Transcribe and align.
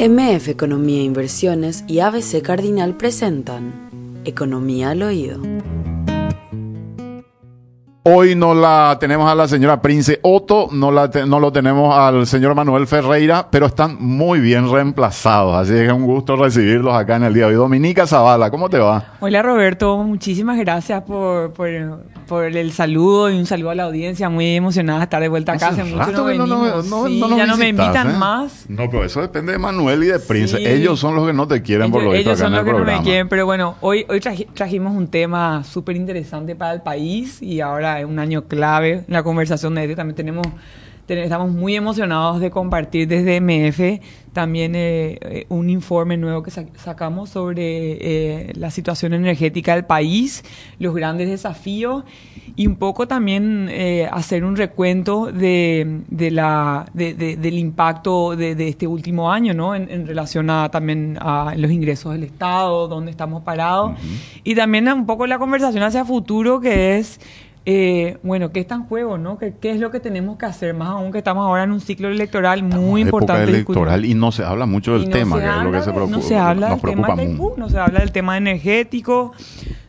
MF 0.00 0.50
Economía 0.50 1.00
e 1.00 1.02
Inversiones 1.02 1.82
y 1.88 1.98
ABC 1.98 2.40
Cardinal 2.40 2.96
presentan 2.96 4.20
Economía 4.24 4.90
al 4.90 5.02
Oído. 5.02 5.42
Hoy 8.04 8.34
no 8.34 8.54
la 8.54 8.96
tenemos 8.98 9.30
a 9.30 9.34
la 9.34 9.48
señora 9.48 9.82
Prince 9.82 10.20
Otto, 10.22 10.68
no, 10.72 10.90
la 10.90 11.10
no 11.26 11.40
lo 11.40 11.52
tenemos 11.52 11.94
al 11.94 12.26
señor 12.26 12.54
Manuel 12.54 12.86
Ferreira, 12.86 13.48
pero 13.50 13.66
están 13.66 13.96
muy 14.00 14.40
bien 14.40 14.70
reemplazados. 14.70 15.56
Así 15.56 15.72
que 15.72 15.86
es 15.86 15.92
un 15.92 16.06
gusto 16.06 16.36
recibirlos 16.36 16.94
acá 16.94 17.16
en 17.16 17.24
el 17.24 17.34
día 17.34 17.46
de 17.46 17.50
hoy. 17.50 17.56
Dominica 17.56 18.06
Zavala, 18.06 18.50
¿cómo 18.50 18.70
te 18.70 18.78
va? 18.78 19.14
Hola 19.20 19.42
Roberto, 19.42 19.98
muchísimas 19.98 20.56
gracias 20.58 21.02
por, 21.02 21.52
por, 21.52 21.68
por 22.26 22.44
el 22.44 22.72
saludo 22.72 23.30
y 23.30 23.38
un 23.38 23.46
saludo 23.46 23.70
a 23.70 23.74
la 23.74 23.84
audiencia. 23.84 24.30
Muy 24.30 24.56
emocionada 24.56 25.00
de 25.00 25.04
estar 25.04 25.20
de 25.20 25.28
vuelta 25.28 25.52
acá. 25.52 25.68
Hace, 25.68 25.84
mucho 25.84 26.12
no 26.12 26.24
venimos. 26.24 26.86
No, 26.86 27.06
sí, 27.08 27.20
ya 27.36 27.46
no 27.46 27.56
me 27.58 27.68
invitan 27.68 28.10
¿eh? 28.10 28.16
más. 28.16 28.64
No, 28.68 28.88
pero 28.88 29.04
eso 29.04 29.20
depende 29.20 29.52
de 29.52 29.58
Manuel 29.58 30.04
y 30.04 30.06
de 30.06 30.20
Prince. 30.20 30.56
Ellos 30.58 30.98
son 30.98 31.14
los 31.14 31.26
que 31.26 31.34
no 31.34 31.46
te 31.46 31.60
quieren 31.60 31.90
por 31.90 32.02
lo 32.02 32.12
visto 32.12 32.30
Ellos 32.30 32.38
son 32.38 32.52
los 32.52 32.64
que 32.64 32.72
no 32.72 32.84
me 32.84 33.02
quieren, 33.02 33.28
pero 33.28 33.44
bueno, 33.44 33.76
hoy, 33.82 34.06
hoy 34.08 34.20
trajimos 34.20 34.94
un 34.94 35.08
tema 35.08 35.62
súper 35.64 35.96
interesante 35.96 36.54
para 36.54 36.72
el 36.72 36.80
país 36.80 37.42
y 37.42 37.60
ahora 37.60 37.97
es 38.00 38.06
un 38.06 38.18
año 38.18 38.44
clave 38.46 39.04
en 39.06 39.14
la 39.14 39.22
conversación 39.22 39.74
de 39.74 39.94
También 39.94 40.16
tenemos 40.16 40.46
estamos 41.08 41.50
muy 41.50 41.74
emocionados 41.74 42.40
de 42.40 42.50
compartir 42.50 43.08
desde 43.08 43.40
MF 43.40 44.04
también 44.32 44.76
eh, 44.76 45.18
eh, 45.20 45.46
un 45.48 45.68
informe 45.68 46.16
nuevo 46.16 46.42
que 46.42 46.50
sacamos 46.50 47.30
sobre 47.30 47.62
eh, 48.44 48.52
la 48.54 48.70
situación 48.70 49.12
energética 49.14 49.74
del 49.74 49.84
país, 49.84 50.44
los 50.78 50.94
grandes 50.94 51.28
desafíos 51.28 52.04
y 52.54 52.66
un 52.66 52.76
poco 52.76 53.08
también 53.08 53.68
hacer 54.12 54.44
un 54.44 54.56
recuento 54.56 55.26
de, 55.32 56.02
de 56.08 56.30
la, 56.30 56.86
de, 56.92 57.14
del 57.14 57.58
impacto 57.58 58.36
de, 58.36 58.68
este 58.68 58.86
último 58.86 59.30
año 59.32 59.54
¿no? 59.54 59.74
en, 59.74 60.06
relación 60.06 60.50
a 60.50 60.68
también 60.68 61.18
a 61.20 61.54
los 61.56 61.70
ingresos 61.70 62.12
del 62.12 62.24
Estado, 62.24 62.88
dónde 62.88 63.10
estamos 63.10 63.42
parados. 63.42 63.92
Y 64.44 64.54
también 64.54 64.88
un 64.88 65.06
poco 65.06 65.26
la 65.26 65.38
conversación 65.38 65.82
hacia 65.82 66.04
futuro 66.04 66.60
que 66.60 66.98
es 66.98 67.20
eh, 67.70 68.16
bueno, 68.22 68.50
¿qué 68.50 68.60
está 68.60 68.76
en 68.76 68.84
juego, 68.84 69.18
no? 69.18 69.36
¿Qué, 69.36 69.54
es 69.60 69.78
lo 69.78 69.90
que 69.90 70.00
tenemos 70.00 70.38
que 70.38 70.46
hacer? 70.46 70.72
Más 70.72 70.88
aún 70.88 71.12
que 71.12 71.18
estamos 71.18 71.44
ahora 71.44 71.64
en 71.64 71.72
un 71.72 71.82
ciclo 71.82 72.08
electoral 72.08 72.62
muy 72.62 73.02
importante. 73.02 73.42
Época 73.42 73.56
electoral 73.56 74.04
y 74.06 74.14
no 74.14 74.32
se 74.32 74.42
habla 74.42 74.64
mucho 74.64 74.98
del 74.98 75.10
tema, 75.10 75.38
que 75.38 75.46
es 75.46 75.62
lo 75.62 75.72
que 75.72 75.82
se 75.82 75.92
preocupa. 75.92 76.16
No 76.16 76.22
se 76.22 76.38
habla 76.38 76.70
del 76.70 76.80
tema 76.80 77.08
no 77.58 77.68
se 77.68 77.78
habla 77.78 78.00
del 78.00 78.10
tema 78.10 78.38
energético, 78.38 79.34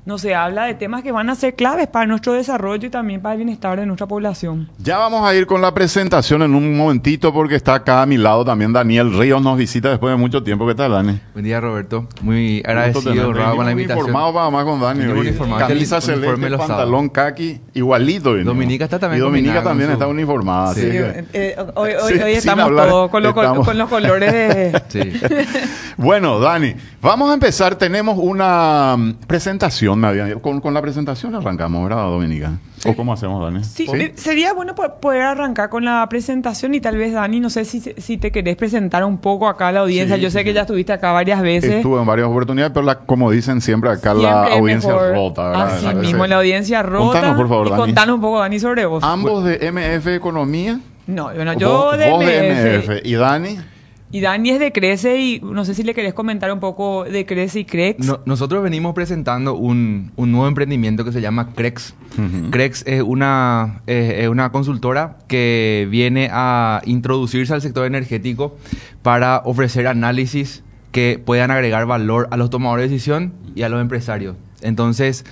no 0.09 0.17
se 0.17 0.33
habla 0.33 0.65
de 0.65 0.73
temas 0.73 1.03
que 1.03 1.11
van 1.11 1.29
a 1.29 1.35
ser 1.35 1.53
claves 1.53 1.85
para 1.85 2.07
nuestro 2.07 2.33
desarrollo 2.33 2.87
y 2.87 2.89
también 2.89 3.21
para 3.21 3.33
el 3.33 3.37
bienestar 3.37 3.79
de 3.79 3.85
nuestra 3.85 4.07
población. 4.07 4.67
Ya 4.79 4.97
vamos 4.97 5.23
a 5.23 5.35
ir 5.35 5.45
con 5.45 5.61
la 5.61 5.71
presentación 5.71 6.41
en 6.41 6.55
un 6.55 6.75
momentito 6.75 7.31
porque 7.31 7.53
está 7.53 7.75
acá 7.75 8.01
a 8.01 8.07
mi 8.07 8.17
lado 8.17 8.43
también 8.43 8.73
Daniel 8.73 9.15
Ríos, 9.15 9.39
nos 9.39 9.55
visita 9.55 9.89
después 9.89 10.11
de 10.11 10.17
mucho 10.17 10.41
tiempo. 10.41 10.65
¿Qué 10.65 10.73
tal, 10.73 10.93
Dani? 10.93 11.19
Buen 11.33 11.45
día, 11.45 11.61
Roberto. 11.61 12.07
Muy 12.21 12.63
agradecido, 12.65 13.31
Raúl, 13.33 13.57
con 13.57 13.65
la 13.67 13.71
invitación. 13.71 14.07
informado 14.07 14.33
para 14.33 14.49
más 14.49 14.65
con 14.65 14.81
Dani. 14.81 15.03
Camisa 15.59 16.01
celeste, 16.01 16.57
pantalón 16.57 17.09
kaki, 17.09 17.61
igualito. 17.75 18.35
Dominica 18.35 18.85
está 18.85 18.97
también 18.97 19.21
Y 19.21 19.23
Dominica 19.23 19.61
también 19.61 19.91
está 19.91 20.07
uniformada. 20.07 20.73
Sí. 20.73 20.89
Eh, 20.91 21.55
hoy, 21.75 21.91
estamos 22.33 22.69
todos 22.69 23.11
con, 23.11 23.21
los 23.77 23.87
colores 23.87 24.33
de... 24.33 24.81
Sí. 24.87 25.13
bueno, 25.97 26.39
Dani, 26.39 26.73
vamos 27.01 27.29
a 27.29 27.33
empezar. 27.33 27.75
Tenemos 27.75 28.17
una 28.17 28.95
mm, 28.97 29.13
presentación 29.27 30.01
con, 30.41 30.61
con, 30.61 30.73
la 30.73 30.81
presentación 30.81 31.35
arrancamos, 31.35 31.83
¿verdad, 31.87 32.03
Dominica? 32.03 32.51
¿O 32.85 32.95
cómo 32.95 33.13
hacemos, 33.13 33.43
Dani? 33.43 33.63
Sí, 33.63 33.87
sería 34.15 34.53
bueno 34.53 34.73
poder 34.75 35.23
arrancar 35.23 35.69
con 35.69 35.83
la 35.83 36.07
presentación 36.09 36.73
y 36.75 36.79
tal 36.79 36.97
vez, 36.97 37.13
Dani, 37.13 37.39
no 37.39 37.49
sé 37.49 37.65
si, 37.65 37.81
si 37.81 38.17
te 38.17 38.31
querés 38.31 38.55
presentar 38.55 39.03
un 39.03 39.17
poco 39.17 39.49
acá 39.49 39.67
a 39.67 39.71
la 39.73 39.79
audiencia. 39.81 40.15
Yo 40.17 40.31
sé 40.31 40.43
que 40.43 40.53
ya 40.53 40.61
estuviste 40.61 40.93
acá 40.93 41.11
varias 41.11 41.41
veces. 41.41 41.71
Estuve 41.71 41.99
en 41.99 42.05
varias 42.05 42.27
oportunidades, 42.27 42.71
pero 42.73 42.85
la, 42.85 42.99
como 42.99 43.31
dicen 43.31 43.59
siempre 43.61 43.89
acá, 43.89 44.13
la 44.13 44.53
audiencia 44.53 44.93
rota, 44.93 45.49
¿verdad? 45.49 45.75
Así 45.75 45.95
mismo, 45.95 46.25
la 46.25 46.37
audiencia 46.37 46.81
rota. 46.83 47.19
Contanos, 47.19 47.37
por 47.37 47.49
favor, 47.49 47.67
y 47.67 47.69
Dani. 47.71 47.81
Contanos 47.81 48.15
un 48.15 48.21
poco, 48.21 48.39
Dani, 48.39 48.59
sobre 48.59 48.85
vos. 48.85 49.03
¿Ambos 49.03 49.43
de 49.43 49.71
MF 49.71 50.07
Economía? 50.07 50.79
No, 51.07 51.33
bueno, 51.33 51.53
yo 51.53 51.97
de, 51.97 52.09
vos 52.09 52.25
de 52.25 52.79
MF. 52.79 53.05
¿Y 53.05 53.15
Dani? 53.15 53.57
Y 54.11 54.21
Dani 54.21 54.49
es 54.49 54.59
de 54.59 54.71
Crece 54.71 55.19
y 55.19 55.39
no 55.39 55.65
sé 55.65 55.75
si 55.75 55.83
le 55.83 55.93
querés 55.93 56.15
comentar 56.15 56.51
un 56.51 56.59
poco 56.59 57.03
de 57.03 57.27
Crece 57.27 57.59
y 57.59 57.65
Crex. 57.65 57.99
nosotros 58.25 58.63
venimos 58.63 58.95
presentando 58.95 59.55
un, 59.55 60.11
nuevo 60.17 60.47
emprendimiento 60.47 61.05
que 61.05 61.11
se 61.11 61.21
llama 61.21 61.53
Crex. 61.53 61.93
Crex 62.49 62.83
es 62.87 63.03
una, 63.03 63.81
es 63.85 64.27
una 64.27 64.51
consultora 64.51 65.17
que 65.27 65.87
viene 65.91 66.29
a 66.31 66.81
introducirse 66.85 67.53
al 67.53 67.61
sector 67.61 67.85
energético 67.85 68.57
para 69.03 69.43
ofrecer 69.45 69.85
análisis 69.85 70.63
que 70.91 71.21
puedan 71.23 71.51
agregar 71.51 71.85
valor 71.85 72.27
a 72.31 72.37
los 72.37 72.49
tomadores 72.49 72.89
de 72.89 72.95
decisión 72.95 73.33
y 73.55 73.61
a 73.61 73.69
los 73.69 73.79
empresarios. 73.79 74.35
Entonces, 74.61 75.23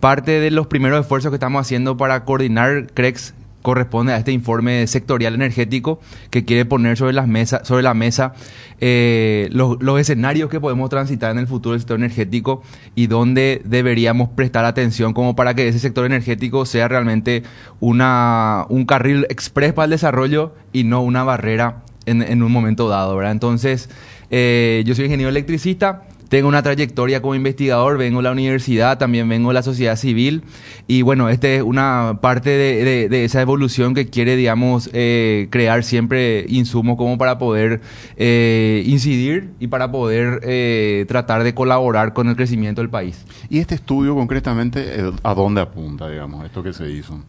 parte 0.00 0.40
de 0.40 0.50
los 0.50 0.66
primeros 0.66 1.00
esfuerzos 1.00 1.30
que 1.30 1.36
estamos 1.36 1.60
haciendo 1.60 1.96
para 1.96 2.24
coordinar 2.24 2.86
Crex 2.94 3.34
corresponde 3.62 4.12
a 4.12 4.18
este 4.18 4.32
informe 4.32 4.86
sectorial 4.86 5.34
energético 5.34 6.00
que 6.30 6.44
quiere 6.44 6.64
poner 6.64 6.96
sobre, 6.96 7.12
las 7.12 7.28
mesa, 7.28 7.64
sobre 7.64 7.82
la 7.82 7.94
mesa 7.94 8.34
eh, 8.80 9.48
los, 9.52 9.78
escenarios 10.00 10.50
que 10.50 10.58
podemos 10.58 10.90
transitar 10.90 11.30
en 11.30 11.38
el 11.38 11.46
futuro 11.46 11.74
del 11.74 11.80
sector 11.80 11.98
energético 11.98 12.62
y 12.96 13.06
dónde 13.06 13.62
deberíamos 13.64 14.30
prestar 14.30 14.64
atención 14.64 15.14
como 15.14 15.36
para 15.36 15.54
que 15.54 15.68
ese 15.68 15.78
sector 15.78 16.04
energético 16.04 16.66
sea 16.66 16.88
realmente 16.88 17.44
una, 17.78 18.66
un 18.68 18.84
carril 18.84 19.24
express 19.30 19.72
para 19.72 19.84
el 19.84 19.90
desarrollo 19.92 20.54
y 20.72 20.82
no 20.82 21.00
una 21.02 21.22
barrera 21.22 21.84
en, 22.06 22.42
un 22.42 22.50
momento 22.50 22.88
dado, 22.88 23.16
¿verdad? 23.16 23.30
Entonces, 23.30 23.88
eh, 24.30 24.82
yo 24.84 24.96
soy 24.96 25.04
ingeniero 25.04 25.30
electricista, 25.30 26.02
tengo 26.32 26.48
una 26.48 26.62
trayectoria 26.62 27.20
como 27.20 27.34
investigador, 27.34 27.98
vengo 27.98 28.20
de 28.20 28.22
la 28.22 28.32
universidad, 28.32 28.96
también 28.96 29.28
vengo 29.28 29.50
de 29.50 29.54
la 29.54 29.62
sociedad 29.62 29.96
civil 29.96 30.44
y 30.86 31.02
bueno, 31.02 31.28
esta 31.28 31.46
es 31.46 31.62
una 31.62 32.20
parte 32.22 32.48
de, 32.48 33.24
esa 33.26 33.42
evolución 33.42 33.92
que 33.92 34.08
quiere, 34.08 34.34
digamos, 34.34 34.88
eh, 34.94 35.48
crear 35.50 35.84
siempre 35.84 36.46
insumos 36.48 36.96
como 36.96 37.18
para 37.18 37.36
poder 37.36 37.82
eh, 38.16 38.82
incidir 38.86 39.50
y 39.60 39.66
para 39.66 39.92
poder 39.92 40.40
eh, 40.44 41.04
tratar 41.06 41.44
de 41.44 41.52
colaborar 41.52 42.14
con 42.14 42.30
el 42.30 42.34
crecimiento 42.34 42.80
del 42.80 42.88
país. 42.88 43.26
¿Y 43.50 43.58
este 43.58 43.74
estudio 43.74 44.14
concretamente 44.14 45.12
a 45.22 45.34
dónde 45.34 45.60
apunta, 45.60 46.08
digamos, 46.08 46.46
esto 46.46 46.62
que 46.62 46.72
se 46.72 46.90
hizo? 46.90 47.22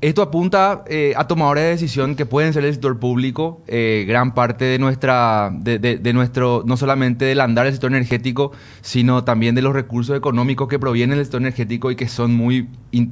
Esto 0.00 0.22
apunta 0.22 0.84
eh, 0.86 1.12
a 1.16 1.26
tomadores 1.26 1.64
de 1.64 1.70
decisión 1.70 2.14
que 2.14 2.24
pueden 2.24 2.52
ser 2.52 2.64
el 2.64 2.72
sector 2.72 3.00
público, 3.00 3.64
eh, 3.66 4.04
gran 4.06 4.32
parte 4.32 4.64
de 4.64 4.78
nuestra, 4.78 5.50
de, 5.52 6.12
nuestro, 6.14 6.62
no 6.64 6.76
solamente 6.76 7.24
del 7.24 7.40
andar 7.40 7.64
del 7.64 7.74
sector 7.74 7.90
energético, 7.90 8.52
sino 8.80 9.24
también 9.24 9.56
de 9.56 9.62
los 9.62 9.72
recursos 9.72 10.16
económicos 10.16 10.68
que 10.68 10.78
provienen 10.78 11.16
del 11.16 11.24
sector 11.24 11.40
energético 11.40 11.90
y 11.90 11.96
que 11.96 12.06
son 12.06 12.32
muy 12.32 12.68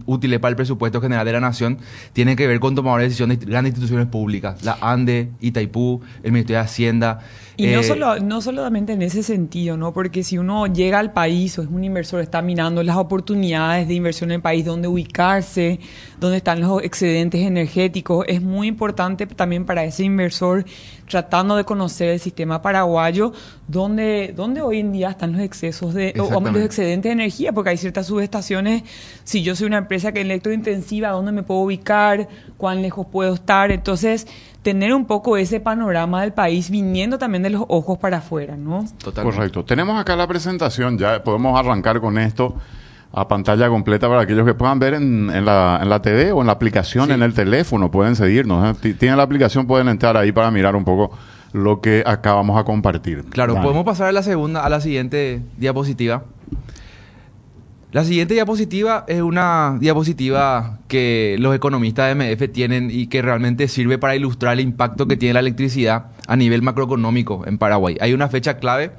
útiles 0.06 0.38
para 0.38 0.50
el 0.50 0.56
presupuesto 0.56 1.00
general 1.00 1.26
de 1.26 1.32
la 1.32 1.40
nación, 1.40 1.78
tienen 2.12 2.36
que 2.36 2.46
ver 2.46 2.60
con 2.60 2.76
tomadores 2.76 3.02
de 3.02 3.08
decisión 3.08 3.30
de 3.30 3.36
grandes 3.36 3.72
instituciones 3.72 4.06
públicas, 4.06 4.64
la 4.64 4.78
ANDE, 4.80 5.30
Itaipú, 5.40 6.02
el 6.22 6.30
Ministerio 6.30 6.58
de 6.60 6.66
Hacienda. 6.66 7.18
Y 7.56 7.68
no, 7.68 7.80
eh, 7.80 7.84
solo, 7.84 8.18
no 8.18 8.40
solamente 8.40 8.92
en 8.92 9.02
ese 9.02 9.22
sentido, 9.22 9.76
¿no? 9.76 9.92
Porque 9.92 10.22
si 10.22 10.36
uno 10.36 10.66
llega 10.66 10.98
al 10.98 11.12
país 11.12 11.58
o 11.58 11.62
es 11.62 11.68
un 11.68 11.84
inversor, 11.84 12.20
está 12.20 12.42
mirando 12.42 12.82
las 12.82 12.96
oportunidades 12.96 13.88
de 13.88 13.94
inversión 13.94 14.30
en 14.30 14.36
el 14.36 14.42
país, 14.42 14.64
dónde 14.64 14.88
ubicarse, 14.88 15.80
dónde 16.20 16.38
están 16.38 16.60
los 16.60 16.82
excedentes 16.82 17.40
energéticos, 17.40 18.26
es 18.28 18.42
muy 18.42 18.68
importante 18.68 19.26
también 19.26 19.64
para 19.64 19.84
ese 19.84 20.04
inversor 20.04 20.64
tratando 21.08 21.56
de 21.56 21.64
conocer 21.64 22.08
el 22.10 22.20
sistema 22.20 22.60
paraguayo, 22.60 23.32
dónde, 23.68 24.32
dónde 24.34 24.60
hoy 24.60 24.80
en 24.80 24.92
día 24.92 25.10
están 25.10 25.32
los 25.32 25.40
excesos 25.40 25.94
de, 25.94 26.14
o, 26.18 26.40
los 26.40 26.62
excedentes 26.62 27.08
de 27.08 27.12
energía, 27.12 27.52
porque 27.52 27.70
hay 27.70 27.76
ciertas 27.76 28.06
subestaciones, 28.06 28.82
si 29.24 29.42
yo 29.42 29.54
soy 29.56 29.68
una 29.68 29.78
empresa 29.78 30.12
que 30.12 30.20
es 30.20 30.24
electrointensiva, 30.24 31.10
¿dónde 31.10 31.32
me 31.32 31.42
puedo 31.42 31.60
ubicar? 31.60 32.28
¿Cuán 32.56 32.82
lejos 32.82 33.06
puedo 33.10 33.34
estar? 33.34 33.70
Entonces, 33.70 34.26
tener 34.66 34.92
un 34.92 35.04
poco 35.04 35.36
ese 35.36 35.60
panorama 35.60 36.22
del 36.22 36.32
país 36.32 36.70
viniendo 36.70 37.18
también 37.18 37.44
de 37.44 37.50
los 37.50 37.62
ojos 37.68 37.98
para 37.98 38.16
afuera, 38.16 38.56
¿no? 38.56 38.84
Correcto. 39.22 39.64
Tenemos 39.64 39.96
acá 39.96 40.16
la 40.16 40.26
presentación, 40.26 40.98
ya 40.98 41.22
podemos 41.22 41.56
arrancar 41.56 42.00
con 42.00 42.18
esto 42.18 42.56
a 43.12 43.28
pantalla 43.28 43.68
completa 43.68 44.08
para 44.08 44.22
aquellos 44.22 44.44
que 44.44 44.54
puedan 44.54 44.80
ver 44.80 44.94
en, 44.94 45.44
la, 45.44 45.78
en 45.80 45.88
la 45.88 46.02
TV 46.02 46.32
o 46.32 46.40
en 46.40 46.48
la 46.48 46.54
aplicación, 46.54 47.12
en 47.12 47.22
el 47.22 47.32
teléfono, 47.32 47.92
pueden 47.92 48.16
seguirnos. 48.16 48.76
¿eh? 48.82 48.94
Tienen 48.94 49.16
la 49.16 49.22
aplicación, 49.22 49.68
pueden 49.68 49.86
entrar 49.86 50.16
ahí 50.16 50.32
para 50.32 50.50
mirar 50.50 50.74
un 50.74 50.84
poco 50.84 51.12
lo 51.52 51.80
que 51.80 52.02
acá 52.04 52.34
vamos 52.34 52.58
a 52.58 52.64
compartir. 52.64 53.24
Claro, 53.26 53.54
podemos 53.62 53.84
pasar 53.84 54.08
a 54.08 54.12
la 54.12 54.24
segunda, 54.24 54.64
a 54.64 54.68
la 54.68 54.80
siguiente 54.80 55.42
diapositiva. 55.58 56.24
La 57.92 58.04
siguiente 58.04 58.34
diapositiva 58.34 59.04
es 59.06 59.22
una 59.22 59.76
diapositiva 59.78 60.80
que 60.88 61.36
los 61.38 61.54
economistas 61.54 62.08
de 62.08 62.14
MF 62.14 62.52
tienen 62.52 62.90
y 62.90 63.06
que 63.06 63.22
realmente 63.22 63.68
sirve 63.68 63.96
para 63.96 64.16
ilustrar 64.16 64.54
el 64.54 64.60
impacto 64.60 65.06
que 65.06 65.16
tiene 65.16 65.34
la 65.34 65.40
electricidad 65.40 66.06
a 66.26 66.34
nivel 66.34 66.62
macroeconómico 66.62 67.44
en 67.46 67.58
Paraguay. 67.58 67.96
Hay 68.00 68.12
una 68.12 68.28
fecha 68.28 68.58
clave. 68.58 68.90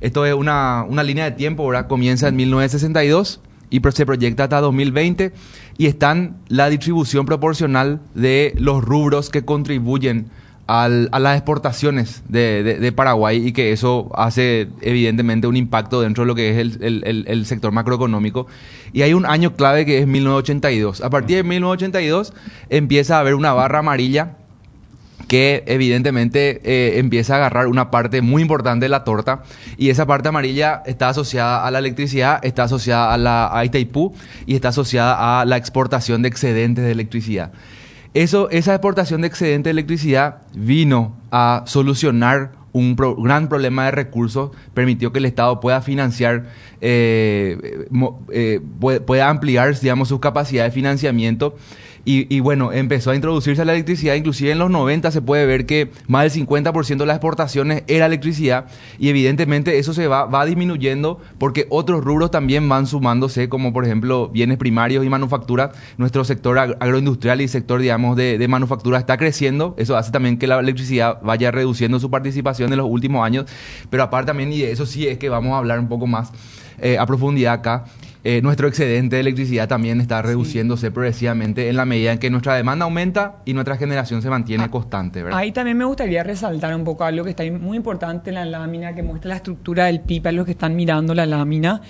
Esto 0.00 0.24
es 0.24 0.32
una, 0.32 0.86
línea 1.04 1.26
de 1.26 1.32
tiempo, 1.32 1.68
¿verdad? 1.68 1.86
Comienza 1.86 2.28
en 2.28 2.36
1962 2.36 3.40
y 3.68 3.80
se 3.90 4.06
proyecta 4.06 4.44
hasta 4.44 4.60
2020 4.60 5.32
y 5.76 5.86
están 5.86 6.38
la 6.48 6.70
distribución 6.70 7.26
proporcional 7.26 8.00
de 8.14 8.54
los 8.56 8.82
rubros 8.82 9.28
que 9.28 9.44
contribuyen 9.44 10.30
a 10.70 11.18
las 11.18 11.36
exportaciones 11.36 12.22
de, 12.28 12.92
Paraguay 12.94 13.48
y 13.48 13.52
que 13.52 13.72
eso 13.72 14.10
hace 14.14 14.68
evidentemente 14.80 15.46
un 15.46 15.56
impacto 15.56 16.00
dentro 16.00 16.22
de 16.22 16.28
lo 16.28 16.34
que 16.34 16.50
es 16.50 16.78
el 16.80 17.46
sector 17.46 17.72
macroeconómico. 17.72 18.46
Y 18.92 19.02
hay 19.02 19.14
un 19.14 19.26
año 19.26 19.54
clave 19.54 19.84
que 19.84 19.98
es 19.98 20.06
1982. 20.06 21.00
A 21.02 21.10
partir 21.10 21.38
de 21.38 21.42
1982 21.42 22.32
empieza 22.68 23.16
a 23.16 23.20
haber 23.20 23.34
una 23.34 23.52
barra 23.52 23.80
amarilla 23.80 24.36
que 25.26 25.62
evidentemente 25.66 26.60
eh, 26.64 26.98
empieza 26.98 27.34
a 27.34 27.36
agarrar 27.36 27.68
una 27.68 27.90
parte 27.90 28.20
muy 28.20 28.42
importante 28.42 28.86
de 28.86 28.88
la 28.88 29.04
torta 29.04 29.42
y 29.76 29.90
esa 29.90 30.04
parte 30.04 30.28
amarilla 30.28 30.82
está 30.86 31.08
asociada 31.08 31.64
a 31.64 31.70
la 31.70 31.78
electricidad, 31.78 32.40
está 32.44 32.64
asociada 32.64 33.14
a 33.14 33.16
la 33.16 33.56
a 33.56 33.64
Itaipú 33.64 34.12
y 34.46 34.56
está 34.56 34.68
asociada 34.68 35.40
a 35.40 35.44
la 35.44 35.56
exportación 35.56 36.22
de 36.22 36.28
excedentes 36.28 36.84
de 36.84 36.90
electricidad. 36.90 37.52
Eso, 38.14 38.50
esa 38.50 38.72
exportación 38.74 39.20
de 39.20 39.28
excedentes 39.28 39.64
de 39.64 39.70
electricidad 39.70 40.38
vino 40.52 41.16
a 41.30 41.62
solucionar 41.66 42.52
un 42.72 42.96
pro- 42.96 43.16
gran 43.16 43.48
problema 43.48 43.84
de 43.86 43.90
recursos, 43.92 44.50
permitió 44.74 45.12
que 45.12 45.18
el 45.18 45.24
Estado 45.26 45.60
pueda 45.60 45.80
financiar, 45.80 46.46
eh, 46.80 47.86
eh, 48.32 48.60
pue- 48.80 49.00
pueda 49.00 49.28
ampliar, 49.28 49.78
digamos, 49.78 50.08
sus 50.08 50.20
capacidades 50.20 50.72
de 50.72 50.74
financiamiento. 50.74 51.56
Y, 52.04 52.40
bueno, 52.40 52.72
empezó 52.72 53.10
a 53.10 53.14
introducirse 53.14 53.64
la 53.64 53.72
electricidad, 53.72 54.14
inclusive 54.14 54.50
en 54.50 54.58
los 54.58 54.70
90 54.70 55.10
se 55.10 55.20
puede 55.22 55.46
ver 55.46 55.66
que 55.66 55.90
más 56.08 56.22
del 56.32 56.46
50% 56.46 56.96
de 56.96 57.06
las 57.06 57.16
exportaciones 57.16 57.84
era 57.86 58.06
electricidad. 58.06 58.66
Y 58.98 59.10
evidentemente 59.10 59.78
eso 59.78 59.92
se 59.92 60.06
va, 60.08 60.24
va 60.24 60.44
disminuyendo 60.46 61.20
porque 61.38 61.66
otros 61.68 62.02
rubros 62.02 62.30
también 62.30 62.68
van 62.68 62.86
sumándose, 62.86 63.48
como 63.48 63.72
por 63.72 63.84
ejemplo 63.84 64.28
bienes 64.28 64.56
primarios 64.58 65.04
y 65.04 65.08
manufactura. 65.08 65.72
Nuestro 65.98 66.24
sector 66.24 66.56
ag- 66.56 66.76
agroindustrial 66.80 67.40
y 67.42 67.48
sector, 67.48 67.80
digamos, 67.80 68.16
de, 68.16 68.38
de 68.38 68.48
manufactura 68.48 68.98
está 68.98 69.16
creciendo, 69.16 69.74
eso 69.78 69.96
hace 69.96 70.10
también 70.10 70.38
que 70.38 70.46
la 70.46 70.58
electricidad 70.58 71.18
vaya 71.22 71.50
reduciendo 71.50 72.00
su 72.00 72.10
participación 72.10 72.72
en 72.72 72.78
los 72.78 72.88
últimos 72.88 73.24
años, 73.24 73.44
pero 73.90 74.02
aparte 74.02 74.28
también, 74.28 74.52
y 74.52 74.62
eso 74.62 74.86
sí 74.86 75.06
es 75.06 75.18
que 75.18 75.28
vamos 75.28 75.52
a 75.52 75.58
hablar 75.58 75.78
un 75.78 75.88
poco 75.88 76.06
más 76.06 76.32
eh, 76.80 76.98
a 76.98 77.06
profundidad 77.06 77.52
acá, 77.52 77.84
eh, 78.22 78.42
nuestro 78.42 78.68
excedente 78.68 79.16
de 79.16 79.20
electricidad 79.20 79.66
también 79.68 80.00
está 80.00 80.20
reduciéndose 80.22 80.90
progresivamente 80.90 81.68
en 81.68 81.76
la 81.76 81.84
medida 81.86 82.12
en 82.12 82.18
que 82.18 82.28
nuestra 82.30 82.54
demanda 82.54 82.84
aumenta 82.84 83.36
y 83.46 83.54
nuestra 83.54 83.76
generación 83.76 84.20
se 84.22 84.28
mantiene 84.30 84.64
Ah, 84.64 84.70
constante, 84.70 85.22
¿verdad? 85.22 85.38
Ahí 85.38 85.52
también 85.52 85.78
me 85.78 85.84
gustaría 85.86 86.22
resaltar 86.22 86.74
un 86.74 86.84
poco 86.84 87.04
algo 87.04 87.24
que 87.24 87.30
está 87.30 87.44
muy 87.50 87.76
importante 87.78 88.30
en 88.30 88.34
la 88.34 88.44
lámina, 88.44 88.94
que 88.94 89.02
muestra 89.02 89.30
la 89.30 89.36
estructura 89.36 89.86
del 89.86 90.00
PIB 90.00 90.26
a 90.28 90.32
los 90.32 90.44
que 90.44 90.52
están 90.52 90.76
mirando 90.76 91.14
la 91.14 91.24
lámina. 91.26 91.80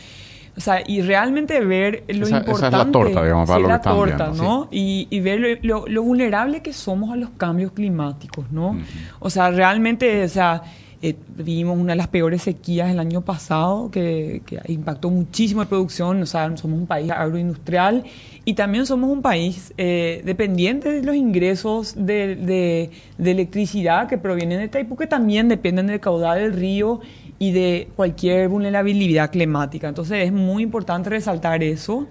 O 0.56 0.60
sea, 0.60 0.82
y 0.86 1.00
realmente 1.00 1.60
ver 1.64 2.04
lo 2.08 2.26
Esa- 2.26 2.38
esa 2.38 2.38
es 2.38 2.46
la 2.46 2.52
importante. 2.52 2.92
torta, 2.92 3.22
digamos, 3.24 3.46
para 3.48 3.56
sí, 3.58 3.62
lo 3.62 3.68
que 3.68 3.72
la 3.72 3.76
están 3.76 3.94
torta, 3.94 4.24
viendo, 4.30 4.42
¿no? 4.44 4.68
Y, 4.70 5.06
y 5.10 5.20
ver 5.20 5.40
lo, 5.40 5.48
lo- 5.62 5.84
lo 5.88 6.02
vulnerable 6.02 6.60
que 6.60 6.72
somos 6.72 7.10
a 7.12 7.16
los 7.16 7.30
cambios 7.30 7.72
climáticos, 7.72 8.50
¿no? 8.50 8.76
O 9.20 9.30
sea, 9.30 9.50
realmente, 9.50 10.24
o 10.24 10.28
sea, 10.28 10.62
eh, 11.02 11.16
vivimos 11.34 11.78
una 11.78 11.92
de 11.92 11.96
las 11.96 12.08
peores 12.08 12.42
sequías 12.42 12.90
el 12.90 12.98
año 12.98 13.22
pasado 13.22 13.90
que, 13.90 14.42
impactó 14.68 15.10
muchísimo 15.10 15.62
la 15.62 15.68
producción. 15.68 16.22
O 16.22 16.26
sea, 16.26 16.54
somos 16.56 16.78
un 16.78 16.86
país 16.86 17.10
agroindustrial 17.10 18.04
y 18.44 18.54
también 18.54 18.84
somos 18.84 19.10
un 19.10 19.22
país 19.22 19.72
eh, 19.78 20.20
dependiente 20.24 20.92
de 20.92 21.02
los 21.02 21.16
ingresos 21.16 21.94
de 21.96 22.90
electricidad 23.18 24.08
que 24.08 24.18
provienen 24.18 24.60
de 24.60 24.68
Taipú, 24.68 24.96
que 24.96 25.06
también 25.06 25.48
dependen 25.48 25.86
del 25.86 26.00
caudal 26.00 26.38
del 26.38 26.52
río 26.52 27.00
y 27.38 27.52
de 27.52 27.88
cualquier 27.96 28.48
vulnerabilidad 28.48 29.30
climática. 29.30 29.88
Entonces 29.88 30.26
es 30.26 30.32
muy 30.32 30.62
importante 30.62 31.08
resaltar 31.08 31.62
eso. 31.62 32.06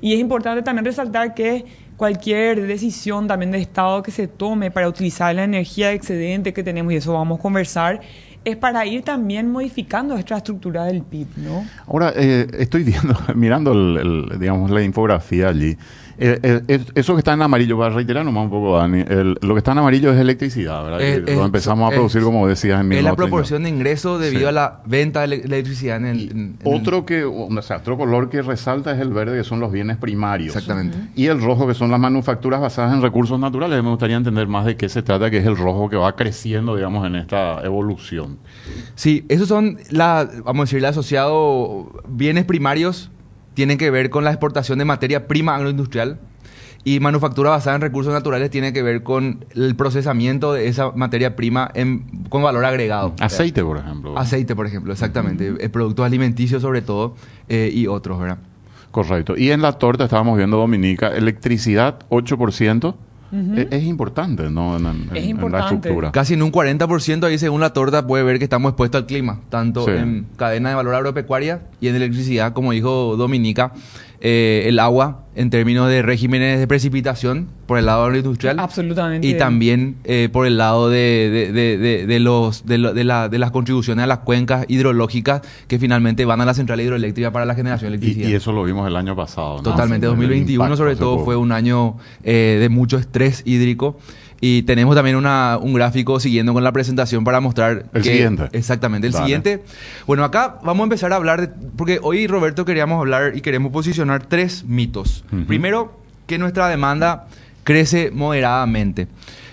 Y 0.00 0.14
es 0.14 0.18
importante 0.18 0.62
también 0.62 0.84
resaltar 0.84 1.34
que 1.34 1.64
cualquier 2.06 2.66
decisión 2.66 3.28
también 3.28 3.52
de 3.52 3.58
Estado 3.58 4.02
que 4.02 4.10
se 4.10 4.26
tome 4.26 4.72
para 4.72 4.88
utilizar 4.88 5.32
la 5.36 5.44
energía 5.44 5.92
excedente 5.92 6.52
que 6.52 6.64
tenemos, 6.64 6.92
y 6.92 6.96
eso 6.96 7.12
vamos 7.12 7.38
a 7.38 7.42
conversar, 7.42 8.00
es 8.44 8.56
para 8.56 8.84
ir 8.84 9.02
también 9.04 9.48
modificando 9.52 10.16
esta 10.16 10.36
estructura 10.38 10.82
del 10.86 11.02
PIB, 11.02 11.28
¿no? 11.36 11.64
Ahora, 11.86 12.12
eh, 12.16 12.48
estoy 12.58 12.82
viendo, 12.92 13.16
mirando 13.36 13.70
el- 13.72 13.98
el, 14.32 14.38
digamos, 14.40 14.68
la 14.72 14.82
infografía 14.82 15.46
allí. 15.50 15.76
Eh, 16.18 16.38
eh, 16.42 16.60
es- 16.68 16.86
eso 16.94 17.14
que 17.14 17.18
está 17.20 17.32
en 17.32 17.42
amarillo, 17.42 17.78
para 17.78 17.94
reiterar 17.94 18.24
nomás 18.24 18.44
un 18.44 18.50
poco, 18.50 18.76
Dani, 18.76 19.00
el- 19.08 19.38
lo 19.40 19.54
que 19.54 19.58
está 19.58 19.72
en 19.72 19.78
amarillo 19.78 20.12
es 20.12 20.18
electricidad, 20.20 20.84
¿verdad? 20.84 21.00
Es- 21.00 21.20
Que 21.24 21.34
lo 21.34 21.44
empezamos 21.44 21.86
a 21.86 21.92
es- 21.92 21.94
producir, 21.98 22.22
como 22.22 22.46
decías, 22.46 22.80
en 22.80 22.92
es 22.92 23.02
la 23.02 23.10
1930. 23.12 23.16
proporción 23.16 23.62
de 23.64 23.68
ingresos 23.70 24.20
debido 24.20 24.42
Sí. 24.42 24.46
a 24.46 24.52
la 24.52 24.80
venta 24.86 25.20
de 25.20 25.26
ele- 25.26 25.42
electricidad 25.44 25.96
en 25.96 26.06
el... 26.06 26.20
en- 26.30 26.38
en 26.38 26.56
el- 26.64 26.80
Otro 26.80 27.06
que, 27.06 27.24
o 27.24 27.62
sea, 27.62 27.78
otro 27.78 27.96
color 27.96 28.28
que 28.30 28.42
resalta 28.42 28.92
es 28.92 29.00
el 29.00 29.08
verde, 29.12 29.36
que 29.38 29.44
son 29.44 29.60
los 29.60 29.72
bienes 29.72 29.96
primarios. 29.96 30.54
Exactamente. 30.54 30.98
Y 31.14 31.26
el 31.26 31.40
rojo, 31.42 31.66
que 31.66 31.74
son 31.74 31.90
las 31.90 32.00
manufacturas 32.00 32.60
basadas 32.60 32.92
en 32.94 33.02
recursos 33.02 33.38
naturales. 33.40 33.82
Me 33.82 33.90
gustaría 33.90 34.16
entender 34.16 34.46
más 34.46 34.66
de 34.66 34.76
qué 34.76 34.88
se 34.88 35.02
trata, 35.02 35.30
que 35.30 35.38
es 35.38 35.46
el 35.46 35.56
rojo 35.56 35.88
que 35.88 35.96
va 35.96 36.14
creciendo, 36.14 36.76
digamos, 36.76 37.06
en 37.06 37.16
esta 37.16 37.62
evolución. 37.64 38.38
Sí, 38.94 39.24
esos 39.28 39.48
son, 39.48 39.78
la, 39.90 40.28
vamos 40.44 40.60
a 40.60 40.64
decirle, 40.64 40.88
asociado 40.88 41.90
bienes 42.08 42.44
primarios, 42.44 43.10
tienen 43.54 43.78
que 43.78 43.90
ver 43.90 44.10
con 44.10 44.24
la 44.24 44.30
exportación 44.30 44.78
de 44.78 44.84
materia 44.84 45.26
prima 45.28 45.54
agroindustrial 45.56 46.18
y 46.84 46.98
manufactura 46.98 47.50
basada 47.50 47.76
en 47.76 47.82
recursos 47.82 48.12
naturales 48.12 48.50
tiene 48.50 48.72
que 48.72 48.82
ver 48.82 49.02
con 49.04 49.44
el 49.54 49.76
procesamiento 49.76 50.52
de 50.52 50.66
esa 50.68 50.90
materia 50.92 51.36
prima 51.36 51.70
en- 51.74 52.04
con 52.28 52.42
valor 52.42 52.64
agregado. 52.64 53.14
Aceite, 53.20 53.62
por 53.62 53.78
ejemplo. 53.78 54.18
Aceite, 54.18 54.56
por 54.56 54.66
ejemplo, 54.66 54.92
exactamente. 54.92 55.54
Eh, 55.60 55.68
Productos 55.68 56.04
alimenticios 56.04 56.60
sobre 56.62 56.82
todo 56.82 57.14
eh, 57.48 57.70
y 57.72 57.86
otros, 57.86 58.18
¿verdad? 58.18 58.38
Correcto. 58.90 59.36
Y 59.36 59.52
en 59.52 59.62
la 59.62 59.72
torta 59.72 60.04
estábamos 60.04 60.36
viendo, 60.36 60.56
Dominica, 60.56 61.08
electricidad 61.08 62.00
8%. 62.10 62.94
Es, 63.32 63.66
es 63.70 63.84
importante, 63.84 64.50
¿no? 64.50 64.76
En, 64.76 64.86
en- 64.86 65.02
Es 65.04 65.08
en 65.08 65.12
la 65.14 65.20
importante. 65.30 65.74
estructura. 65.88 66.12
Casi 66.12 66.34
en 66.34 66.42
un 66.42 66.52
40% 66.52 67.24
ahí 67.24 67.38
según 67.38 67.60
la 67.60 67.72
torta 67.72 68.06
puede 68.06 68.22
ver 68.24 68.38
que 68.38 68.44
estamos 68.44 68.70
expuestos 68.70 69.00
al 69.00 69.06
clima, 69.06 69.40
tanto 69.48 69.84
Sí. 69.86 69.92
en 69.92 70.26
cadena 70.36 70.68
de 70.70 70.74
valor 70.74 70.94
agropecuaria 70.94 71.62
y 71.80 71.88
en 71.88 71.96
electricidad, 71.96 72.52
como 72.52 72.72
dijo 72.72 73.16
Dominica, 73.16 73.72
eh, 74.24 74.64
el 74.68 74.78
agua 74.78 75.18
en 75.34 75.50
términos 75.50 75.88
de 75.88 76.00
regímenes 76.02 76.60
de 76.60 76.66
precipitación 76.68 77.48
por 77.66 77.78
el 77.78 77.86
lado 77.86 78.04
agroindustrial. 78.04 78.58
Absolutamente. 78.60 79.26
Y 79.26 79.34
también 79.34 79.96
eh, 80.04 80.28
por 80.30 80.46
el 80.46 80.58
lado 80.58 80.90
de, 80.90 81.28
de- 81.32 81.52
de- 81.52 81.78
de- 81.78 82.06
de 82.06 82.20
los, 82.20 82.64
de, 82.66 82.78
lo- 82.78 82.92
de 82.94 83.02
la- 83.04 83.28
de 83.28 83.38
las 83.38 83.50
contribuciones 83.50 84.02
a 84.04 84.06
las 84.06 84.18
cuencas 84.18 84.66
hidrológicas 84.68 85.40
que 85.66 85.78
finalmente 85.78 86.24
van 86.26 86.40
a 86.40 86.44
la 86.44 86.54
central 86.54 86.80
hidroeléctrica 86.82 87.32
para 87.32 87.46
la 87.46 87.54
generación 87.54 87.90
de 87.90 87.96
Y, 87.96 88.00
electricidad. 88.00 88.28
y 88.28 88.34
eso 88.34 88.52
lo 88.52 88.62
vimos 88.64 88.86
el 88.86 88.94
año 88.94 89.16
pasado. 89.16 89.56
¿no? 89.56 89.62
Totalmente, 89.62 90.06
El 90.06 90.12
2021 90.12 90.52
impacto 90.64 90.76
sobre 90.76 90.96
todo 90.96 91.24
fue 91.24 91.34
un 91.36 91.50
año 91.50 91.96
eh, 92.22 92.58
de 92.60 92.68
mucho 92.68 92.98
estrés 92.98 93.42
hídrico 93.46 93.98
y 94.44 94.62
tenemos 94.64 94.96
también 94.96 95.14
una, 95.14 95.56
un 95.62 95.72
gráfico 95.72 96.18
siguiendo 96.18 96.52
con 96.52 96.64
la 96.64 96.72
presentación 96.72 97.22
para 97.22 97.40
mostrar 97.40 97.86
El 97.94 98.02
que- 98.02 98.10
siguiente. 98.10 98.48
Exactamente, 98.52 99.06
el 99.06 99.12
Dale. 99.12 99.24
siguiente. 99.24 99.62
Bueno, 100.04 100.24
acá 100.24 100.58
vamos 100.64 100.80
a 100.80 100.84
empezar 100.84 101.12
a 101.12 101.16
hablar 101.16 101.40
de, 101.42 101.48
porque 101.76 102.00
hoy 102.02 102.26
Roberto 102.26 102.64
queríamos 102.64 102.98
hablar 102.98 103.36
y 103.36 103.40
queremos 103.40 103.70
posicionar 103.70 104.26
tres 104.26 104.64
mitos. 104.64 105.24
Ujú. 105.32 105.44
Primero, 105.46 105.96
que 106.26 106.38
nuestra 106.38 106.66
demanda 106.68 107.28
crece 107.62 108.10
moderadamente. 108.10 109.06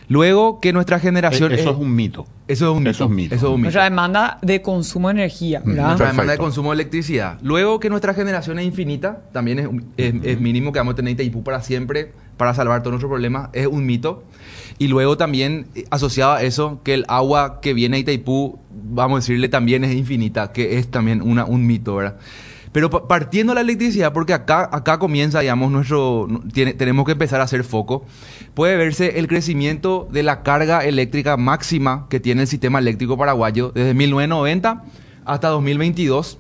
Luego, 0.08 0.60
que 0.60 0.74
nuestra 0.74 0.98
generación 1.00 1.52
Eh, 1.52 1.56
Eso 1.60 1.70
eh, 1.70 1.74
es 1.74 1.78
un 1.78 1.94
mito. 1.96 2.26
eso 2.48 2.72
es 2.72 2.76
un 2.76 2.80
mito. 2.80 2.90
eso 2.90 3.04
es 3.06 3.10
mito. 3.12 3.36
Eso 3.36 3.46
es 3.46 3.50
un 3.52 3.56
mito. 3.58 3.62
Nuestra 3.66 3.84
demanda 3.84 4.40
de 4.42 4.62
consumo 4.64 5.10
de 5.10 5.12
energía, 5.14 5.62
¿verdad? 5.64 5.84
Nuestra 5.86 6.08
demanda 6.08 6.24
de 6.24 6.38
Perfecto. 6.38 6.44
consumo 6.46 6.70
de 6.72 6.74
electricidad. 6.74 7.38
Luego 7.44 7.80
que 7.80 7.92
nuestra 7.92 8.16
generación 8.16 8.58
es 8.58 8.66
infinita, 8.66 9.20
también 9.32 9.60
es, 9.60 9.68
es- 9.98 10.16
es 10.24 10.42
mínimo 10.42 10.72
que 10.72 10.80
vamos 10.80 10.94
a 10.94 10.96
tener 10.96 11.14
Itaipú 11.14 11.44
para 11.44 11.62
siempre, 11.62 12.12
para 12.38 12.56
salvar 12.56 12.82
todos 12.82 12.94
nuestros 12.94 13.12
problemas, 13.12 13.50
es 13.54 13.68
un 13.68 13.86
mito. 13.86 14.24
Y 14.80 14.88
luego 14.88 15.18
también, 15.18 15.68
eh, 15.76 15.84
asociado 15.92 16.32
a 16.34 16.42
eso, 16.42 16.82
que 16.84 16.94
el 16.96 17.06
agua 17.10 17.60
que 17.62 17.74
viene 17.74 17.98
a 17.98 18.00
Itaipú, 18.00 18.58
vamos 18.72 19.18
a 19.18 19.20
decirle, 19.20 19.50
también 19.50 19.84
es 19.84 19.94
infinita, 19.94 20.52
que 20.52 20.78
es 20.80 20.90
también 20.90 21.22
una, 21.22 21.46
un 21.46 21.68
mito, 21.68 21.96
¿verdad? 21.98 22.18
Pero 22.72 22.90
pa- 22.90 23.08
partiendo 23.08 23.52
de 23.52 23.56
la 23.56 23.62
electricidad, 23.62 24.14
porque 24.14 24.32
acá, 24.34 24.70
acá 24.72 24.98
comienza, 25.00 25.40
digamos, 25.42 25.72
nuestro. 25.72 26.28
tenemos 26.78 27.06
que 27.06 27.12
empezar 27.14 27.42
a 27.42 27.44
hacer 27.44 27.64
foco. 27.64 28.06
Puede 28.54 28.78
verse 28.78 29.20
el 29.20 29.28
crecimiento 29.28 30.08
de 30.12 30.24
la 30.24 30.44
carga 30.44 30.86
eléctrica 30.86 31.36
máxima 31.36 32.08
que 32.10 32.20
tiene 32.20 32.44
el 32.44 32.48
sistema 32.48 32.80
eléctrico 32.80 33.18
paraguayo 33.18 33.72
desde 33.74 33.94
1990 33.96 34.84
hasta 35.26 35.48
2022. 35.50 36.38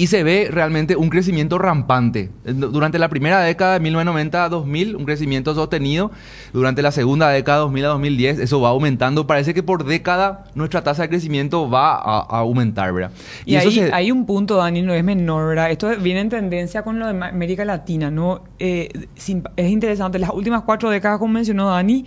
Y 0.00 0.06
se 0.06 0.22
ve 0.22 0.48
realmente 0.50 0.96
un 0.96 1.10
crecimiento 1.10 1.58
rampante. 1.58 2.30
Durante 2.44 2.98
la 2.98 3.10
primera 3.10 3.40
década 3.42 3.74
de 3.74 3.80
1990 3.80 4.44
a 4.44 4.48
2000, 4.48 4.96
un 4.96 5.04
crecimiento 5.04 5.54
sostenido. 5.54 6.10
Durante 6.54 6.80
la 6.80 6.90
segunda 6.90 7.28
década, 7.28 7.58
2000 7.58 7.84
a 7.84 7.88
2010, 7.88 8.38
eso 8.38 8.60
va 8.62 8.70
aumentando. 8.70 9.26
Parece 9.26 9.52
que 9.52 9.62
por 9.62 9.84
década 9.84 10.44
nuestra 10.54 10.82
tasa 10.82 11.02
de 11.02 11.10
crecimiento 11.10 11.68
va 11.68 11.96
a, 11.96 12.20
a 12.20 12.38
aumentar, 12.38 12.92
¿verdad? 12.94 13.10
Y, 13.44 13.56
ahí 13.56 13.70
se- 13.72 13.92
hay 13.92 14.10
un 14.10 14.24
punto, 14.24 14.56
Dani, 14.56 14.80
no 14.80 14.94
es 14.94 15.04
menor, 15.04 15.48
¿verdad? 15.48 15.70
Esto 15.70 15.90
viene 16.00 16.20
en 16.20 16.30
tendencia 16.30 16.82
con 16.82 16.98
lo 16.98 17.06
de 17.12 17.22
América 17.24 17.66
Latina, 17.66 18.10
¿no? 18.10 18.42
Eh, 18.58 18.88
es 19.16 19.68
interesante, 19.70 20.18
las 20.18 20.30
últimas 20.30 20.62
cuatro 20.62 20.88
décadas, 20.88 21.18
como 21.18 21.34
mencionó 21.34 21.68
Dani, 21.68 22.06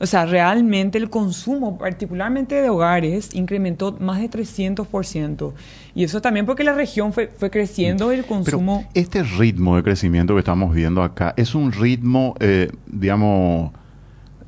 o 0.00 0.06
sea, 0.06 0.24
realmente 0.24 0.96
el 0.96 1.10
consumo, 1.10 1.76
particularmente 1.76 2.54
de 2.54 2.70
hogares, 2.70 3.34
incrementó 3.34 3.96
más 4.00 4.18
de 4.18 4.30
300%. 4.30 5.52
Y 5.94 6.04
eso 6.04 6.22
también 6.22 6.46
porque 6.46 6.64
la 6.64 6.72
región 6.72 7.12
fue, 7.12 7.30
fue 7.36 7.50
creciendo 7.50 8.10
el 8.10 8.24
Pero 8.24 8.28
consumo... 8.28 8.88
este 8.94 9.22
ritmo 9.22 9.76
de 9.76 9.82
crecimiento 9.82 10.32
que 10.34 10.38
estamos 10.38 10.74
viendo 10.74 11.02
acá 11.02 11.34
es 11.36 11.54
un 11.54 11.70
ritmo, 11.70 12.34
eh, 12.40 12.70
digamos, 12.86 13.72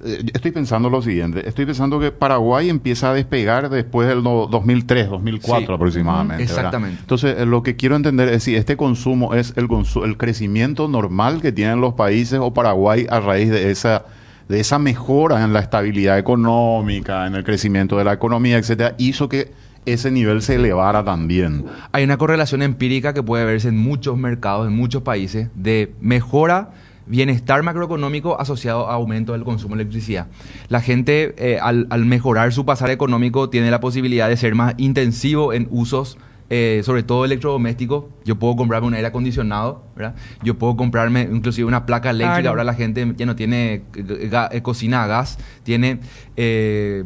eh, 0.03 0.25
estoy 0.33 0.53
pensando 0.53 0.89
lo 0.89 1.03
siguiente, 1.03 1.47
estoy 1.47 1.67
pensando 1.67 2.01
que 2.01 2.13
Paraguay 2.13 2.71
empieza 2.71 3.11
a 3.11 3.15
despegar 3.15 3.69
después 3.69 4.09
del 4.09 4.23
2003, 4.23 5.11
2004 5.11 5.75
aproximadamente. 5.75 6.45
exactamente. 6.45 6.99
Entonces, 7.01 7.37
eh, 7.39 7.45
lo 7.45 7.63
que 7.63 7.77
quiero 7.77 7.97
entender 7.97 8.31
es 8.31 8.45
si 8.45 8.57
este 8.57 8.79
consumo 8.79 9.35
es 9.35 9.53
el, 9.57 9.69
el 10.03 10.17
crecimiento 10.17 10.89
normal 10.89 11.43
que 11.43 11.53
tienen 11.53 11.83
los 11.83 11.93
países 11.93 12.39
o 12.41 12.55
Paraguay 12.55 13.07
a 13.11 13.21
raíz 13.21 13.51
de 13.51 13.71
esa 13.71 14.07
de 14.49 14.61
esa 14.61 14.79
mejora 14.79 15.45
en 15.45 15.53
la 15.53 15.61
estabilidad 15.61 16.19
económica, 16.19 17.27
en 17.27 17.35
el 17.35 17.45
crecimiento 17.45 17.97
de 17.97 18.05
la 18.05 18.13
economía, 18.13 18.59
etcétera, 18.59 18.95
hizo 18.99 19.29
que 19.29 19.53
ese 19.85 20.11
nivel 20.11 20.43
se 20.43 20.57
elevara 20.57 21.05
también. 21.05 21.65
Hay 21.91 22.05
una 22.05 22.17
correlación 22.17 22.63
empírica 22.63 23.15
que 23.15 23.23
puede 23.23 23.45
verse 23.45 23.69
en 23.69 23.79
muchos 23.79 24.17
mercados, 24.17 24.69
en 24.69 24.77
muchos 24.77 25.03
países, 25.03 25.49
de 25.55 25.93
mejora 26.01 26.71
bienestar 27.07 27.63
macroeconómico 27.63 28.41
asociado 28.41 28.89
a 28.89 28.95
aumento 28.95 29.33
del 29.33 29.45
consumo 29.45 29.75
de 29.77 29.83
electricidad. 29.83 30.29
La 30.69 30.81
gente, 30.81 31.35
eh, 31.37 31.59
al, 31.61 31.87
mejorar 32.05 32.53
su 32.53 32.65
pasar 32.65 32.91
económico, 32.91 33.51
tiene 33.51 33.71
la 33.71 33.81
posibilidad 33.81 34.29
de 34.29 34.37
ser 34.37 34.55
más 34.55 34.75
intensivo 34.79 35.53
en 35.53 35.69
usos, 35.71 36.17
eh, 36.55 36.83
sobre 36.85 37.03
todo 37.03 37.25
electrodomésticos. 37.25 38.05
Yo 38.27 38.39
puedo 38.39 38.57
comprarme 38.57 38.87
un 38.89 38.93
aire 38.93 39.07
acondicionado, 39.07 39.87
¿verdad? 39.97 40.17
Yo 40.43 40.59
puedo 40.59 40.77
comprarme 40.77 41.23
inclusive 41.23 41.67
una 41.67 41.87
placa 41.87 42.11
eléctrica. 42.11 42.51
Ahora 42.51 42.63
la 42.63 42.75
gente 42.75 43.11
ya 43.17 43.25
no 43.25 43.35
tiene 43.35 43.85
eh, 43.97 44.61
cocina 44.61 45.03
a 45.03 45.07
gas, 45.07 45.39
tiene 45.63 46.01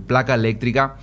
placa 0.09 0.35
eléctrica. 0.35 0.97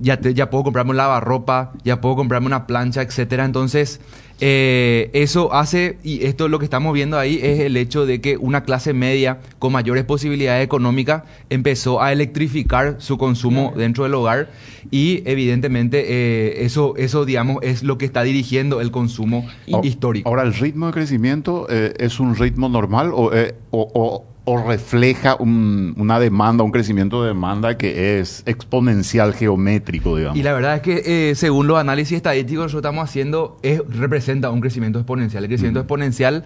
Ya, 0.00 0.20
ya 0.20 0.48
puedo 0.48 0.62
comprarme 0.62 0.92
un 0.92 0.96
lavarropa, 0.96 1.72
ya 1.82 2.00
puedo 2.00 2.14
comprarme 2.14 2.46
una 2.46 2.68
plancha, 2.68 3.02
etcétera. 3.02 3.44
Entonces, 3.44 4.00
eh, 4.40 5.10
eso 5.12 5.52
hace, 5.52 5.98
y 6.04 6.24
esto 6.24 6.44
es 6.44 6.50
lo 6.50 6.58
que 6.58 6.64
estamos 6.64 6.94
viendo 6.94 7.18
ahí, 7.18 7.40
es 7.42 7.60
el 7.60 7.76
hecho 7.76 8.06
de 8.06 8.20
que 8.20 8.36
una 8.36 8.62
clase 8.62 8.92
media 8.92 9.40
con 9.58 9.72
mayores 9.72 10.04
posibilidades 10.04 10.64
económicas 10.64 11.24
empezó 11.50 12.00
a 12.00 12.12
electrificar 12.12 12.96
su 12.98 13.18
consumo 13.18 13.72
dentro 13.76 14.04
del 14.04 14.14
hogar 14.14 14.50
y 14.90 15.22
evidentemente 15.28 16.04
eh, 16.08 16.64
eso, 16.64 16.94
eso, 16.96 17.24
digamos, 17.24 17.58
es 17.62 17.82
lo 17.82 17.98
que 17.98 18.06
está 18.06 18.22
dirigiendo 18.22 18.80
el 18.80 18.90
consumo 18.90 19.46
histórico. 19.82 20.28
Ahora, 20.28 20.42
¿el 20.42 20.54
ritmo 20.54 20.86
de 20.86 20.92
crecimiento 20.92 21.66
eh, 21.68 21.94
es 21.98 22.20
un 22.20 22.36
ritmo 22.36 22.68
normal 22.68 23.10
o, 23.12 23.30
o 23.70 23.88
o 23.92 24.24
refleja 24.56 25.36
una 25.36 26.18
demanda, 26.18 26.64
un 26.64 26.70
crecimiento 26.70 27.22
de 27.22 27.28
demanda 27.28 27.76
que 27.76 28.18
es 28.18 28.42
exponencial, 28.46 29.34
geométrico, 29.34 30.16
digamos. 30.16 30.38
Y 30.38 30.42
la 30.42 30.52
verdad 30.52 30.76
es 30.76 30.82
que 30.82 31.30
eh, 31.30 31.34
según 31.34 31.66
los 31.66 31.78
análisis 31.78 32.16
estadísticos 32.16 32.62
que 32.62 32.64
nosotros 32.66 32.88
estamos 32.88 33.08
haciendo, 33.08 33.58
es, 33.62 33.82
representa 33.88 34.50
un 34.50 34.60
crecimiento 34.60 34.98
exponencial. 34.98 35.44
El 35.44 35.48
crecimiento 35.48 35.80
exponencial 35.80 36.44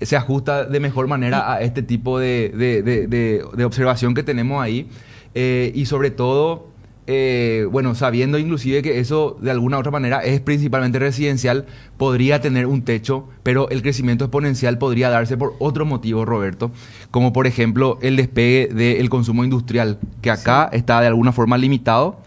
se 0.00 0.16
ajusta 0.16 0.64
de 0.64 0.80
mejor 0.80 1.06
manera 1.06 1.52
a 1.52 1.62
este 1.62 1.82
tipo 1.82 2.18
de, 2.18 3.44
observación 3.64 4.14
que 4.14 4.22
tenemos 4.22 4.62
ahí. 4.62 4.88
Eh, 5.36 5.72
y 5.74 5.86
sobre 5.86 6.12
todo 6.12 6.73
eh, 7.06 7.66
bueno, 7.70 7.94
sabiendo 7.94 8.38
inclusive 8.38 8.82
que 8.82 8.98
eso 8.98 9.36
de 9.40 9.50
alguna 9.50 9.76
u 9.76 9.80
otra 9.80 9.92
manera 9.92 10.20
es 10.20 10.40
principalmente 10.40 10.98
residencial, 10.98 11.66
podría 11.98 12.40
tener 12.40 12.66
un 12.66 12.82
techo, 12.82 13.28
pero 13.42 13.68
el 13.68 13.82
crecimiento 13.82 14.24
exponencial 14.24 14.78
podría 14.78 15.10
darse 15.10 15.36
por 15.36 15.54
otro 15.58 15.84
motivo, 15.84 16.24
Roberto, 16.24 16.70
como 17.10 17.32
por 17.32 17.46
ejemplo 17.46 17.98
el 18.00 18.16
despegue 18.16 18.68
del 18.72 19.10
consumo 19.10 19.44
industrial, 19.44 19.98
que 20.22 20.30
acá 20.30 20.70
está 20.72 21.00
de 21.00 21.08
alguna 21.08 21.32
forma 21.32 21.58
limitado, 21.58 22.20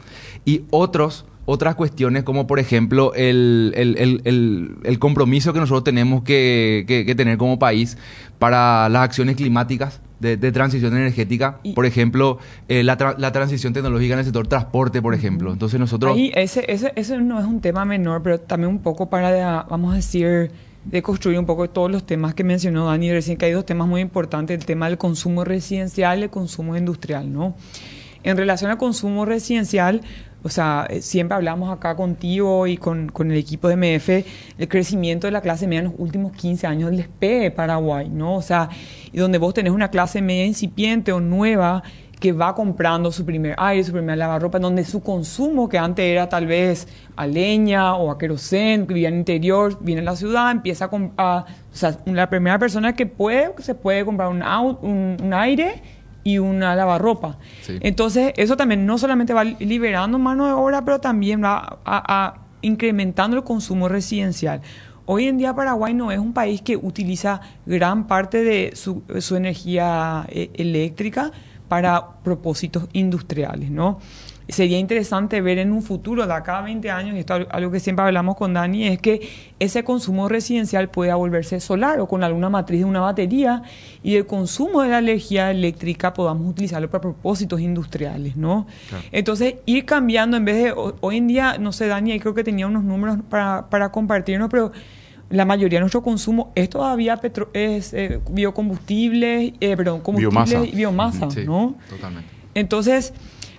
y 0.46 0.64
otros 0.70 1.26
otras 1.50 1.76
cuestiones 1.76 2.24
como 2.24 2.46
por 2.46 2.60
ejemplo 2.60 3.14
el, 3.16 3.72
compromiso 5.00 5.54
que 5.54 5.60
nosotros 5.60 5.86
tenemos 5.86 6.24
que, 6.24 7.14
tener 7.18 7.38
como 7.38 7.58
país 7.58 7.98
para 8.38 8.90
las 8.90 9.04
acciones 9.04 9.38
climáticas 9.38 10.02
de, 10.20 10.52
transición 10.52 10.96
energética, 10.96 11.60
por 11.76 11.86
ejemplo, 11.86 12.40
eh, 12.68 12.84
la, 12.84 12.98
transición 12.98 13.74
tecnológica 13.74 14.14
en 14.14 14.20
el 14.20 14.26
sector 14.26 14.48
transporte, 14.48 15.02
por 15.02 15.14
ejemplo. 15.14 15.54
Entonces 15.54 15.80
nosotros... 15.80 16.16
Ahí 16.16 16.32
ese, 16.36 16.66
ese, 16.68 16.92
ese 16.96 17.18
no 17.20 17.40
es 17.40 17.46
un 17.46 17.62
tema 17.62 17.86
menor, 17.86 18.24
pero 18.24 18.40
también 18.40 18.72
un 18.72 18.80
poco 18.80 19.10
para, 19.10 19.64
vamos 19.70 19.94
a 19.94 19.96
decir, 19.98 20.52
de 20.86 21.02
construir 21.02 21.38
un 21.38 21.46
poco 21.46 21.70
todos 21.70 21.92
los 21.92 22.06
temas 22.06 22.34
que 22.34 22.44
mencionó 22.44 22.86
Dani 22.86 23.12
recién, 23.12 23.38
que 23.38 23.46
hay 23.46 23.52
dos 23.52 23.66
temas 23.66 23.88
muy 23.88 24.02
importantes, 24.02 24.58
el 24.58 24.66
tema 24.66 24.88
del 24.88 24.98
consumo 24.98 25.44
residencial 25.44 26.20
y 26.20 26.24
el 26.24 26.30
consumo 26.30 26.78
industrial, 26.78 27.32
¿no? 27.32 27.56
En 28.24 28.36
relación 28.36 28.72
al 28.72 28.78
consumo 28.78 29.26
residencial, 29.26 30.02
o 30.48 30.50
sea, 30.50 30.88
eh, 30.90 31.02
siempre 31.02 31.36
hablamos 31.36 31.70
acá 31.70 31.98
contigo 31.98 32.68
y 32.68 32.78
con, 32.78 33.10
con, 33.10 33.32
el 33.32 33.38
equipo 33.38 33.68
de 33.68 33.76
MF, 33.76 34.10
el 34.58 34.68
crecimiento 34.70 35.28
de 35.28 35.32
la 35.32 35.42
clase 35.42 35.68
media 35.68 35.80
en 35.80 35.86
los 35.88 35.96
últimos 35.98 36.32
15 36.32 36.66
años 36.66 36.90
del 36.90 37.06
de 37.20 37.52
Paraguay, 37.52 38.08
¿no? 38.08 38.36
O 38.36 38.42
sea, 38.42 38.70
y 39.12 39.18
donde 39.18 39.40
vos 39.40 39.54
tenés 39.54 39.74
una 39.74 39.90
clase 39.90 40.22
media 40.22 40.46
incipiente 40.46 41.12
o 41.12 41.20
nueva 41.20 41.84
que 42.22 42.32
va 42.32 42.56
comprando 42.56 43.12
su 43.12 43.26
primer 43.26 43.56
aire, 43.58 43.84
su 43.84 43.92
primer 43.92 44.18
lavarropa, 44.18 44.58
donde 44.58 44.86
su 44.86 45.02
consumo, 45.02 45.68
que 45.68 45.78
antes 45.78 46.06
era 46.06 46.30
tal 46.30 46.48
vez 46.48 46.88
a 47.18 47.28
leña 47.28 47.96
o 47.96 48.10
a 48.10 48.18
querosén, 48.18 48.88
que 48.88 48.94
vivía 48.94 49.10
en 49.10 49.16
el 49.16 49.20
interior, 49.20 49.78
viene 49.82 50.00
a 50.00 50.06
la 50.06 50.16
ciudad, 50.16 50.50
empieza 50.50 50.86
a 50.86 50.90
comprar, 50.90 51.42
o 51.74 51.76
sea, 51.76 51.98
la 52.06 52.30
primera 52.30 52.58
persona 52.58 52.94
que 52.94 53.06
puede, 53.06 53.52
se 53.60 53.76
puede 53.76 54.06
comprar 54.06 54.30
un, 54.30 54.42
un, 54.42 55.18
un 55.22 55.34
aire 55.34 55.84
y 56.28 56.40
una 56.40 56.76
lavarropa. 56.76 57.38
Entonces, 57.80 58.34
eso 58.36 58.58
también 58.58 58.86
no 58.86 58.98
solamente 58.98 59.34
va 59.34 59.46
liberando 59.46 60.20
mano 60.20 60.46
de 60.46 60.52
obra, 60.52 60.84
pero 60.84 61.00
también 61.00 61.42
va 61.42 61.80
a, 61.86 62.34
incrementando 62.62 63.38
el 63.38 63.46
consumo 63.46 63.88
residencial. 63.88 64.60
Hoy 65.06 65.30
en 65.30 65.38
día 65.38 65.56
Paraguay 65.56 65.94
no 65.94 66.12
es 66.12 66.20
un 66.20 66.34
país 66.34 66.62
que 66.62 66.76
utiliza 66.76 67.40
gran 67.66 68.08
parte 68.08 68.44
de 68.44 68.72
su, 68.76 69.04
su 69.22 69.38
energía 69.38 70.26
eh, 70.28 70.52
eléctrica 70.56 71.32
para 71.70 72.22
propósitos 72.24 72.90
industriales, 72.92 73.72
¿no? 73.72 74.00
Sería 74.50 74.80
interesante 74.80 75.42
ver 75.42 75.58
en 75.58 75.72
un 75.72 75.82
futuro, 75.82 76.26
de 76.26 76.34
acá 76.34 76.60
a 76.60 76.62
20 76.62 76.90
años, 76.90 77.16
y 77.16 77.20
esto 77.20 77.36
es 77.36 77.48
algo 77.50 77.72
que 77.72 77.80
siempre 77.80 78.06
hablamos 78.06 78.36
con 78.36 78.54
Dani, 78.54 78.88
es 78.88 79.00
que 79.00 79.28
ese 79.60 79.84
consumo 79.84 80.30
residencial 80.30 80.90
pueda 80.90 81.16
volverse 81.16 81.60
solar 81.60 82.00
o 82.00 82.08
con 82.08 82.24
alguna 82.24 82.50
matriz 82.50 82.80
de 82.80 82.86
una 82.86 83.02
batería 83.02 83.64
y 84.04 84.16
el 84.16 84.26
consumo 84.26 84.82
de 84.84 84.90
la 84.90 85.00
energía 85.00 85.52
eléctrica 85.52 86.14
podamos 86.14 86.50
utilizarlo 86.50 86.90
para 86.90 87.02
propósitos 87.02 87.60
industriales, 87.60 88.38
¿no? 88.38 88.68
Entonces, 89.12 89.56
ir 89.66 89.86
cambiando 89.86 90.38
en 90.38 90.46
vez 90.46 90.64
de, 90.64 90.74
hoy 91.02 91.18
en 91.18 91.28
día, 91.28 91.58
no 91.60 91.72
sé, 91.72 91.88
Dani, 91.88 92.20
creo 92.20 92.34
que 92.34 92.44
tenía 92.44 92.68
unos 92.68 92.84
números 92.84 93.18
para, 93.30 93.70
para 93.70 93.92
compartirnos, 93.92 94.50
pero 94.50 94.72
la 95.30 95.46
mayoría 95.46 95.78
de 95.78 95.82
nuestro 95.82 96.02
consumo 96.02 96.52
es 96.56 96.70
todavía 96.70 97.18
petro 97.18 97.50
es 97.54 97.94
eh, 97.94 98.22
biocombustibles, 98.30 99.54
eh, 99.60 99.76
perdón, 99.76 100.00
combustibles 100.00 100.72
biomasa. 100.74 101.26
biomasa, 101.26 101.42
¿no? 101.46 101.76
Totalmente. 101.90 102.30
Entonces, 102.54 103.14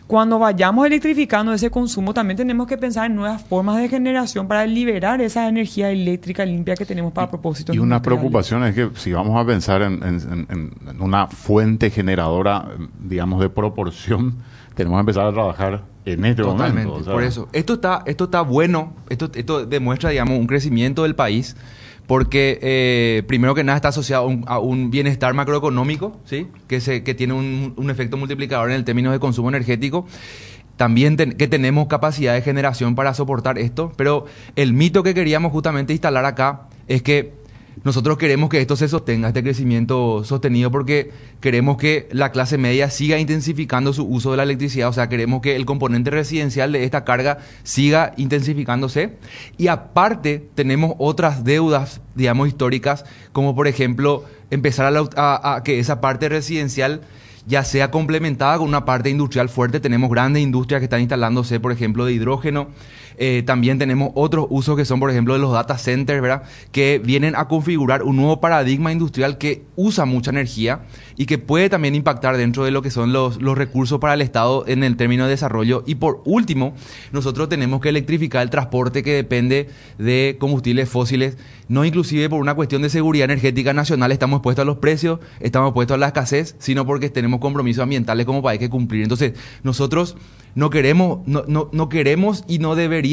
cuando 0.09 0.38
vayamos 0.38 0.87
electrificando 0.87 1.53
ese 1.53 1.71
consumo, 1.71 2.15
también 2.15 2.38
tenemos 2.38 2.67
que 2.67 2.79
pensar 2.79 3.11
en 3.11 3.17
nuevas 3.17 3.43
formas 3.43 3.77
de 3.77 3.91
generación 3.91 4.49
para 4.49 4.67
liberar 4.67 5.21
esa 5.21 5.47
energía 5.47 5.91
eléctrica 5.91 6.47
limpia 6.47 6.75
que 6.77 6.87
tenemos 6.87 7.12
para 7.12 7.29
propósitos. 7.29 7.77
Y 7.77 7.79
una 7.79 8.00
preocupación 8.00 8.65
es 8.65 8.75
que 8.75 8.88
si 8.95 9.12
vamos 9.12 9.38
a 9.38 9.47
pensar 9.47 9.83
en, 9.83 10.73
una 10.99 11.27
fuente 11.27 11.91
generadora, 11.91 12.71
digamos, 12.99 13.41
de 13.41 13.50
proporción, 13.50 14.37
tenemos 14.79 14.99
que 14.99 15.01
empezar 15.01 15.27
a 15.27 15.33
trabajar 15.33 15.83
en 16.05 16.25
este 16.25 16.45
momento. 16.45 17.01
Por 17.05 17.25
eso, 17.25 17.49
esto 17.53 17.75
está, 17.75 18.05
esto 18.07 18.25
está 18.25 18.43
bueno, 18.43 18.95
esto, 19.09 19.29
esto 19.35 19.67
demuestra, 19.67 20.11
digamos, 20.11 20.39
un 20.39 20.47
crecimiento 20.47 21.03
del 21.03 21.17
país 21.17 21.57
porque 22.07 22.61
eh, 22.63 23.25
primero 23.27 23.57
que 23.57 23.65
nada 23.65 23.75
está 23.75 23.89
asociado 23.89 24.31
a 24.47 24.59
un, 24.61 24.91
bienestar 24.91 25.35
macroeconómico, 25.35 26.21
¿sí? 26.25 26.47
que, 26.69 26.81
se, 26.81 27.03
que 27.03 27.13
tiene 27.15 27.35
un, 27.35 27.91
efecto 27.91 28.17
multiplicador 28.17 28.71
en 28.71 28.77
el 28.77 28.85
término 28.85 29.11
de 29.11 29.19
consumo 29.19 29.49
energético. 29.49 30.07
También 30.77 31.17
que 31.17 31.49
tenemos 31.49 31.89
capacidad 31.89 32.35
de 32.35 32.43
generación 32.43 32.95
para 32.95 33.13
soportar 33.15 33.59
esto, 33.59 33.93
pero 33.97 34.27
el 34.55 34.73
mito 34.75 35.03
que 35.03 35.13
queríamos 35.13 35.51
justamente 35.51 35.93
instalar 35.93 36.25
acá 36.25 36.69
es 36.87 37.03
que 37.03 37.35
nosotros 37.85 38.19
queremos 38.19 38.49
que 38.49 38.61
esto 38.61 38.77
se 38.77 38.89
sostenga, 38.89 39.29
este 39.29 39.43
crecimiento 39.43 40.25
sostenido, 40.25 40.71
porque 40.71 41.11
queremos 41.41 41.77
que 41.77 42.09
la 42.11 42.33
clase 42.33 42.59
media 42.59 42.91
siga 42.91 43.19
intensificando 43.19 43.93
su 43.93 44.05
uso 44.05 44.31
de 44.31 44.37
la 44.39 44.43
electricidad, 44.43 44.89
o 44.89 44.93
sea, 44.93 45.09
queremos 45.09 45.41
que 45.41 45.57
el 45.57 45.67
componente 45.67 46.11
residencial 46.11 46.73
de 46.73 46.85
esta 46.85 47.05
carga 47.05 47.39
siga 47.63 48.13
intensificándose. 48.17 49.17
Y 49.57 49.69
aparte, 49.69 50.47
tenemos 50.55 50.95
otras 50.99 51.45
deudas, 51.45 52.01
digamos, 52.15 52.49
históricas, 52.49 53.05
como 53.33 53.55
por 53.55 53.69
ejemplo, 53.69 54.25
empezar 54.51 54.93
a, 55.17 55.55
a 55.55 55.63
que 55.63 55.79
esa 55.79 56.01
parte 56.01 56.29
residencial 56.29 57.03
ya 57.49 57.65
sea 57.65 57.91
complementada 57.91 58.59
con 58.59 58.69
una 58.69 58.85
parte 58.85 59.09
industrial 59.09 59.49
fuerte. 59.49 59.81
Tenemos 59.81 60.11
grandes 60.11 60.43
industrias 60.43 60.81
que 60.81 60.85
están 60.85 61.01
instalándose, 61.01 61.59
por 61.59 61.73
ejemplo, 61.73 62.05
de 62.05 62.13
hidrógeno. 62.13 62.69
Eh, 63.19 63.43
también 63.45 63.79
tenemos 63.79 64.13
otros 64.15 64.47
usos 64.49 64.77
que 64.77 64.85
son, 64.85 65.01
por 65.01 65.11
ejemplo, 65.11 65.35
de 65.35 65.41
los 65.41 65.53
data 65.53 65.77
centers, 65.77 66.23
¿verdad? 66.23 66.45
Que 66.71 67.01
vienen 67.05 67.35
a 67.37 67.49
configurar 67.49 68.05
un 68.05 68.17
nuevo 68.17 68.41
paradigma 68.41 68.93
industrial 68.93 69.39
que 69.39 69.65
usa 69.75 70.05
mucha 70.05 70.31
energía 70.31 70.83
y 71.17 71.27
que 71.27 71.39
puede 71.39 71.69
también 71.69 71.97
impactar 71.97 72.37
dentro 72.37 72.65
de 72.65 72.71
lo 72.71 72.81
que 72.81 72.91
son 72.91 73.13
los, 73.13 73.43
los 73.43 73.59
recursos 73.59 73.99
para 73.99 74.15
el 74.15 74.23
Estado 74.23 74.65
en 74.69 74.85
el 74.85 74.97
término 74.97 75.25
de 75.25 75.31
desarrollo. 75.31 75.83
Y 75.85 75.97
por 75.97 76.23
último, 76.25 76.75
nosotros 77.11 77.49
tenemos 77.49 77.81
que 77.81 77.89
electrificar 77.89 78.43
el 78.43 78.51
transporte 78.51 79.03
que 79.03 79.15
depende 79.15 79.69
de 79.99 80.37
combustibles 80.39 80.89
fósiles, 80.89 81.37
no 81.67 81.85
inclusive 81.85 82.29
por 82.31 82.41
una 82.41 82.55
cuestión 82.55 82.83
de 82.83 82.89
seguridad 82.89 83.25
energética 83.25 83.73
nacional 83.73 84.13
estamos 84.13 84.39
expuestos 84.39 84.63
a 84.63 84.67
los 84.67 84.79
precios, 84.79 85.19
estamos 85.41 85.71
expuestos 85.71 85.97
a 85.97 85.99
la 85.99 86.07
escasez, 86.07 86.55
sino 86.59 86.87
porque 86.87 87.11
tenemos 87.11 87.41
compromisos 87.41 87.83
ambientales 87.83 88.27
como 88.27 88.43
país 88.43 88.61
que 88.61 88.71
cumplir. 88.71 89.03
Entonces, 89.03 89.35
nosotros 89.65 90.17
no 90.55 90.71
queremos, 90.71 91.27
no, 91.27 91.45
no, 91.47 91.69
no 91.73 91.89
queremos 91.89 92.45
y 92.49 92.59
no 92.59 92.75
deberíamos 92.75 93.08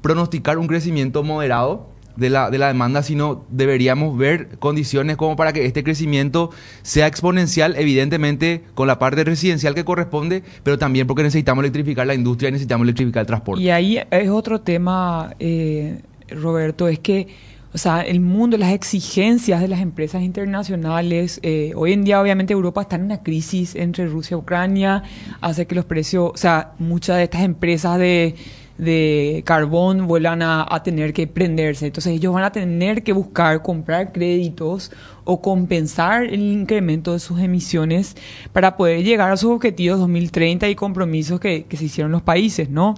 pronosticar 0.00 0.58
un 0.58 0.66
crecimiento 0.66 1.22
moderado 1.22 1.92
de 2.16 2.30
la, 2.30 2.50
de 2.50 2.58
la 2.58 2.68
demanda, 2.68 3.02
sino 3.02 3.44
deberíamos 3.48 4.16
ver 4.16 4.58
condiciones 4.58 5.16
como 5.16 5.36
para 5.36 5.52
que 5.52 5.64
este 5.64 5.82
crecimiento 5.82 6.50
sea 6.82 7.06
exponencial, 7.06 7.74
evidentemente 7.76 8.62
con 8.74 8.86
la 8.86 8.98
parte 8.98 9.24
residencial 9.24 9.74
que 9.74 9.84
corresponde, 9.84 10.42
pero 10.62 10.78
también 10.78 11.06
porque 11.06 11.22
necesitamos 11.22 11.62
electrificar 11.62 12.06
la 12.06 12.14
industria 12.14 12.48
y 12.48 12.52
necesitamos 12.52 12.84
electrificar 12.84 13.22
el 13.22 13.26
transporte. 13.26 13.62
Y 13.62 13.70
ahí 13.70 13.98
es 14.10 14.28
otro 14.28 14.60
tema, 14.60 15.34
eh, 15.38 16.00
Roberto, 16.28 16.88
es 16.88 16.98
que, 16.98 17.28
o 17.72 17.78
sea, 17.78 18.02
el 18.02 18.20
mundo, 18.20 18.58
las 18.58 18.72
exigencias 18.72 19.62
de 19.62 19.68
las 19.68 19.80
empresas 19.80 20.22
internacionales, 20.22 21.40
eh, 21.42 21.72
hoy 21.74 21.94
en 21.94 22.04
día 22.04 22.20
obviamente 22.20 22.52
Europa 22.52 22.82
está 22.82 22.96
en 22.96 23.04
una 23.04 23.22
crisis 23.22 23.74
entre 23.74 24.06
Rusia 24.06 24.34
y 24.34 24.38
Ucrania, 24.38 25.02
hace 25.40 25.66
que 25.66 25.74
los 25.74 25.86
precios, 25.86 26.32
o 26.34 26.36
sea, 26.36 26.72
muchas 26.78 27.16
de 27.16 27.22
estas 27.24 27.42
empresas 27.42 27.98
de 27.98 28.34
de 28.78 29.42
carbón 29.44 30.06
vuelvan 30.06 30.42
a, 30.42 30.82
tener 30.82 31.12
que 31.12 31.26
prenderse. 31.26 31.86
Entonces 31.86 32.14
ellos 32.14 32.32
van 32.32 32.44
a 32.44 32.52
tener 32.52 33.02
que 33.02 33.12
buscar 33.12 33.62
comprar 33.62 34.12
créditos 34.12 34.90
o 35.24 35.40
compensar 35.40 36.24
el 36.24 36.40
incremento 36.40 37.12
de 37.12 37.20
sus 37.20 37.38
emisiones 37.40 38.16
para 38.52 38.76
poder 38.76 39.04
llegar 39.04 39.30
a 39.30 39.36
sus 39.36 39.50
objetivos 39.50 40.00
2030 40.00 40.68
y 40.68 40.74
compromisos 40.74 41.38
que, 41.38 41.64
se 41.70 41.84
hicieron 41.84 42.10
los 42.10 42.22
países, 42.22 42.70
¿no? 42.70 42.94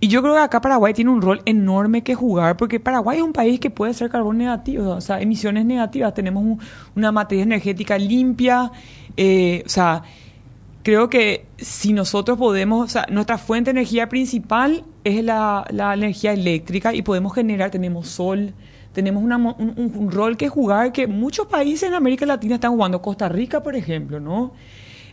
Y 0.00 0.08
yo 0.08 0.20
creo 0.20 0.34
que 0.34 0.40
acá 0.40 0.60
Paraguay 0.60 0.92
tiene 0.92 1.10
un 1.10 1.22
rol 1.22 1.40
enorme 1.46 2.02
que 2.02 2.14
jugar 2.14 2.56
porque 2.56 2.80
Paraguay 2.80 3.18
es 3.18 3.24
un 3.24 3.32
país 3.32 3.60
que 3.60 3.70
puede 3.70 3.94
ser 3.94 4.10
carbón 4.10 4.38
negativo, 4.38 4.90
o 4.90 5.00
sea, 5.00 5.20
emisiones 5.20 5.64
negativas. 5.64 6.12
Tenemos 6.12 6.58
una 6.94 7.12
materia 7.12 7.44
energética 7.44 7.96
limpia, 7.96 8.70
eh, 9.16 9.62
o 9.64 9.68
sea, 9.68 10.02
creo 10.84 11.08
que 11.08 11.46
si 11.56 11.92
nosotros 11.92 12.38
podemos, 12.38 12.84
o 12.84 12.88
sea, 12.88 13.06
nuestra 13.10 13.38
fuente 13.38 13.72
de 13.72 13.80
energía 13.80 14.08
principal 14.08 14.84
es 15.02 15.24
la, 15.24 15.66
energía 15.94 16.32
eléctrica 16.32 16.94
y 16.94 17.02
podemos 17.02 17.34
generar, 17.34 17.70
tenemos 17.70 18.06
sol, 18.06 18.52
tenemos 18.92 19.24
un, 19.24 20.10
rol 20.12 20.36
que 20.36 20.48
jugar 20.48 20.92
que 20.92 21.08
muchos 21.08 21.46
países 21.48 21.88
en 21.88 21.94
América 21.94 22.26
Latina 22.26 22.56
están 22.56 22.72
jugando, 22.72 23.02
Costa 23.02 23.28
Rica, 23.28 23.62
por 23.62 23.74
ejemplo, 23.74 24.20
¿no? 24.20 24.52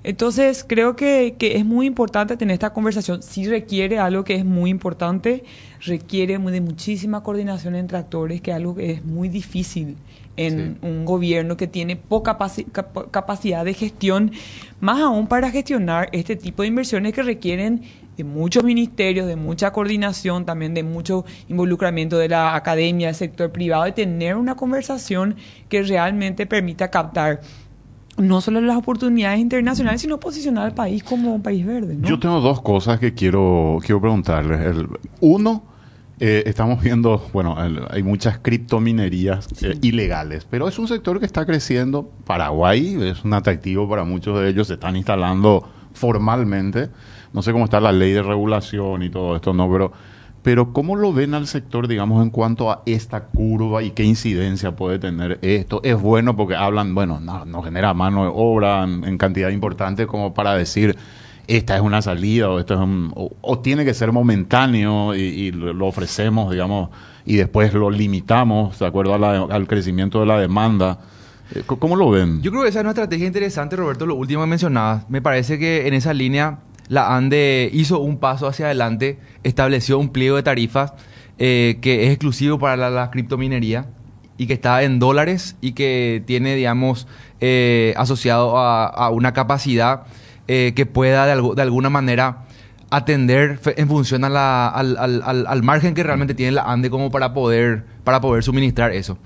Entonces, 0.03 0.65
creo 0.67 0.95
que, 0.95 1.35
que 1.39 1.55
es 1.55 1.65
muy 1.65 1.85
importante 1.85 2.35
tener 2.35 2.55
esta 2.55 2.73
conversación. 2.73 3.21
Sí 3.21 3.47
requiere 3.47 3.99
algo 3.99 4.23
que 4.23 4.35
es 4.35 4.43
muy 4.43 4.71
importante, 4.71 5.43
requiere 5.79 6.37
de 6.37 6.61
muchísima 6.61 7.23
coordinación 7.23 7.75
entre 7.75 7.97
actores, 7.97 8.41
que 8.41 8.51
es 8.51 8.57
algo 8.57 8.75
que 8.75 8.91
es 8.91 9.05
muy 9.05 9.29
difícil 9.29 9.95
en 10.37 10.77
un 10.81 11.05
gobierno 11.05 11.57
que 11.57 11.67
tiene 11.67 11.95
poca 11.95 12.37
capacidad 13.11 13.65
de 13.65 13.73
gestión, 13.73 14.31
más 14.79 15.01
aún 15.01 15.27
para 15.27 15.51
gestionar 15.51 16.09
este 16.11 16.35
tipo 16.35 16.63
de 16.63 16.69
inversiones 16.69 17.13
que 17.13 17.23
requieren 17.23 17.81
de 18.17 18.23
muchos 18.23 18.63
ministerios, 18.63 19.27
de 19.27 19.35
mucha 19.35 19.71
coordinación, 19.71 20.45
también 20.45 20.73
de 20.73 20.83
mucho 20.83 21.25
involucramiento 21.47 22.17
de 22.17 22.29
la 22.29 22.55
academia, 22.55 23.07
del 23.07 23.15
sector 23.15 23.51
privado, 23.51 23.83
de 23.83 23.91
tener 23.91 24.35
una 24.35 24.55
conversación 24.55 25.35
que 25.69 25.83
realmente 25.83 26.45
permita 26.45 26.89
captar 26.89 27.41
no 28.17 28.41
solo 28.41 28.61
las 28.61 28.77
oportunidades 28.77 29.39
internacionales, 29.39 30.01
sino 30.01 30.19
posicionar 30.19 30.65
al 30.65 30.73
país 30.73 31.03
como 31.03 31.33
un 31.33 31.41
país 31.41 31.65
verde. 31.65 31.97
Yo 32.01 32.19
tengo 32.19 32.41
dos 32.41 32.61
cosas 32.61 32.99
que 32.99 33.13
quiero, 33.13 33.79
quiero 33.81 34.01
preguntarles. 34.01 34.75
uno, 35.21 35.63
eh, 36.23 36.43
estamos 36.45 36.83
viendo, 36.83 37.27
bueno, 37.33 37.55
hay 37.89 38.03
muchas 38.03 38.37
criptominerías 38.37 39.47
eh, 39.63 39.75
ilegales, 39.81 40.45
pero 40.47 40.67
es 40.67 40.77
un 40.77 40.87
sector 40.87 41.19
que 41.19 41.25
está 41.25 41.47
creciendo. 41.47 42.11
Paraguay 42.27 42.95
es 43.01 43.25
un 43.25 43.33
atractivo 43.33 43.89
para 43.89 44.03
muchos 44.03 44.39
de 44.39 44.49
ellos, 44.49 44.67
se 44.67 44.75
están 44.75 44.95
instalando 44.95 45.67
formalmente. 45.93 46.89
No 47.33 47.41
sé 47.41 47.51
cómo 47.51 47.63
está 47.63 47.79
la 47.79 47.91
ley 47.91 48.11
de 48.11 48.21
regulación 48.21 49.01
y 49.01 49.09
todo 49.09 49.35
esto, 49.35 49.51
no, 49.51 49.67
pero, 49.71 49.93
pero 50.43 50.73
¿cómo 50.73 50.95
lo 50.95 51.11
ven 51.11 51.33
al 51.33 51.47
sector, 51.47 51.87
digamos, 51.87 52.21
en 52.21 52.29
cuanto 52.29 52.69
a 52.69 52.83
esta 52.85 53.23
curva 53.23 53.81
y 53.81 53.89
qué 53.89 54.03
incidencia 54.03 54.75
puede 54.75 54.99
tener 54.99 55.39
esto? 55.41 55.81
Es 55.83 55.99
bueno 55.99 56.35
porque 56.35 56.55
hablan, 56.55 56.93
bueno, 56.93 57.19
no, 57.19 57.63
genera 57.63 57.95
mano 57.95 58.25
de 58.25 58.31
obra 58.31 58.83
en 58.83 59.17
cantidad 59.17 59.49
importante 59.49 60.05
como 60.05 60.35
para 60.35 60.53
decir 60.53 60.95
esta 61.47 61.75
es 61.75 61.81
una 61.81 62.01
salida 62.01 62.49
o 62.49 62.59
esto 62.59 62.75
es 62.75 62.79
un, 62.79 63.11
o, 63.15 63.59
tiene 63.59 63.85
que 63.85 63.93
ser 63.93 64.11
momentáneo 64.11 65.15
y, 65.15 65.51
lo 65.51 65.87
ofrecemos, 65.87 66.51
digamos, 66.51 66.89
y 67.25 67.35
después 67.35 67.73
lo 67.73 67.89
limitamos 67.89 68.79
de 68.79 68.85
acuerdo 68.85 69.13
al 69.13 69.67
crecimiento 69.67 70.19
de 70.19 70.25
la 70.25 70.39
demanda. 70.39 70.99
Eh, 71.53 71.63
¿Cómo 71.65 71.95
lo 71.95 72.09
ven? 72.09 72.41
Yo 72.41 72.51
creo 72.51 72.63
que 72.63 72.69
esa 72.69 72.79
es 72.79 72.83
una 72.83 72.91
estrategia 72.91 73.27
interesante, 73.27 73.75
Roberto, 73.75 74.05
lo 74.05 74.15
último 74.15 74.41
que 74.41 74.47
mencionabas. 74.47 75.09
Me 75.09 75.21
parece 75.21 75.59
que 75.59 75.87
en 75.87 75.93
esa 75.93 76.13
línea 76.13 76.59
la 76.87 77.15
ANDE 77.15 77.69
hizo 77.73 77.99
un 77.99 78.17
paso 78.17 78.47
hacia 78.47 78.65
adelante, 78.67 79.19
estableció 79.43 79.99
un 79.99 80.09
pliego 80.09 80.35
de 80.37 80.43
tarifas 80.43 80.93
eh, 81.37 81.79
que 81.81 82.05
es 82.05 82.09
exclusivo 82.11 82.59
para 82.59 82.89
la, 82.89 83.11
criptominería 83.11 83.87
y 84.37 84.47
que 84.47 84.53
está 84.53 84.83
en 84.83 84.99
dólares 84.99 85.55
y 85.61 85.73
que 85.73 86.23
tiene, 86.25 86.55
digamos, 86.55 87.07
eh, 87.41 87.93
asociado 87.97 88.57
a 88.57 89.09
una 89.09 89.33
capacidad 89.33 90.03
eh, 90.47 90.73
que 90.75 90.85
pueda 90.85 91.25
de, 91.25 91.41
de, 91.55 91.61
alguna 91.61 91.89
manera 91.89 92.45
atender 92.91 93.59
en 93.77 93.87
función 93.87 94.25
al, 94.25 94.35
al, 94.35 95.23
al, 95.47 95.63
margen 95.63 95.93
que 95.93 96.03
realmente 96.03 96.35
tiene 96.35 96.51
la 96.51 96.63
ANDE 96.63 96.89
como 96.89 97.09
para 97.09 97.33
poder, 97.33 97.85
para 98.03 98.19
poder 98.19 98.43
suministrar 98.43 98.91
eso. 98.91 99.17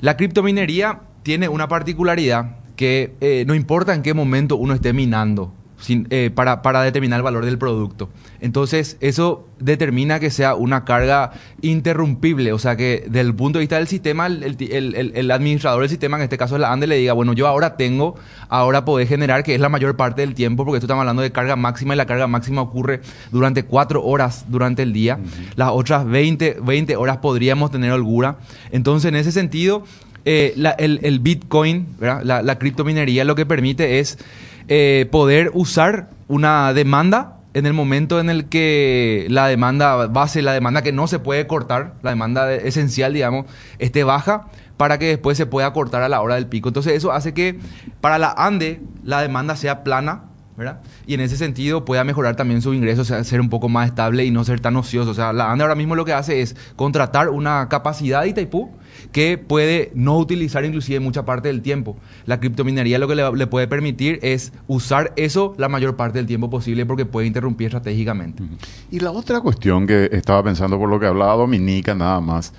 La 0.00 0.16
criptominería 0.16 1.00
tiene 1.22 1.48
una 1.48 1.68
particularidad 1.68 2.56
que 2.76 3.16
eh, 3.20 3.44
no 3.46 3.54
importa 3.54 3.94
en 3.94 4.02
qué 4.02 4.14
momento 4.14 4.56
uno 4.56 4.74
esté 4.74 4.92
minando, 4.92 5.52
eh, 5.88 6.30
para, 6.34 6.60
para, 6.60 6.82
determinar 6.82 7.18
el 7.18 7.22
valor 7.22 7.44
del 7.44 7.56
producto. 7.56 8.08
Entonces, 8.40 8.96
eso 9.00 9.46
determina 9.60 10.18
que 10.18 10.30
sea 10.30 10.56
una 10.56 10.84
carga 10.84 11.30
interrumpible, 11.62 12.52
o 12.52 12.58
sea 12.58 12.76
que 12.76 13.04
desde 13.06 13.20
el 13.20 13.34
punto 13.34 13.58
de 13.58 13.62
vista 13.62 13.76
del 13.76 13.86
sistema, 13.86 14.26
el, 14.26 14.56
el, 14.58 15.12
el, 15.14 15.30
administrador 15.30 15.82
del 15.82 15.88
sistema, 15.88 16.16
en 16.16 16.24
este 16.24 16.36
caso 16.36 16.58
la 16.58 16.72
ANDE, 16.72 16.88
le 16.88 16.96
diga, 16.96 17.12
bueno, 17.12 17.32
yo 17.32 17.46
ahora 17.46 17.76
tengo, 17.76 18.16
ahora 18.48 18.84
podés 18.84 19.08
generar, 19.08 19.44
que 19.44 19.54
es 19.54 19.60
la 19.60 19.68
mayor 19.68 19.96
parte 19.96 20.22
del 20.22 20.34
tiempo, 20.34 20.64
porque 20.64 20.78
esto 20.78 20.86
estamos 20.86 21.02
hablando 21.02 21.22
de 21.22 21.30
carga 21.30 21.54
máxima 21.54 21.94
y 21.94 21.96
la 21.96 22.06
carga 22.06 22.26
máxima 22.26 22.60
ocurre 22.60 23.00
durante 23.30 23.62
cuatro 23.62 24.04
horas 24.04 24.46
durante 24.48 24.82
el 24.82 24.92
día. 24.92 25.20
Las 25.54 25.70
otras 25.70 26.04
20, 26.04 26.58
20 26.60 26.96
horas 26.96 27.18
podríamos 27.18 27.70
tener 27.70 27.92
holgura. 27.92 28.38
Entonces, 28.72 29.08
en 29.10 29.16
ese 29.16 29.30
sentido, 29.30 29.84
eh, 30.24 30.54
el, 30.78 31.20
Bitcoin, 31.20 31.86
La, 32.00 32.42
la 32.42 32.58
criptominería, 32.58 33.24
lo 33.24 33.36
que 33.36 33.46
permite 33.46 34.00
es 34.00 34.18
eh, 34.68 35.08
poder 35.10 35.50
usar 35.54 36.10
una 36.28 36.72
demanda 36.72 37.38
en 37.54 37.66
el 37.66 37.72
momento 37.72 38.20
en 38.20 38.30
el 38.30 38.48
que 38.48 39.26
la 39.30 39.48
demanda 39.48 40.06
base, 40.06 40.42
la 40.42 40.52
demanda 40.52 40.82
que 40.82 40.92
no 40.92 41.06
se 41.06 41.18
puede 41.18 41.46
cortar, 41.46 41.94
la 42.02 42.10
demanda 42.10 42.52
esencial, 42.52 43.12
digamos, 43.12 43.46
esté 43.78 44.04
baja 44.04 44.46
para 44.76 44.98
que 44.98 45.06
después 45.06 45.36
se 45.36 45.46
pueda 45.46 45.72
cortar 45.72 46.02
a 46.02 46.08
la 46.08 46.20
hora 46.20 46.36
del 46.36 46.46
pico. 46.46 46.68
Entonces 46.68 46.94
eso 46.94 47.12
hace 47.12 47.34
que 47.34 47.58
para 48.00 48.18
la 48.18 48.32
ANDE 48.36 48.80
la 49.02 49.20
demanda 49.20 49.56
sea 49.56 49.82
plana, 49.82 50.24
¿verdad? 50.56 50.80
Y 51.06 51.14
en 51.14 51.20
ese 51.20 51.36
sentido 51.36 51.84
pueda 51.84 52.04
mejorar 52.04 52.36
también 52.36 52.62
su 52.62 52.74
ingreso, 52.74 53.04
ser 53.04 53.40
un 53.40 53.48
poco 53.48 53.68
más 53.68 53.88
estable 53.88 54.24
y 54.24 54.30
no 54.30 54.44
ser 54.44 54.60
tan 54.60 54.76
ocioso. 54.76 55.10
O 55.10 55.14
sea, 55.14 55.32
la 55.32 55.50
ANDE 55.50 55.64
ahora 55.64 55.74
mismo 55.74 55.96
lo 55.96 56.04
que 56.04 56.12
hace 56.12 56.42
es 56.42 56.56
contratar 56.76 57.28
una 57.28 57.68
capacidad 57.68 58.22
de 58.22 58.28
Itaipú 58.28 58.70
que 59.18 59.36
puede 59.36 59.90
no 59.96 60.16
utilizar 60.16 60.64
inclusive 60.64 61.00
mucha 61.00 61.24
parte 61.24 61.48
del 61.48 61.60
tiempo. 61.60 61.96
La 62.24 62.38
criptominería 62.38 63.00
lo 63.00 63.08
que 63.08 63.16
le, 63.16 63.46
puede 63.48 63.66
permitir 63.66 64.20
es 64.22 64.52
usar 64.68 65.12
eso 65.16 65.56
la 65.58 65.68
mayor 65.68 65.96
parte 65.96 66.18
del 66.18 66.28
tiempo 66.28 66.48
posible 66.50 66.86
porque 66.86 67.04
puede 67.04 67.26
interrumpir 67.26 67.66
estratégicamente. 67.66 68.44
Y 68.92 69.00
la 69.00 69.10
otra 69.10 69.40
cuestión 69.40 69.88
que 69.88 70.08
estaba 70.12 70.44
pensando 70.44 70.78
por 70.78 70.88
lo 70.88 71.00
que 71.00 71.06
hablaba 71.06 71.34
Dominica 71.34 71.96
nada 71.96 72.20
más, 72.20 72.52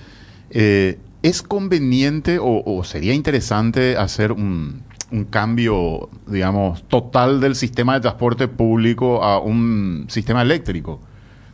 eh, 0.50 1.00
¿es 1.24 1.42
conveniente 1.42 2.40
o, 2.42 2.84
sería 2.84 3.14
interesante 3.14 3.96
hacer 3.96 4.34
un, 4.34 4.84
cambio, 5.30 6.10
digamos, 6.28 6.84
total 6.90 7.40
del 7.40 7.56
sistema 7.56 7.94
de 7.94 8.02
transporte 8.02 8.50
público 8.50 9.24
a 9.24 9.40
un 9.40 10.08
sistema 10.10 10.42
eléctrico? 10.42 11.00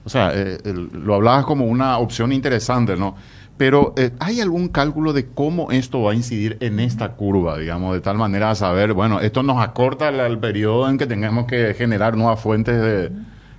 O 0.03 0.09
sea, 0.09 0.31
eh, 0.33 0.57
lo 0.63 1.13
hablabas 1.13 1.45
como 1.45 1.65
una 1.65 1.99
opción 1.99 2.33
interesante, 2.33 2.95
¿no? 2.95 3.15
Pero 3.57 3.93
eh, 3.95 4.11
¿hay 4.19 4.41
algún 4.41 4.67
cálculo 4.67 5.13
de 5.13 5.27
cómo 5.27 5.71
esto 5.71 6.01
va 6.01 6.11
a 6.11 6.15
incidir 6.15 6.57
en 6.59 6.79
esta 6.79 7.13
curva, 7.13 7.57
digamos, 7.57 7.93
de 7.93 8.01
tal 8.01 8.17
manera 8.17 8.51
a 8.51 8.55
saber, 8.55 8.93
bueno, 8.93 9.21
esto 9.21 9.43
nos 9.43 9.63
acorta 9.63 10.09
el, 10.09 10.39
periodo 10.39 10.89
en 10.89 10.97
que 10.97 11.07
tengamos 11.07 11.45
que 11.45 11.73
generar 11.73 12.17
nuevas 12.17 12.39
fuentes 12.39 12.75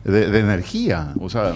de, 0.05 0.39
energía? 0.39 1.15
O 1.21 1.31
sea... 1.31 1.55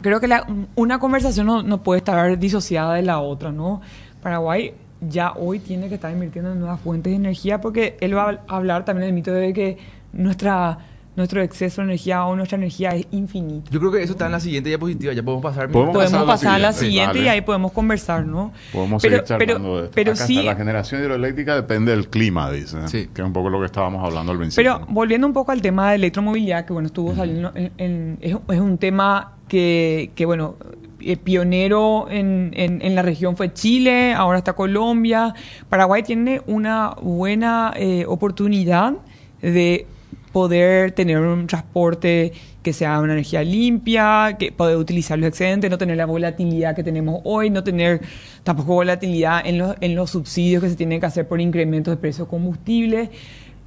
Creo 0.00 0.20
que 0.20 0.28
una 0.74 0.98
conversación 0.98 1.46
no, 1.46 1.82
puede 1.82 1.98
estar 1.98 2.38
disociada 2.38 2.94
de 2.94 3.02
la 3.02 3.20
otra, 3.20 3.52
¿no? 3.52 3.80
Paraguay 4.22 4.74
ya 5.00 5.32
hoy 5.32 5.58
tiene 5.58 5.88
que 5.88 5.96
estar 5.96 6.10
invirtiendo 6.10 6.52
en 6.52 6.60
nuevas 6.60 6.80
fuentes 6.80 7.10
de 7.10 7.16
energía 7.16 7.60
porque 7.60 7.98
él 8.00 8.16
va 8.16 8.42
a 8.46 8.56
hablar 8.56 8.86
también 8.86 9.06
del 9.06 9.14
mito 9.14 9.32
de 9.32 9.52
que 9.52 9.78
nuestra 10.12 10.78
nuestro 11.16 11.42
exceso 11.42 11.80
de 11.80 11.88
energía 11.88 12.24
o 12.24 12.34
nuestra 12.34 12.56
energía 12.56 12.90
es 12.90 13.06
infinita. 13.12 13.70
Yo 13.70 13.78
creo 13.78 13.92
que 13.92 14.02
eso 14.02 14.12
está 14.12 14.26
en 14.26 14.32
la 14.32 14.40
siguiente 14.40 14.68
diapositiva, 14.68 15.12
ya 15.12 15.22
podemos 15.22 15.42
pasar. 15.42 15.70
Podemos, 15.70 16.24
pasar, 16.26 16.54
a 16.54 16.58
la 16.58 16.72
siguiente, 16.72 17.20
y 17.20 17.28
ahí 17.28 17.40
podemos 17.40 17.72
conversar, 17.72 18.26
¿no? 18.26 18.52
Podemos 18.72 19.00
seguir 19.00 19.22
charlando 19.22 19.76
de 19.76 19.84
esto. 19.84 19.94
Pero 19.94 20.16
sí, 20.16 20.42
la 20.42 20.56
generación 20.56 21.00
hidroeléctrica 21.00 21.54
depende 21.54 21.92
del 21.92 22.08
clima, 22.08 22.50
dice, 22.50 22.88
sí. 22.88 23.08
que 23.14 23.22
es 23.22 23.26
un 23.26 23.32
poco 23.32 23.48
lo 23.48 23.60
que 23.60 23.66
estábamos 23.66 24.04
hablando 24.04 24.32
al 24.32 24.38
principio. 24.38 24.78
Pero 24.78 24.92
volviendo 24.92 25.26
un 25.26 25.32
poco 25.32 25.52
al 25.52 25.62
tema 25.62 25.90
de 25.90 25.96
electromovilidad, 25.96 26.64
que 26.64 26.72
bueno, 26.72 26.86
estuvo 26.86 27.14
saliendo, 27.14 27.52
en, 27.54 28.18
es, 28.20 28.34
un 28.48 28.78
tema 28.78 29.34
que, 29.48 30.10
que 30.14 30.26
bueno, 30.26 30.56
eh, 31.00 31.16
pionero 31.16 32.06
en, 32.10 32.50
en, 32.54 32.94
la 32.94 33.02
región 33.02 33.36
fue 33.36 33.52
Chile, 33.52 34.14
ahora 34.14 34.38
está 34.38 34.54
Colombia. 34.54 35.34
Paraguay 35.68 36.02
tiene 36.02 36.40
una 36.46 36.94
buena 37.00 37.72
eh, 37.76 38.04
oportunidad 38.08 38.94
de 39.42 39.86
poder 40.34 40.90
tener 40.90 41.20
un 41.20 41.46
transporte 41.46 42.32
que 42.60 42.72
sea 42.72 42.98
una 42.98 43.12
energía 43.12 43.44
limpia, 43.44 44.34
que 44.36 44.50
poder 44.50 44.76
utilizar 44.76 45.16
los 45.16 45.28
excedentes, 45.28 45.70
no 45.70 45.78
tener 45.78 45.96
la 45.96 46.06
volatilidad 46.06 46.74
que 46.74 46.82
tenemos 46.82 47.20
hoy, 47.22 47.50
no 47.50 47.62
tener 47.62 48.00
tampoco 48.42 48.74
volatilidad 48.74 49.46
en 49.46 49.58
los, 49.58 49.76
en 49.80 49.94
los 49.94 50.10
subsidios 50.10 50.60
que 50.60 50.70
se 50.70 50.74
tienen 50.74 50.98
que 50.98 51.06
hacer 51.06 51.28
por 51.28 51.40
incrementos 51.40 51.92
de 51.92 51.98
precios 51.98 52.26
de 52.26 52.30
combustible. 52.30 53.10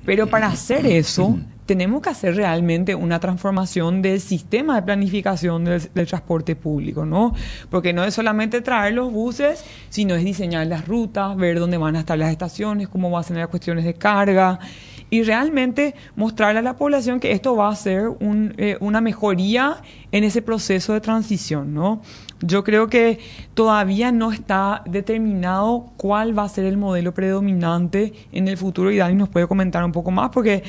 Pero 0.05 0.27
para 0.27 0.47
hacer 0.47 0.85
eso, 0.85 1.39
tenemos 1.65 2.01
que 2.01 2.09
hacer 2.09 2.35
realmente 2.35 2.95
una 2.95 3.21
transformación 3.21 4.01
del 4.01 4.19
sistema 4.19 4.75
de 4.75 4.81
planificación 4.81 5.63
del, 5.63 5.81
del, 5.93 6.07
transporte 6.07 6.57
público, 6.57 7.05
¿no? 7.05 7.33
Porque 7.69 7.93
no 7.93 8.03
es 8.03 8.13
solamente 8.13 8.59
traer 8.59 8.93
los 8.93 9.11
buses, 9.11 9.63
sino 9.89 10.15
es 10.15 10.23
diseñar 10.25 10.67
las 10.67 10.85
rutas, 10.85 11.35
ver 11.37 11.59
dónde 11.59 11.77
van 11.77 11.95
a 11.95 11.99
estar 11.99 12.17
las 12.17 12.31
estaciones, 12.31 12.89
cómo 12.89 13.09
van 13.09 13.21
a 13.21 13.23
ser 13.23 13.37
las 13.37 13.47
cuestiones 13.47 13.85
de 13.85 13.93
carga 13.93 14.59
y 15.09 15.23
realmente 15.23 15.95
mostrarle 16.15 16.59
a 16.59 16.61
la 16.61 16.75
población 16.75 17.19
que 17.19 17.31
esto 17.31 17.55
va 17.55 17.69
a 17.69 17.75
ser 17.75 18.11
eh, 18.57 18.77
una 18.79 19.01
mejoría 19.01 19.77
en 20.11 20.23
ese 20.23 20.41
proceso 20.41 20.93
de 20.93 21.01
transición, 21.01 21.73
¿no? 21.73 22.01
Yo 22.41 22.63
creo 22.63 22.87
que 22.87 23.19
todavía 23.55 24.11
no 24.11 24.31
está 24.31 24.83
determinado 24.85 25.87
cuál 25.97 26.37
va 26.37 26.43
a 26.43 26.49
ser 26.49 26.65
el 26.65 26.77
modelo 26.77 27.13
predominante 27.13 28.13
en 28.31 28.47
el 28.47 28.57
futuro 28.57 28.91
y 28.91 28.97
Dani 28.97 29.15
nos 29.15 29.29
puede 29.29 29.47
comentar 29.47 29.83
un 29.83 29.91
poco 29.91 30.11
más 30.11 30.29
porque 30.29 30.63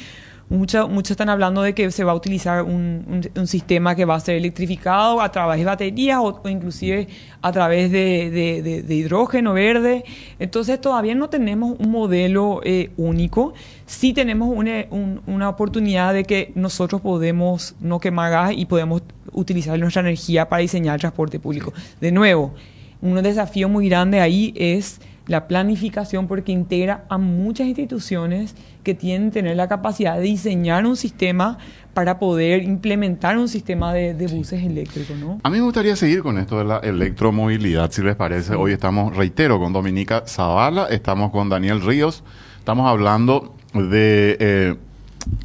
Muchos 0.51 1.11
están 1.11 1.29
hablando 1.29 1.61
de 1.61 1.75
que 1.75 1.91
se 1.91 2.05
va 2.05 2.13
a 2.13 2.15
utilizar 2.15 2.63
un, 2.63 3.21
sistema 3.45 3.95
que 3.95 4.07
va 4.07 4.15
a 4.15 4.21
ser 4.21 4.37
electrificado 4.37 5.21
a 5.21 5.31
través 5.31 5.59
de 5.59 5.65
baterías 5.67 6.19
o, 6.23 6.41
inclusive 6.49 7.07
a 7.43 7.53
través 7.53 7.91
de, 7.93 8.87
hidrógeno 8.89 9.53
verde. 9.53 10.05
Entonces 10.39 10.81
todavía 10.81 11.15
no 11.15 11.29
tenemos 11.29 11.77
un 11.79 11.91
modelo 11.91 12.61
eh, 12.65 12.91
único. 12.97 13.53
Sí 13.85 14.15
tenemos 14.15 14.49
una, 14.49 14.87
una 15.27 15.51
oportunidad 15.51 16.15
de 16.15 16.25
que 16.25 16.53
nosotros 16.55 17.03
podemos 17.03 17.75
no 17.81 18.01
quemar 18.01 18.31
gas 18.31 18.53
y 18.57 18.65
podemos 18.65 19.03
utilizar 19.33 19.79
nuestra 19.79 20.01
energía 20.01 20.49
para 20.49 20.63
diseñar 20.63 20.95
el 20.95 21.01
transporte 21.01 21.39
público. 21.39 21.75
De 22.01 22.11
nuevo, 22.11 22.55
un 23.03 23.23
desafío 23.23 23.69
muy 23.69 23.89
grande 23.89 24.21
ahí 24.21 24.55
es 24.57 25.01
la 25.29 25.47
planificación 25.47 26.27
porque 26.27 26.53
integra 26.53 27.05
a 27.09 27.19
muchas 27.19 27.69
instituciones 27.69 28.57
que 28.83 28.95
tienen 28.95 29.29
que 29.29 29.35
tener 29.41 29.57
la 29.57 29.69
capacidad 29.69 30.17
de 30.17 30.23
diseñar 30.23 30.87
un 30.87 30.97
sistema 30.97 31.59
para 31.93 32.19
poder 32.19 32.63
implementar 32.63 33.37
un 33.37 33.49
sistema 33.49 33.93
de, 33.93 34.15
buses 34.29 34.65
eléctricos, 34.65 35.17
¿no? 35.17 35.39
A 35.43 35.51
mí 35.51 35.59
me 35.59 35.65
gustaría 35.65 35.97
seguir 35.97 36.23
con 36.23 36.39
esto 36.39 36.59
de 36.59 36.65
la 36.65 36.79
electromovilidad, 36.79 37.91
si 37.91 38.03
les 38.03 38.17
parece. 38.17 38.55
Hoy 38.55 38.73
estamos, 38.73 39.15
reitero, 39.17 39.59
con 39.59 39.73
Dominica 39.73 40.25
Zavala, 40.27 40.87
estamos 40.87 41.31
con 41.31 41.49
Daniel 41.49 41.83
Ríos, 41.83 42.25
estamos 42.59 42.89
hablando 42.89 43.55
de... 43.75 44.37
Eh, 44.41 44.77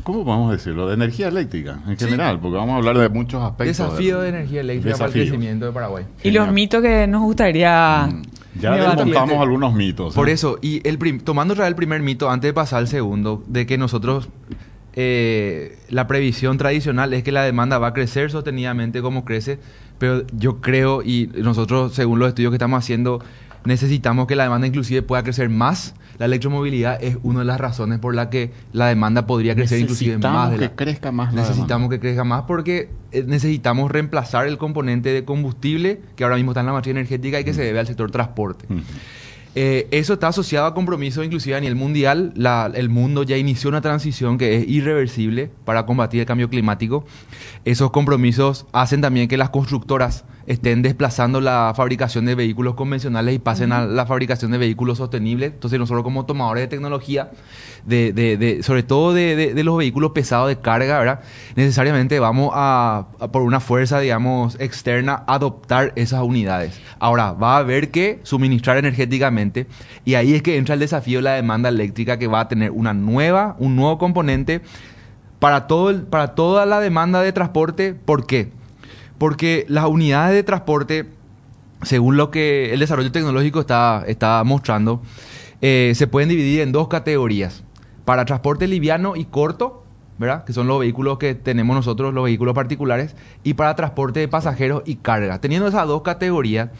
¿Cómo 0.04 0.24
podemos 0.24 0.52
decirlo? 0.52 0.88
De 0.88 0.94
energía 0.94 1.28
eléctrica 1.28 1.80
en 1.86 1.98
general, 1.98 2.40
porque 2.40 2.56
vamos 2.56 2.74
a 2.74 2.78
hablar 2.78 2.98
de 2.98 3.10
muchos 3.10 3.44
aspectos. 3.44 3.78
Desafío 3.78 4.22
de, 4.22 4.30
energía 4.30 4.62
eléctrica 4.62 4.96
para 4.96 5.08
el 5.08 5.14
crecimiento 5.14 5.66
de 5.66 5.72
Paraguay. 5.74 6.06
Y 6.24 6.32
los 6.32 6.50
mitos 6.54 6.82
que 6.82 7.06
nos 7.06 7.22
gustaría 7.22 8.08
mm. 8.10 8.22
Ya 8.60 8.76
desmontamos 8.76 9.42
algunos 9.42 9.74
mitos. 9.74 10.14
Por 10.14 10.30
¿eh? 10.30 10.34
eso, 10.34 10.58
y 10.62 10.88
el 10.88 10.98
tomando 11.24 11.54
el 11.66 11.76
primer 11.76 12.02
mito, 12.02 12.30
antes 12.30 12.50
de 12.50 12.54
pasar 12.54 12.80
al 12.80 12.88
segundo, 12.88 13.44
de 13.48 13.66
que 13.66 13.78
nosotros, 13.78 14.30
eh, 14.94 15.78
la 15.90 16.08
previsión 16.08 16.58
tradicional 16.58 17.14
es 17.14 17.24
que 17.24 17.32
la 17.32 17.44
demanda 17.44 17.78
va 17.80 17.88
a 17.88 17.94
crecer 17.94 18.32
sostenidamente 18.32 19.02
como 19.02 19.26
crece, 19.26 19.60
pero 19.98 20.24
yo 20.38 20.62
creo, 20.62 21.02
y 21.02 21.30
nosotros, 21.36 21.94
según 21.94 22.20
los 22.20 22.30
estudios 22.30 22.52
que 22.52 22.56
estamos 22.56 22.78
haciendo, 22.80 23.22
necesitamos 23.66 24.28
que 24.28 24.36
la 24.36 24.44
demanda 24.44 24.68
inclusive 24.68 25.02
pueda 25.02 25.24
crecer 25.24 25.50
más. 25.50 25.96
La 26.20 26.26
electromovilidad 26.26 27.04
es 27.04 27.18
una 27.24 27.40
de 27.40 27.46
las 27.46 27.60
razones 27.60 28.00
por 28.00 28.14
la 28.14 28.30
que 28.30 28.52
la 28.72 28.88
demanda 28.88 29.26
podría 29.26 29.56
crecer 29.56 29.80
inclusive 29.80 30.18
más. 30.18 30.52
Necesitamos 30.52 30.60
que 30.60 30.76
crezca 30.76 31.12
más. 31.12 31.34
necesitamos 31.34 31.90
que 31.90 32.00
crezca 32.00 32.24
más 32.24 32.44
porque 32.44 32.90
eh, 33.12 33.24
necesitamos 33.26 33.92
reemplazar 33.92 34.48
el 34.48 34.58
componente 34.58 35.12
de 35.12 35.26
combustible 35.26 36.02
que 36.16 36.24
ahora 36.24 36.36
mismo 36.36 36.52
está 36.52 36.60
en 36.62 36.68
la 36.68 36.74
matriz 36.74 36.92
energética 36.92 37.40
y 37.40 37.44
que 37.44 37.54
se 37.54 37.64
debe 37.64 37.80
al 37.80 37.88
sector 37.88 38.12
transporte. 38.12 38.66
Eh, 39.56 39.88
eso 39.92 40.14
está 40.14 40.30
asociado 40.30 40.66
a 40.66 40.74
compromisos 40.74 41.24
inclusive 41.24 41.56
a 41.56 41.60
nivel 41.60 41.76
mundial. 41.76 42.34
el 42.74 42.90
mundo 42.90 43.24
ya 43.24 43.38
inició 43.38 43.70
una 43.70 43.82
transición 43.82 44.38
que 44.38 44.58
es 44.58 44.68
irreversible 44.68 45.52
para 45.66 45.86
combatir 45.86 46.22
el 46.22 46.26
cambio 46.26 46.50
climático. 46.50 47.06
Esos 47.66 47.92
compromisos 47.92 48.66
hacen 48.72 49.02
también 49.02 49.28
que 49.28 49.38
las 49.38 49.50
constructoras 49.50 50.26
estén 50.46 50.82
desplazando 50.82 51.40
la 51.40 51.74
fabricación 51.76 52.26
de 52.26 52.36
vehículos 52.36 52.76
convencionales 52.76 53.36
y 53.36 53.40
pasen 53.40 53.72
a 53.72 53.86
la 53.86 54.06
fabricación 54.06 54.52
de 54.52 54.58
vehículos 54.58 54.98
sostenibles. 54.98 55.54
Entonces 55.54 55.80
nosotros 55.80 56.04
como 56.04 56.26
tomadores 56.26 56.64
de 56.64 56.68
tecnología, 56.68 57.32
de, 57.86 58.12
de, 58.14 58.64
sobre 58.64 58.84
todo 58.84 59.14
de, 59.14 59.54
los 59.64 59.78
vehículos 59.78 60.12
pesados 60.12 60.50
de 60.50 60.60
carga, 60.60 61.00
¿verdad? 61.00 61.22
necesariamente 61.56 62.20
vamos 62.20 62.52
a, 62.54 63.08
por 63.32 63.42
una 63.42 63.60
fuerza, 63.60 64.00
digamos, 64.00 64.58
externa, 64.60 65.24
adoptar 65.28 65.94
esas 65.96 66.22
unidades. 66.24 66.80
Ahora, 67.00 67.32
va 67.32 67.56
a 67.56 67.60
haber 67.60 67.92
que 67.92 68.20
suministrar 68.24 68.78
energéticamente 68.78 69.68
y 70.06 70.16
ahí 70.16 70.34
es 70.34 70.42
que 70.42 70.58
entra 70.58 70.74
el 70.74 70.80
desafío 70.80 71.20
de 71.20 71.24
la 71.24 71.34
demanda 71.34 71.70
eléctrica 71.70 72.20
que 72.20 72.28
va 72.28 72.42
a 72.42 72.48
tener 72.48 72.72
una 72.72 72.94
nueva, 72.94 73.56
un 73.60 73.76
nuevo 73.76 73.98
componente 73.98 74.62
para, 75.40 75.68
todo 75.68 75.90
el, 75.90 76.04
para 76.04 76.36
toda 76.36 76.66
la 76.66 76.80
demanda 76.80 77.22
de 77.22 77.32
transporte. 77.32 77.94
¿Por 77.94 78.26
qué? 78.26 78.52
Porque 79.24 79.66
las 79.70 79.86
unidades 79.86 80.36
de 80.36 80.44
transporte, 80.44 81.06
según 81.84 82.18
lo 82.18 82.30
que 82.30 82.74
el 82.74 82.82
desarrollo 82.82 83.10
tecnológico 83.10 83.62
está, 83.62 84.44
mostrando, 84.44 85.02
eh, 85.62 85.94
se 85.96 86.08
pueden 86.08 86.28
dividir 86.28 86.60
en 86.60 86.74
dos 86.74 86.90
categorías. 86.90 87.64
Para 88.04 88.26
transporte 88.26 88.68
liviano 88.68 89.16
y 89.16 89.24
corto, 89.24 89.86
¿verdad? 90.18 90.44
Que 90.44 90.52
son 90.52 90.68
los 90.68 90.78
vehículos 90.78 91.20
que 91.20 91.36
tenemos 91.36 91.74
nosotros, 91.74 92.14
los 92.14 92.26
vehículos 92.26 92.54
particulares, 92.54 93.16
y 93.46 93.54
para 93.54 93.78
transporte 93.78 94.20
de 94.20 94.28
pasajeros 94.28 94.84
y 94.86 94.96
carga. 94.96 95.40
Teniendo 95.40 95.70
esas 95.70 95.88
dos 95.88 96.02
categorías, 96.02 96.72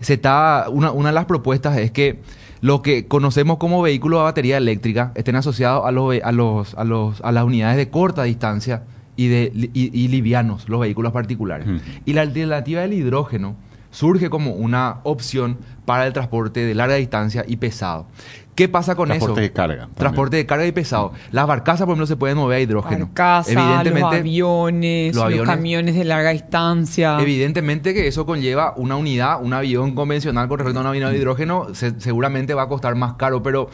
se 0.00 0.14
está, 0.14 0.66
una, 0.70 0.90
una 0.90 1.10
de 1.10 1.14
las 1.14 1.26
propuestas 1.26 1.76
es 1.76 1.92
que 1.92 2.18
lo 2.60 2.82
que 2.82 3.06
conocemos 3.06 3.58
como 3.58 3.80
vehículos 3.82 4.18
a 4.18 4.24
batería 4.24 4.56
eléctrica 4.56 5.12
estén 5.14 5.36
asociados 5.36 5.86
a, 5.86 5.92
los, 5.92 6.12
a, 6.24 6.32
los, 6.32 6.74
a, 6.74 6.82
los, 6.82 7.20
a 7.20 7.30
las 7.30 7.44
unidades 7.44 7.76
de 7.76 7.88
corta 7.88 8.24
distancia 8.24 8.82
y, 9.16 9.28
de, 9.28 9.70
y, 9.72 10.08
livianos, 10.08 10.68
los 10.68 10.80
vehículos 10.80 11.12
particulares. 11.12 11.66
Y 12.04 12.12
la 12.12 12.22
alternativa 12.22 12.82
del 12.82 12.92
hidrógeno 12.92 13.56
surge 13.90 14.28
como 14.28 14.52
una 14.52 14.96
opción 15.04 15.58
para 15.84 16.06
el 16.06 16.12
transporte 16.12 16.64
de 16.64 16.74
larga 16.74 16.96
distancia 16.96 17.44
y 17.46 17.56
pesado. 17.56 18.06
¿Qué 18.54 18.68
pasa 18.68 18.94
con 18.94 19.10
eso? 19.10 19.18
Transporte 19.18 19.40
de 19.40 19.52
carga. 19.52 19.88
Transporte 19.96 20.36
de 20.36 20.46
carga 20.46 20.66
y 20.66 20.72
pesado. 20.72 21.12
Las 21.32 21.46
barcazas, 21.46 21.86
por 21.86 21.92
ejemplo, 21.92 22.06
se 22.06 22.16
pueden 22.16 22.36
mover 22.36 22.58
a 22.58 22.60
hidrógeno. 22.60 23.06
Barcazas, 23.06 23.52
Evidentemente, 23.52 24.00
los 24.00 24.14
aviones, 24.14 25.16
los, 25.16 25.42
camiones 25.42 25.94
de 25.96 26.04
larga 26.04 26.30
distancia. 26.30 27.18
Evidentemente 27.20 27.94
que 27.94 28.06
eso 28.06 28.26
conlleva 28.26 28.74
una 28.76 28.96
unidad, 28.96 29.42
un 29.42 29.52
avión 29.52 29.94
convencional 29.94 30.48
con 30.48 30.58
respecto 30.58 30.78
a 30.78 30.82
un 30.82 30.88
avión 30.88 31.10
de 31.10 31.18
hidrógeno, 31.18 31.68
seguramente 31.74 32.54
va 32.54 32.62
a 32.62 32.68
costar 32.68 32.94
más 32.94 33.14
caro, 33.14 33.42
pero 33.42 33.70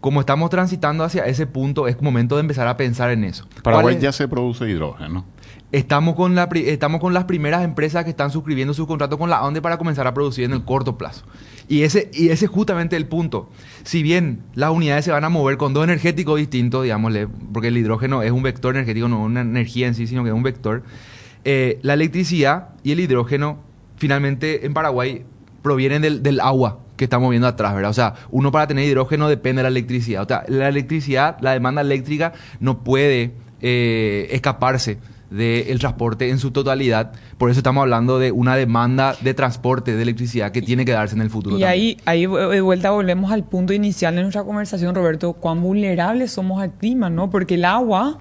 como 0.00 0.20
estamos 0.20 0.50
transitando 0.50 1.04
hacia 1.04 1.26
ese 1.26 1.46
punto, 1.46 1.88
es 1.88 2.00
momento 2.00 2.36
de 2.36 2.42
empezar 2.42 2.68
a 2.68 2.76
pensar 2.76 3.10
en 3.10 3.24
eso. 3.24 3.46
Paraguay 3.62 3.98
ya 4.00 4.12
se 4.12 4.28
produce 4.28 4.68
hidrógeno. 4.68 5.24
Estamos 5.72 6.14
con, 6.14 6.34
la, 6.34 6.48
estamos 6.54 7.00
con 7.00 7.12
las 7.12 7.24
primeras 7.24 7.64
empresas 7.64 8.04
que 8.04 8.10
están 8.10 8.30
suscribiendo 8.30 8.72
su 8.72 8.86
contrato 8.86 9.18
con 9.18 9.30
la 9.30 9.42
ONDE 9.42 9.60
para 9.60 9.78
comenzar 9.78 10.06
a 10.06 10.14
producir 10.14 10.44
en 10.44 10.52
el 10.52 10.64
corto 10.64 10.96
plazo. 10.96 11.24
Y 11.68 11.82
ese, 11.82 12.08
y 12.14 12.28
ese 12.28 12.44
es 12.44 12.50
justamente 12.50 12.96
el 12.96 13.06
punto. 13.06 13.50
Si 13.82 14.02
bien 14.02 14.42
las 14.54 14.70
unidades 14.70 15.04
se 15.04 15.10
van 15.10 15.24
a 15.24 15.28
mover 15.28 15.56
con 15.56 15.74
dos 15.74 15.82
energéticos 15.82 16.38
distintos, 16.38 16.84
digámosle, 16.84 17.26
porque 17.52 17.68
el 17.68 17.76
hidrógeno 17.76 18.22
es 18.22 18.30
un 18.30 18.42
vector 18.42 18.76
energético, 18.76 19.08
no 19.08 19.24
una 19.24 19.40
energía 19.40 19.88
en 19.88 19.94
sí, 19.94 20.06
sino 20.06 20.22
que 20.22 20.30
es 20.30 20.34
un 20.36 20.44
vector, 20.44 20.84
eh, 21.44 21.80
la 21.82 21.94
electricidad 21.94 22.68
y 22.84 22.92
el 22.92 23.00
hidrógeno 23.00 23.58
finalmente 23.96 24.66
en 24.66 24.72
Paraguay 24.72 25.24
provienen 25.62 26.02
del, 26.02 26.22
del 26.22 26.38
agua 26.40 26.78
que 26.96 27.04
estamos 27.04 27.30
viendo 27.30 27.46
atrás, 27.46 27.74
¿verdad? 27.74 27.90
O 27.90 27.94
sea, 27.94 28.14
uno 28.30 28.50
para 28.52 28.66
tener 28.66 28.86
hidrógeno 28.86 29.28
depende 29.28 29.60
de 29.60 29.64
la 29.64 29.68
electricidad. 29.68 30.22
O 30.22 30.26
sea, 30.26 30.44
la 30.48 30.68
electricidad, 30.68 31.36
la 31.40 31.52
demanda 31.52 31.82
eléctrica 31.82 32.32
no 32.60 32.82
puede 32.82 33.32
eh, 33.60 34.28
escaparse 34.30 34.98
del 35.30 35.78
transporte 35.78 36.30
en 36.30 36.38
su 36.38 36.50
totalidad. 36.50 37.12
Por 37.38 37.50
eso 37.50 37.60
estamos 37.60 37.82
hablando 37.82 38.18
de 38.18 38.32
una 38.32 38.56
demanda 38.56 39.16
de 39.20 39.34
transporte 39.34 39.96
de 39.96 40.02
electricidad 40.02 40.52
que 40.52 40.62
tiene 40.62 40.84
que 40.84 40.92
darse 40.92 41.16
en 41.16 41.22
el 41.22 41.30
futuro. 41.30 41.58
Y 41.58 41.64
ahí, 41.64 41.96
ahí 42.04 42.26
de 42.26 42.60
vuelta 42.60 42.90
volvemos 42.90 43.32
al 43.32 43.44
punto 43.44 43.72
inicial 43.72 44.14
de 44.14 44.22
nuestra 44.22 44.44
conversación, 44.44 44.94
Roberto, 44.94 45.32
cuán 45.34 45.62
vulnerables 45.62 46.30
somos 46.30 46.62
al 46.62 46.72
clima, 46.72 47.10
¿no? 47.10 47.28
Porque 47.30 47.54
el 47.54 47.64
agua 47.64 48.18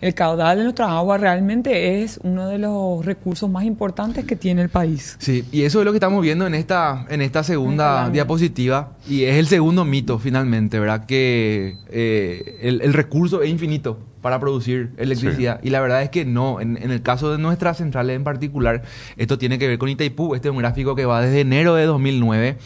el 0.00 0.14
caudal 0.14 0.58
de 0.58 0.64
nuestra 0.64 0.90
agua 0.90 1.18
realmente 1.18 2.02
es 2.02 2.20
uno 2.22 2.48
de 2.48 2.58
los 2.58 3.04
recursos 3.04 3.50
más 3.50 3.64
importantes 3.64 4.24
que 4.24 4.36
tiene 4.36 4.62
el 4.62 4.68
país. 4.68 5.16
Sí, 5.18 5.44
y 5.50 5.62
eso 5.62 5.80
es 5.80 5.84
lo 5.84 5.92
que 5.92 5.96
estamos 5.96 6.22
viendo 6.22 6.46
en 6.46 6.54
esta, 6.54 7.06
en 7.08 7.20
esta 7.20 7.42
segunda 7.42 8.10
diapositiva, 8.10 8.92
y 9.08 9.24
es 9.24 9.36
el 9.36 9.46
segundo 9.46 9.84
mito 9.84 10.18
finalmente, 10.18 10.78
¿verdad? 10.78 11.06
Que 11.06 11.76
eh, 11.88 12.58
el, 12.62 12.92
recurso 12.92 13.42
es 13.42 13.50
infinito 13.50 13.98
para 14.22 14.38
producir 14.38 14.92
electricidad, 14.98 15.60
y 15.62 15.70
la 15.70 15.80
verdad 15.80 16.02
es 16.02 16.10
que 16.10 16.24
no, 16.24 16.60
en, 16.60 16.76
el 16.76 17.02
caso 17.02 17.32
de 17.32 17.38
nuestras 17.38 17.78
centrales 17.78 18.14
en 18.16 18.24
particular, 18.24 18.82
esto 19.16 19.38
tiene 19.38 19.58
que 19.58 19.66
ver 19.66 19.78
con 19.78 19.88
Itaipú, 19.88 20.34
este 20.34 20.48
es 20.48 20.52
un 20.52 20.58
gráfico 20.58 20.94
que 20.94 21.06
va 21.06 21.22
desde 21.22 21.40
enero 21.40 21.74
de 21.74 21.86
2009 21.86 22.56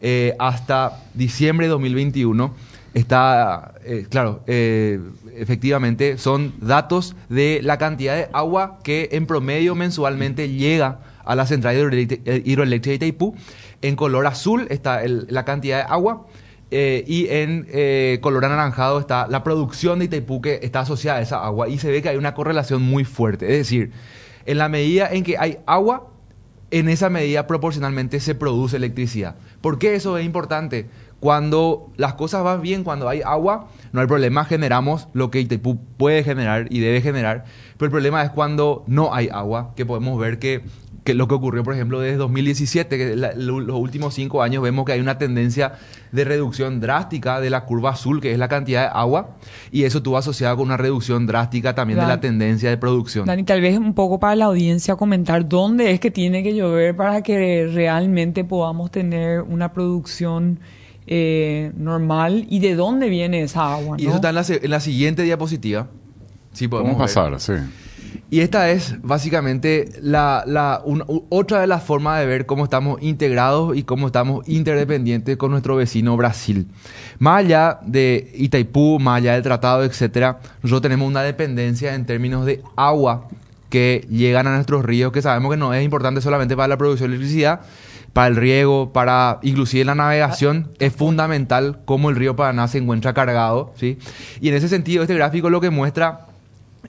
eh, 0.00 0.36
hasta 0.38 1.02
diciembre 1.14 1.66
de 1.66 1.70
2021 1.70 2.54
está, 2.94 3.74
eh, 3.84 4.06
claro, 4.08 4.42
eh, 4.46 5.00
efectivamente 5.36 6.18
son 6.18 6.54
datos 6.60 7.16
de 7.28 7.60
la 7.62 7.78
cantidad 7.78 8.16
de 8.16 8.28
agua 8.32 8.78
que 8.82 9.10
en 9.12 9.26
promedio 9.26 9.74
mensualmente 9.74 10.48
llega 10.48 11.00
a 11.24 11.34
la 11.34 11.46
central 11.46 11.76
hidroeléctrica 11.76 12.90
de 12.90 12.94
Itaipú. 12.94 13.34
En 13.82 13.96
color 13.96 14.26
azul 14.26 14.66
está 14.70 15.02
la 15.06 15.44
cantidad 15.44 15.84
de 15.84 15.92
agua 15.92 16.26
eh, 16.70 17.04
y 17.06 17.26
en 17.28 18.20
color 18.20 18.44
anaranjado 18.44 18.98
está 18.98 19.26
la 19.28 19.44
producción 19.44 19.98
de 19.98 20.06
Itaipú 20.06 20.40
que 20.40 20.60
está 20.62 20.80
asociada 20.80 21.18
a 21.18 21.22
esa 21.22 21.44
agua 21.44 21.68
y 21.68 21.78
se 21.78 21.90
ve 21.90 22.02
que 22.02 22.08
hay 22.08 22.16
una 22.16 22.34
correlación 22.34 22.82
muy 22.82 23.04
fuerte. 23.04 23.46
Es 23.46 23.58
decir, 23.58 23.92
en 24.46 24.58
la 24.58 24.68
medida 24.68 25.08
en 25.12 25.22
que 25.22 25.36
hay 25.36 25.58
agua, 25.66 26.08
en 26.70 26.88
esa 26.88 27.08
medida 27.08 27.46
proporcionalmente 27.46 28.20
se 28.20 28.34
produce 28.34 28.76
electricidad. 28.76 29.36
¿Por 29.60 29.78
qué 29.78 29.94
eso 29.94 30.18
es 30.18 30.24
importante? 30.24 30.86
Cuando 31.20 31.90
las 31.96 32.14
cosas 32.14 32.44
van 32.44 32.62
bien, 32.62 32.84
cuando 32.84 33.08
hay 33.08 33.22
agua, 33.22 33.68
no 33.92 34.00
hay 34.00 34.06
problema, 34.06 34.44
generamos 34.44 35.08
lo 35.14 35.30
que 35.30 35.40
Itaipú 35.40 35.78
puede 35.96 36.22
generar 36.22 36.68
y 36.70 36.78
debe 36.78 37.00
generar. 37.00 37.44
Pero 37.76 37.86
el 37.86 37.90
problema 37.90 38.22
es 38.22 38.30
cuando 38.30 38.84
no 38.86 39.12
hay 39.12 39.28
agua, 39.32 39.72
que 39.74 39.84
podemos 39.84 40.18
ver 40.18 40.38
que, 40.38 40.62
lo 41.06 41.26
que 41.26 41.34
ocurrió, 41.34 41.64
por 41.64 41.74
ejemplo, 41.74 42.00
desde 42.00 42.18
2017, 42.18 42.98
que 42.98 43.16
los 43.16 43.76
últimos 43.76 44.14
cinco 44.14 44.42
años 44.42 44.62
vemos 44.62 44.84
que 44.84 44.92
hay 44.92 45.00
una 45.00 45.16
tendencia 45.18 45.72
de 46.12 46.24
reducción 46.24 46.80
drástica 46.80 47.40
de 47.40 47.50
la 47.50 47.64
curva 47.64 47.90
azul, 47.90 48.20
que 48.20 48.30
es 48.30 48.38
la 48.38 48.48
cantidad 48.48 48.82
de 48.82 48.90
agua, 48.92 49.30
y 49.72 49.84
eso 49.84 50.02
tuvo 50.02 50.18
asociado 50.18 50.56
con 50.56 50.66
una 50.66 50.76
reducción 50.76 51.26
drástica 51.26 51.74
también 51.74 51.98
de 51.98 52.06
la 52.06 52.20
tendencia 52.20 52.70
de 52.70 52.76
producción. 52.76 53.26
Dani, 53.26 53.42
tal 53.42 53.62
vez 53.62 53.76
un 53.78 53.94
poco 53.94 54.20
para 54.20 54.36
la 54.36 54.44
audiencia 54.44 54.96
comentar 54.96 55.48
dónde 55.48 55.90
es 55.92 55.98
que 55.98 56.10
tiene 56.10 56.42
que 56.42 56.54
llover 56.54 56.94
para 56.94 57.22
que 57.22 57.68
realmente 57.72 58.44
podamos 58.44 58.90
tener 58.90 59.40
una 59.40 59.72
producción 59.72 60.60
eh, 61.10 61.72
normal 61.74 62.46
y 62.50 62.60
de 62.60 62.74
dónde 62.74 63.08
viene 63.08 63.40
esa 63.42 63.72
agua. 63.72 63.96
Y 63.98 64.06
eso 64.06 64.16
está 64.16 64.28
en 64.28 64.70
la, 64.70 64.80
siguiente 64.80 65.22
diapositiva. 65.22 65.88
Sí, 66.52 66.68
podemos 66.68 66.96
pasar, 66.96 67.40
sí. 67.40 67.54
Y 68.30 68.40
esta 68.40 68.70
es 68.70 68.96
básicamente 69.00 69.88
la, 70.02 70.82
otra 71.30 71.62
de 71.62 71.66
las 71.66 71.82
formas 71.82 72.20
de 72.20 72.26
ver 72.26 72.44
cómo 72.44 72.64
estamos 72.64 73.00
integrados 73.00 73.74
y 73.74 73.84
cómo 73.84 74.08
estamos 74.08 74.46
interdependientes 74.46 75.38
con 75.38 75.50
nuestro 75.50 75.76
vecino 75.76 76.14
Brasil. 76.14 76.66
Más 77.18 77.38
allá 77.38 77.78
de 77.86 78.30
Itaipú, 78.34 78.98
más 78.98 79.18
allá 79.18 79.32
del 79.32 79.42
tratado, 79.42 79.84
etcétera, 79.84 80.40
nosotros 80.62 80.82
tenemos 80.82 81.08
una 81.08 81.22
dependencia 81.22 81.94
en 81.94 82.04
términos 82.04 82.44
de 82.44 82.62
agua 82.76 83.28
que 83.70 84.06
llegan 84.10 84.46
a 84.46 84.54
nuestros 84.54 84.84
ríos, 84.84 85.10
que 85.10 85.22
sabemos 85.22 85.50
que 85.50 85.56
no 85.56 85.72
es 85.72 85.82
importante 85.82 86.20
solamente 86.20 86.54
para 86.54 86.68
la 86.68 86.76
producción 86.76 87.10
de 87.10 87.16
electricidad, 87.16 87.60
para 88.12 88.28
el 88.28 88.36
riego, 88.36 88.92
para 88.92 89.38
inclusive 89.42 89.84
la 89.84 89.94
navegación, 89.94 90.72
es 90.78 90.94
fundamental 90.94 91.80
cómo 91.84 92.10
el 92.10 92.16
río 92.16 92.36
Paraná 92.36 92.68
se 92.68 92.78
encuentra 92.78 93.14
cargado, 93.14 93.72
¿sí? 93.76 93.98
Y 94.40 94.48
en 94.48 94.54
ese 94.54 94.68
sentido, 94.68 95.02
este 95.02 95.14
gráfico 95.14 95.50
lo 95.50 95.60
que 95.60 95.70
muestra 95.70 96.26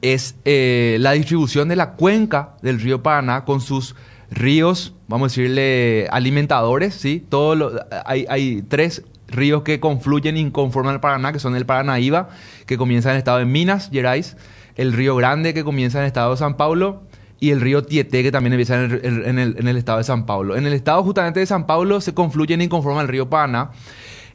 es 0.02 0.36
eh, 0.46 0.98
la 1.00 1.12
distribución 1.12 1.68
de 1.68 1.76
la 1.76 1.92
cuenca 1.92 2.52
del 2.62 2.80
río 2.80 3.04
Paraná 3.04 3.46
con 3.46 3.62
sus 3.62 3.96
ríos, 4.32 4.94
vamos 5.08 5.26
a 5.26 5.30
decirle, 5.30 6.08
alimentadores, 6.12 6.96
¿sí? 6.96 7.26
Todo 7.30 7.86
hay, 8.06 8.26
hay 8.30 8.62
tres 8.62 9.04
ríos 9.28 9.64
que 9.64 9.80
confluyen 9.80 10.38
y 10.38 10.52
conforman 10.52 10.96
el 10.96 11.00
Paraná, 11.00 11.34
que 11.34 11.40
son 11.40 11.56
el 11.56 11.66
Paranaíba, 11.66 12.30
que 12.66 12.78
comienza 12.78 13.10
en 13.10 13.16
el 13.16 13.20
estado 13.20 13.40
de 13.40 13.46
Minas 13.46 13.90
Gerais, 13.92 14.38
el 14.76 14.94
Río 14.94 15.16
Grande, 15.16 15.54
que 15.54 15.64
comienza 15.64 16.00
en 16.00 16.04
el 16.04 16.08
estado 16.08 16.32
de 16.32 16.38
San 16.38 16.56
Paulo, 16.56 17.04
y 17.40 17.52
el 17.52 17.62
río 17.62 17.84
Tieté, 17.84 18.24
que 18.24 18.32
también 18.32 18.54
empieza 18.54 18.84
en 18.84 19.40
el, 19.40 19.78
estado 19.78 19.98
de 20.00 20.04
San 20.04 20.26
Paulo. 20.26 20.56
En 20.56 20.66
el 20.66 20.74
estado 20.74 21.04
justamente 21.04 21.40
de 21.40 21.46
San 21.46 21.66
Paulo 21.66 22.02
se 22.02 22.14
confluyen 22.14 22.62
y 22.62 22.68
conforman 22.68 23.04
el 23.04 23.08
río 23.08 23.30
Paraná. 23.30 23.72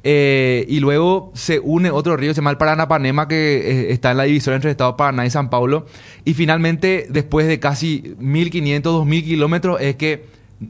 Eh, 0.06 0.66
y 0.68 0.80
luego 0.80 1.32
se 1.34 1.58
une 1.58 1.90
otro 1.90 2.16
río, 2.16 2.32
se 2.32 2.40
llama 2.40 2.50
el 2.50 2.58
Paranapanema, 2.58 3.26
que 3.26 3.86
eh, 3.86 3.92
está 3.92 4.10
en 4.10 4.18
la 4.18 4.24
división 4.24 4.54
entre 4.54 4.70
el 4.70 4.72
estado 4.72 4.92
de 4.92 4.96
Paraná 4.98 5.24
y 5.26 5.30
San 5.30 5.50
Paulo. 5.50 5.86
Y 6.24 6.34
finalmente, 6.34 7.06
después 7.08 7.46
de 7.46 7.58
casi 7.58 8.14
1.500, 8.20 8.82
2.000 8.82 9.24
kilómetros, 9.24 9.80
es 9.80 9.96
que 9.96 10.24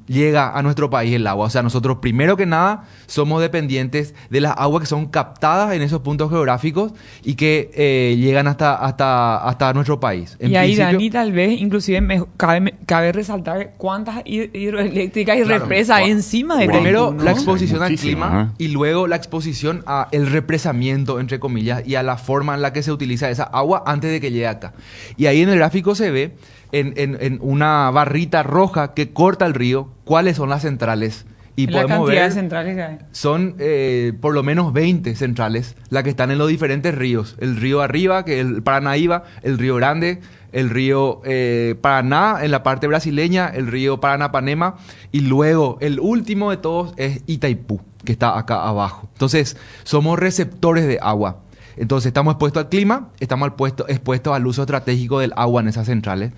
llega 0.07 0.57
a 0.57 0.63
nuestro 0.63 0.91
país 0.91 1.15
el 1.15 1.27
agua. 1.27 1.47
O 1.47 1.51
sea, 1.51 1.63
nosotros 1.63 1.99
primero 2.01 2.37
que 2.37 2.47
nada 2.47 2.85
somos 3.07 3.41
dependientes 3.41 4.15
de 4.31 4.41
las 4.41 4.55
aguas 4.57 4.83
que 4.83 4.87
son 4.87 5.07
captadas 5.07 5.73
en 5.75 5.83
esos 5.83 6.01
puntos 6.01 6.31
geográficos 6.31 6.93
y 7.23 7.35
que 7.35 7.71
eh, 7.75 8.17
llegan 8.19 8.47
hasta, 8.47 8.75
hasta, 8.75 9.37
hasta 9.37 9.73
nuestro 9.73 10.01
país. 10.01 10.37
y 10.41 10.57
ahí, 10.57 10.77
Dani, 10.77 11.11
tal 11.11 11.33
vez, 11.33 11.61
inclusive, 11.61 12.25
cabe, 12.37 13.13
resaltar 13.13 13.75
cuántas 13.77 14.23
hidroeléctricas 14.25 15.37
y 15.39 15.45
represas 15.45 15.99
hay 15.99 16.11
encima 16.11 16.57
de 16.57 16.67
Primero, 16.67 17.15
la 17.19 17.31
exposición 17.31 17.83
al 17.83 17.95
clima 17.97 18.51
¿eh? 18.51 18.55
y 18.59 18.69
luego 18.69 19.07
la 19.07 19.17
exposición 19.17 19.83
a 19.87 20.09
el 20.13 20.27
represamiento, 20.27 21.21
entre 21.21 21.39
comillas, 21.39 21.87
y 21.87 21.95
a 21.95 22.03
la 22.03 22.17
forma 22.17 22.55
en 22.55 22.63
la 22.63 22.73
que 22.73 22.83
se 22.83 22.93
utiliza 22.93 23.31
esa 23.31 23.45
agua 23.45 23.83
antes 23.87 24.11
de 24.11 24.21
que 24.21 24.31
llegue 24.31 24.47
acá. 24.47 24.73
Y 25.17 25.27
ahí 25.27 25.43
en 25.43 25.49
el 25.49 25.57
gráfico 25.57 25.95
se 25.95 26.11
ve 26.11 26.33
en, 26.81 27.39
una 27.41 27.91
barrita 27.91 28.43
roja 28.43 28.95
que 28.95 29.13
corta 29.13 29.47
el 29.47 29.55
río 29.55 29.91
cuáles 30.05 30.37
son 30.37 30.49
las 30.49 30.63
centrales. 30.63 31.27
Y 31.57 31.69
la 31.69 31.83
podemos 31.83 31.99
cantidad 31.99 32.23
ver, 32.23 32.31
de 32.31 32.35
centrales 32.35 32.75
que 32.75 32.83
hay. 32.83 32.99
Son 33.13 33.55
eh, 33.61 34.13
por 34.21 34.35
lo 34.35 34.43
menos 34.43 34.73
20 34.73 35.15
centrales 35.15 35.77
las 35.89 36.03
que 36.03 36.11
están 36.11 36.33
en 36.33 36.39
los 36.39 36.49
diferentes 36.49 36.93
ríos. 36.93 37.37
El 37.39 37.57
río 37.57 37.81
arriba, 37.81 38.25
que 38.25 38.41
es 38.41 38.47
el 38.47 38.63
Paranaíba, 38.63 39.23
el 39.43 39.59
río 39.59 39.77
Grande, 39.77 40.21
el 40.55 40.71
río 40.71 41.21
eh, 41.25 41.75
Paraná 41.81 42.39
en 42.43 42.51
la 42.51 42.63
parte 42.63 42.87
brasileña, 42.87 43.49
el 43.49 43.67
río 43.67 44.01
Paranapanema 44.01 44.77
y 45.13 45.21
luego 45.21 45.79
el 45.81 46.01
último 46.01 46.51
de 46.51 46.57
todos 46.57 46.95
es 46.97 47.23
Itaipú, 47.27 47.81
que 48.05 48.13
está 48.13 48.39
acá 48.39 48.67
abajo. 48.67 49.09
Entonces, 49.13 49.57
somos 49.83 50.19
receptores 50.19 50.87
de 50.87 50.99
agua. 51.03 51.44
Entonces 51.77 52.09
estamos 52.09 52.33
expuestos 52.33 52.65
al 52.65 52.69
clima, 52.69 53.09
estamos 53.21 53.49
expuestos, 53.89 54.35
al 54.35 54.47
uso 54.47 54.63
estratégico 54.63 55.21
del 55.21 55.33
agua 55.37 55.63
en 55.63 55.69
esas 55.69 55.87
centrales. 55.87 56.33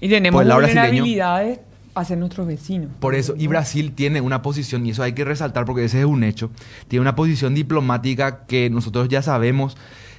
Y 0.00 0.08
tenemos 0.08 0.44
vulnerabilidades 0.44 1.60
hacia 1.94 2.14
nuestros 2.14 2.46
vecinos. 2.46 2.90
Por 3.00 3.14
eso, 3.14 3.34
y 3.38 3.46
Brasil 3.46 3.92
tiene 3.92 4.20
una 4.20 4.42
posición, 4.42 4.86
y 4.86 4.90
eso 4.90 5.02
hay 5.02 5.14
que 5.14 5.24
resaltar 5.24 5.64
porque 5.64 5.84
ese 5.84 6.00
es 6.00 6.04
un 6.04 6.24
hecho, 6.24 6.50
tiene 6.88 7.00
una 7.00 7.16
posición 7.16 7.54
diplomática 7.54 8.44
que 8.46 8.68
nosotros 8.68 9.08
ya 9.08 9.22
sabemos, 9.22 9.76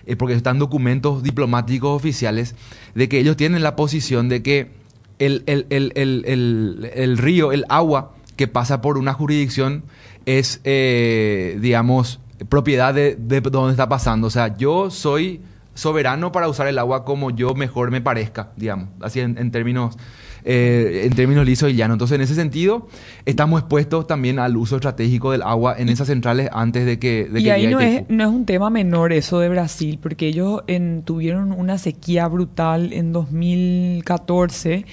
eh, 0.08 0.15
porque 0.15 0.34
están 0.34 0.58
documentos 0.58 1.22
diplomáticos 1.22 1.96
oficiales, 1.96 2.56
de 2.96 3.08
que 3.08 3.20
ellos 3.20 3.38
tienen 3.38 3.62
la 3.62 3.76
posición 3.76 4.28
de 4.28 4.41
que 4.41 4.72
el, 5.20 5.43
el, 5.48 7.17
río, 7.17 7.52
el 7.52 7.65
agua 7.70 8.13
que 8.36 8.48
pasa 8.48 8.82
por 8.82 8.98
una 8.98 9.13
jurisdicción 9.13 9.84
es, 10.26 10.62
eh, 10.63 11.58
digamos, 11.62 12.20
propiedad 12.50 12.93
de, 12.93 13.15
de 13.15 13.41
donde 13.41 13.71
está 13.71 13.89
pasando. 13.89 14.28
O 14.28 14.32
sea, 14.32 14.56
yo 14.58 14.89
soy 14.89 15.41
soberano 15.78 16.32
para 16.32 16.50
usar 16.50 16.67
el 16.67 16.80
agua 16.80 17.06
como 17.06 17.30
yo 17.30 17.54
mejor 17.54 17.91
me 17.91 18.02
parezca, 18.02 18.50
digamos, 18.56 18.89
así 19.00 19.19
en, 19.19 19.52
términos 19.52 19.95
eh, 20.43 21.04
en 21.06 21.13
términos 21.13 21.45
lisos 21.45 21.69
y 21.69 21.76
llanos. 21.76 21.95
Entonces, 21.95 22.15
en 22.15 22.21
ese 22.21 22.34
sentido, 22.34 22.88
estamos 23.26 23.60
expuestos 23.60 24.08
también 24.08 24.39
al 24.39 24.58
uso 24.58 24.78
estratégico 24.78 25.32
del 25.32 25.43
agua 25.43 25.76
en 25.78 25.89
esas 25.89 26.08
centrales 26.08 26.50
antes 26.52 26.86
de 26.86 26.97
que... 26.97 27.30
y 27.36 27.50
ahí 27.50 27.67
no 27.67 27.80
es, 27.80 28.10
no 28.10 28.23
es 28.23 28.30
un 28.30 28.45
tema 28.45 28.71
menor 28.71 29.13
eso 29.13 29.39
de 29.39 29.50
Brasil, 29.50 30.00
porque 30.02 30.28
ellos 30.28 30.63
tuvieron 31.06 31.52
una 31.52 31.78
sequía 31.78 32.28
brutal 32.28 32.91
en 32.91 33.13
2014 33.13 34.86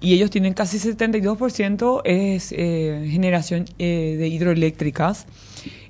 y 0.00 0.14
ellos 0.14 0.30
tienen 0.30 0.54
casi 0.54 0.78
72% 0.78 2.02
es 2.04 2.54
eh, 2.56 3.08
generación 3.10 3.64
eh, 3.78 4.14
de 4.18 4.28
hidroeléctricas. 4.28 5.26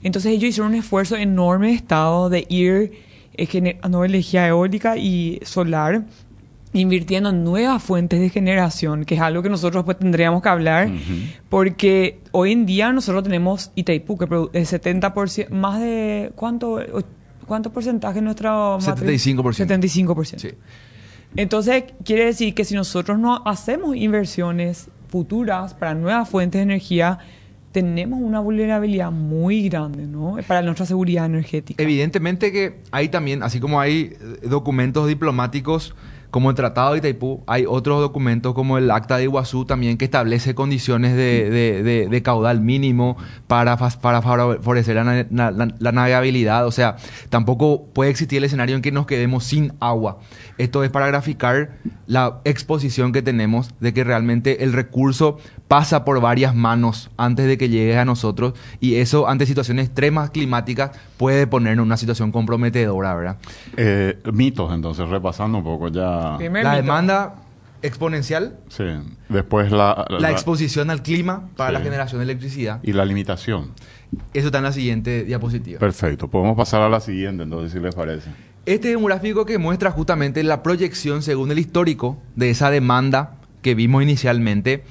Entonces 0.02 0.32
ellos 0.32 0.50
hicieron 0.50 0.72
un 0.72 0.78
esfuerzo 0.78 1.16
enorme 1.16 1.72
Estado 1.72 2.30
de 2.30 2.46
ir 2.48 2.92
eh, 3.34 3.46
generando 3.46 4.04
energía 4.04 4.48
eólica 4.48 4.96
y 4.96 5.40
solar, 5.42 6.04
invirtiendo 6.72 7.30
en 7.30 7.44
nuevas 7.44 7.82
fuentes 7.82 8.20
de 8.20 8.30
generación, 8.30 9.04
que 9.04 9.14
es 9.14 9.20
algo 9.20 9.42
que 9.42 9.48
nosotros 9.48 9.84
pues 9.84 9.98
tendríamos 9.98 10.42
que 10.42 10.48
hablar, 10.48 10.90
porque 11.48 12.20
hoy 12.32 12.52
en 12.52 12.66
día 12.66 12.92
nosotros 12.92 13.24
tenemos 13.24 13.72
Itaipú, 13.74 14.18
que 14.18 14.24
es 14.52 14.72
70%, 14.72 15.48
más 15.50 15.80
de, 15.80 16.30
¿cuánto, 16.34 16.80
cuánto 17.46 17.72
porcentaje 17.72 18.16
de 18.16 18.22
nuestra 18.22 18.52
75%. 18.76 19.66
75%. 19.66 20.38
Sí. 20.38 20.48
Entonces, 21.36 21.84
quiere 22.04 22.26
decir 22.26 22.54
que 22.54 22.64
si 22.64 22.74
nosotros 22.74 23.18
no 23.18 23.42
hacemos 23.44 23.96
inversiones 23.96 24.88
futuras 25.08 25.74
para 25.74 25.94
nuevas 25.94 26.28
fuentes 26.28 26.58
de 26.58 26.62
energía, 26.62 27.18
tenemos 27.72 28.20
una 28.20 28.40
vulnerabilidad 28.40 29.10
muy 29.10 29.68
grande, 29.68 30.06
¿no? 30.06 30.36
Para 30.46 30.62
nuestra 30.62 30.86
seguridad 30.86 31.26
energética. 31.26 31.82
Evidentemente 31.82 32.52
que 32.52 32.80
hay 32.90 33.08
también, 33.08 33.42
así 33.42 33.60
como 33.60 33.80
hay 33.80 34.16
eh, 34.20 34.48
documentos 34.48 35.06
diplomáticos 35.06 35.94
como 36.30 36.50
el 36.50 36.56
Tratado 36.56 36.92
de 36.92 36.98
Itaipú, 36.98 37.42
hay 37.46 37.64
otros 37.66 38.00
documentos 38.00 38.52
como 38.52 38.76
el 38.76 38.90
Acta 38.90 39.16
de 39.16 39.24
Iguazú 39.24 39.64
también 39.64 39.96
que 39.96 40.04
establece 40.04 40.54
condiciones 40.54 41.16
de, 41.16 42.20
caudal 42.22 42.60
mínimo 42.60 43.16
para, 43.46 43.76
para 43.76 44.20
favorecer 44.20 44.96
la, 44.96 45.92
navegabilidad. 45.92 46.66
O 46.66 46.70
sea, 46.70 46.96
tampoco 47.30 47.86
puede 47.86 48.10
existir 48.10 48.38
el 48.38 48.44
escenario 48.44 48.76
en 48.76 48.82
que 48.82 48.92
nos 48.92 49.06
quedemos 49.06 49.44
sin 49.44 49.72
agua. 49.80 50.18
Esto 50.58 50.84
es 50.84 50.90
para 50.90 51.06
graficar 51.06 51.78
la 52.06 52.40
exposición 52.44 53.12
que 53.12 53.22
tenemos 53.22 53.74
de 53.80 53.94
que 53.94 54.04
realmente 54.04 54.64
el 54.64 54.74
recurso 54.74 55.38
pasa 55.68 56.04
por 56.04 56.20
varias 56.20 56.54
manos 56.54 57.10
antes 57.16 57.46
de 57.46 57.58
que 57.58 57.68
llegue 57.68 57.96
a 57.98 58.04
nosotros 58.04 58.54
y 58.80 58.96
eso 58.96 59.28
ante 59.28 59.46
situaciones 59.46 59.86
extremas 59.86 60.30
climáticas 60.30 60.98
puede 61.18 61.46
ponernos 61.46 61.82
en 61.84 61.86
una 61.86 61.96
situación 61.98 62.32
comprometedora, 62.32 63.14
¿verdad? 63.14 63.36
Eh, 63.76 64.18
mitos, 64.32 64.72
entonces, 64.72 65.06
repasando 65.08 65.58
un 65.58 65.64
poco 65.64 65.88
ya. 65.88 66.38
la 66.40 66.74
demanda 66.74 67.34
exponencial. 67.82 68.56
Sí. 68.68 68.84
Después 69.28 69.70
la, 69.70 70.04
la, 70.08 70.30
exposición 70.30 70.90
al 70.90 71.02
clima 71.02 71.48
para 71.56 71.72
la 71.72 71.80
generación 71.80 72.18
de 72.18 72.24
electricidad. 72.24 72.80
Y 72.82 72.92
la 72.92 73.04
limitación. 73.04 73.72
Eso 74.32 74.46
está 74.46 74.58
en 74.58 74.64
la 74.64 74.72
siguiente 74.72 75.24
diapositiva. 75.24 75.78
Perfecto. 75.78 76.28
Podemos 76.28 76.56
pasar 76.56 76.80
a 76.80 76.88
la 76.88 77.00
siguiente, 77.00 77.42
entonces, 77.42 77.72
si 77.72 77.78
les 77.78 77.94
parece. 77.94 78.30
Este 78.66 78.90
es 78.90 78.96
un 78.96 79.04
gráfico 79.04 79.46
que 79.46 79.58
muestra 79.58 79.90
justamente 79.90 80.42
la 80.42 80.62
proyección 80.62 81.22
según 81.22 81.50
el 81.50 81.58
histórico 81.58 82.18
de 82.36 82.50
esa 82.50 82.70
demanda 82.70 83.36
que 83.62 83.74
vimos 83.74 84.02
inicialmente 84.02 84.84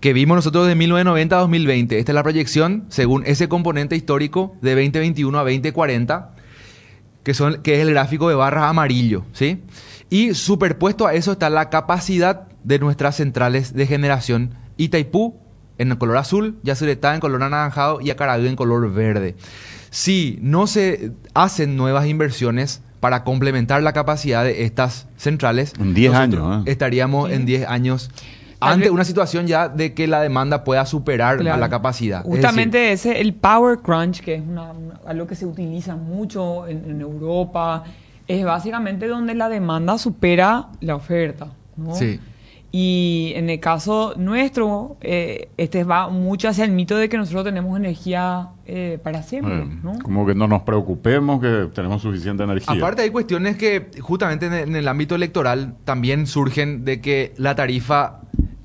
que 0.00 0.12
vimos 0.12 0.36
nosotros 0.36 0.66
de 0.66 0.74
1990 0.74 1.36
a 1.36 1.40
2020. 1.40 1.98
Esta 1.98 2.12
es 2.12 2.14
la 2.14 2.22
proyección 2.22 2.84
según 2.88 3.24
ese 3.26 3.48
componente 3.48 3.96
histórico 3.96 4.56
de 4.62 4.70
2021 4.74 5.38
a 5.38 5.42
2040, 5.42 6.34
que, 7.22 7.34
son, 7.34 7.62
que 7.62 7.74
es 7.74 7.80
el 7.80 7.90
gráfico 7.90 8.28
de 8.28 8.34
barras 8.34 8.64
amarillo, 8.64 9.24
¿sí? 9.32 9.62
Y 10.10 10.34
superpuesto 10.34 11.06
a 11.06 11.14
eso 11.14 11.32
está 11.32 11.50
la 11.50 11.68
capacidad 11.68 12.48
de 12.64 12.78
nuestras 12.78 13.16
centrales 13.16 13.74
de 13.74 13.86
generación 13.86 14.54
Itaipú 14.76 15.36
en 15.78 15.90
el 15.90 15.98
color 15.98 16.16
azul, 16.16 16.58
Yacyretá 16.62 17.14
en 17.14 17.20
color 17.20 17.42
anaranjado 17.42 18.00
y 18.00 18.10
Acaragüe 18.10 18.48
en 18.48 18.56
color 18.56 18.92
verde. 18.92 19.36
Si 19.90 20.38
no 20.42 20.66
se 20.66 21.12
hacen 21.34 21.76
nuevas 21.76 22.06
inversiones 22.06 22.82
para 23.00 23.22
complementar 23.22 23.82
la 23.82 23.92
capacidad 23.92 24.44
de 24.44 24.64
estas 24.64 25.06
centrales, 25.16 25.72
en 25.78 25.94
10 25.94 26.14
años, 26.14 26.66
¿eh? 26.66 26.70
estaríamos 26.70 27.30
en 27.30 27.46
10 27.46 27.68
años 27.68 28.10
ante 28.60 28.90
una 28.90 29.04
situación 29.04 29.46
ya 29.46 29.68
de 29.68 29.94
que 29.94 30.06
la 30.06 30.20
demanda 30.20 30.64
pueda 30.64 30.84
superar 30.86 31.46
a 31.46 31.56
la 31.56 31.68
capacidad. 31.68 32.22
Justamente 32.24 32.92
ese, 32.92 33.20
el 33.20 33.34
power 33.34 33.78
crunch, 33.78 34.20
que 34.20 34.36
es 34.36 34.42
algo 35.06 35.26
que 35.26 35.34
se 35.34 35.46
utiliza 35.46 35.96
mucho 35.96 36.66
en, 36.66 37.00
Europa, 37.00 37.84
es 38.26 38.44
básicamente 38.44 39.06
donde 39.06 39.34
la 39.34 39.48
demanda 39.48 39.98
supera 39.98 40.68
la 40.80 40.96
oferta. 40.96 41.48
¿no? 41.76 41.94
Sí. 41.94 42.20
Y 42.70 43.32
en 43.34 43.48
el 43.48 43.60
caso 43.60 44.12
nuestro, 44.18 44.98
eh, 45.00 45.48
este 45.56 45.84
va 45.84 46.10
mucho 46.10 46.48
hacia 46.48 46.64
el 46.64 46.72
mito 46.72 46.98
de 46.98 47.08
que 47.08 47.16
nosotros 47.16 47.44
tenemos 47.44 47.78
energía 47.78 48.50
eh, 48.66 48.98
para 49.02 49.22
siempre. 49.22 49.64
¿no? 49.82 49.98
Como 50.02 50.26
que 50.26 50.34
no 50.34 50.46
nos 50.46 50.62
preocupemos, 50.62 51.40
que 51.40 51.68
tenemos 51.74 52.02
suficiente 52.02 52.42
energía. 52.42 52.74
Aparte 52.74 53.02
hay 53.02 53.10
cuestiones 53.10 53.56
que 53.56 53.90
justamente 54.00 54.46
en 54.46 54.76
el 54.76 54.86
ámbito 54.86 55.14
electoral 55.14 55.76
también 55.84 56.26
surgen 56.26 56.84
de 56.84 57.00
que 57.00 57.32
la 57.38 57.54
tarifa 57.54 58.20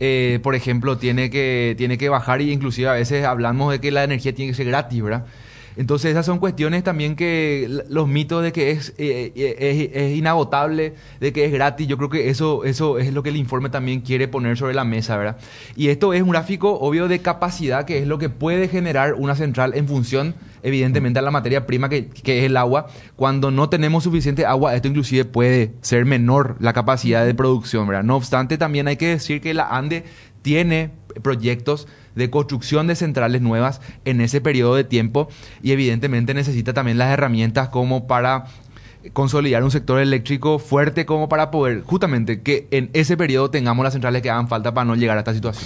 eh, 0.06 0.39
por 0.44 0.54
ejemplo, 0.54 0.98
tiene 0.98 1.30
que, 1.30 1.76
tiene 1.78 1.98
que 1.98 2.10
bajar 2.10 2.42
y 2.42 2.52
inclusive 2.52 2.89
a 2.89 2.94
veces 2.94 3.24
hablamos 3.24 3.72
de 3.72 3.80
que 3.80 3.89
la 3.89 4.04
energía 4.04 4.36
tiene 4.36 4.52
que 4.52 4.56
ser 4.58 4.66
gratis, 4.66 5.02
¿verdad? 5.02 5.26
Entonces 5.75 6.12
esas 6.12 6.25
son 6.25 6.39
cuestiones 6.39 6.83
también 6.83 7.15
que 7.15 7.83
los 7.89 8.07
mitos 8.07 8.43
de 8.43 8.51
que 8.51 8.71
es, 8.71 8.93
eh, 8.97 9.31
eh, 9.36 9.91
es, 9.93 10.17
inagotable, 10.17 10.93
de 11.19 11.33
que 11.33 11.45
es 11.45 11.51
gratis, 11.51 11.88
yo 11.88 11.97
creo 11.97 12.09
que 12.09 12.29
eso, 12.29 12.63
eso 12.63 12.99
es 12.99 13.13
lo 13.13 13.23
que 13.23 13.29
el 13.29 13.38
informe 13.38 13.69
también 13.69 14.01
quiere 14.01 14.27
poner 14.27 14.57
sobre 14.57 14.73
la 14.73 14.83
mesa, 14.83 15.17
¿verdad? 15.17 15.38
Y 15.75 15.88
esto 15.88 16.13
es 16.13 16.21
un 16.21 16.29
gráfico 16.29 16.79
obvio 16.79 17.07
de 17.07 17.19
capacidad, 17.19 17.86
que 17.86 17.99
es 17.99 18.07
lo 18.07 18.17
que 18.17 18.29
puede 18.29 18.67
generar 18.67 19.15
una 19.15 19.36
central 19.36 19.73
en 19.75 19.88
función 19.88 20.36
evidentemente 20.63 21.19
a 21.19 21.21
la 21.21 21.31
materia 21.31 21.67
prima 21.67 21.89
que, 21.89 22.09
es 22.13 22.43
el 22.43 22.57
agua. 22.57 22.88
Cuando 23.15 23.51
no 23.51 23.69
tenemos 23.69 24.03
suficiente 24.03 24.45
agua, 24.45 24.73
esto 24.75 24.88
inclusive 24.88 25.25
puede 25.25 25.73
ser 25.81 26.05
menor 26.05 26.55
la 26.59 26.73
capacidad 26.73 27.25
de 27.25 27.36
producción, 27.36 27.88
¿verdad? 27.88 28.03
No 28.03 28.15
obstante, 28.15 28.57
también 28.57 28.88
hay 28.88 28.95
que 28.95 29.07
decir 29.09 29.41
que 29.41 29.53
la 29.53 29.67
ANDE 29.67 30.05
tiene 30.41 30.91
proyectos 31.21 31.88
de 32.15 32.30
construcción 32.30 32.88
de 32.88 32.95
centrales 32.95 33.41
nuevas 33.41 33.82
en 34.06 34.21
ese 34.21 34.41
periodo 34.41 34.76
de 34.76 34.84
tiempo 34.84 35.28
y 35.62 35.71
evidentemente 35.71 36.34
necesita 36.34 36.73
también 36.73 36.97
las 36.97 37.12
herramientas 37.12 37.69
como 37.69 38.08
para 38.08 38.45
consolidar 39.12 39.63
un 39.63 39.71
sector 39.71 39.99
eléctrico 39.99 40.60
fuerte 40.60 41.06
como 41.06 41.28
para 41.28 41.52
poder 41.52 41.82
justamente 41.84 42.41
que 42.41 42.67
en 42.71 42.89
ese 42.93 43.17
periodo 43.17 43.49
tengamos 43.49 43.84
las 43.84 43.93
centrales 43.93 44.21
que 44.21 44.30
hagan 44.30 44.47
falta 44.47 44.73
para 44.73 44.86
no 44.86 44.95
llegar 44.95 45.17
a 45.17 45.21
esta 45.21 45.34
situación. 45.34 45.65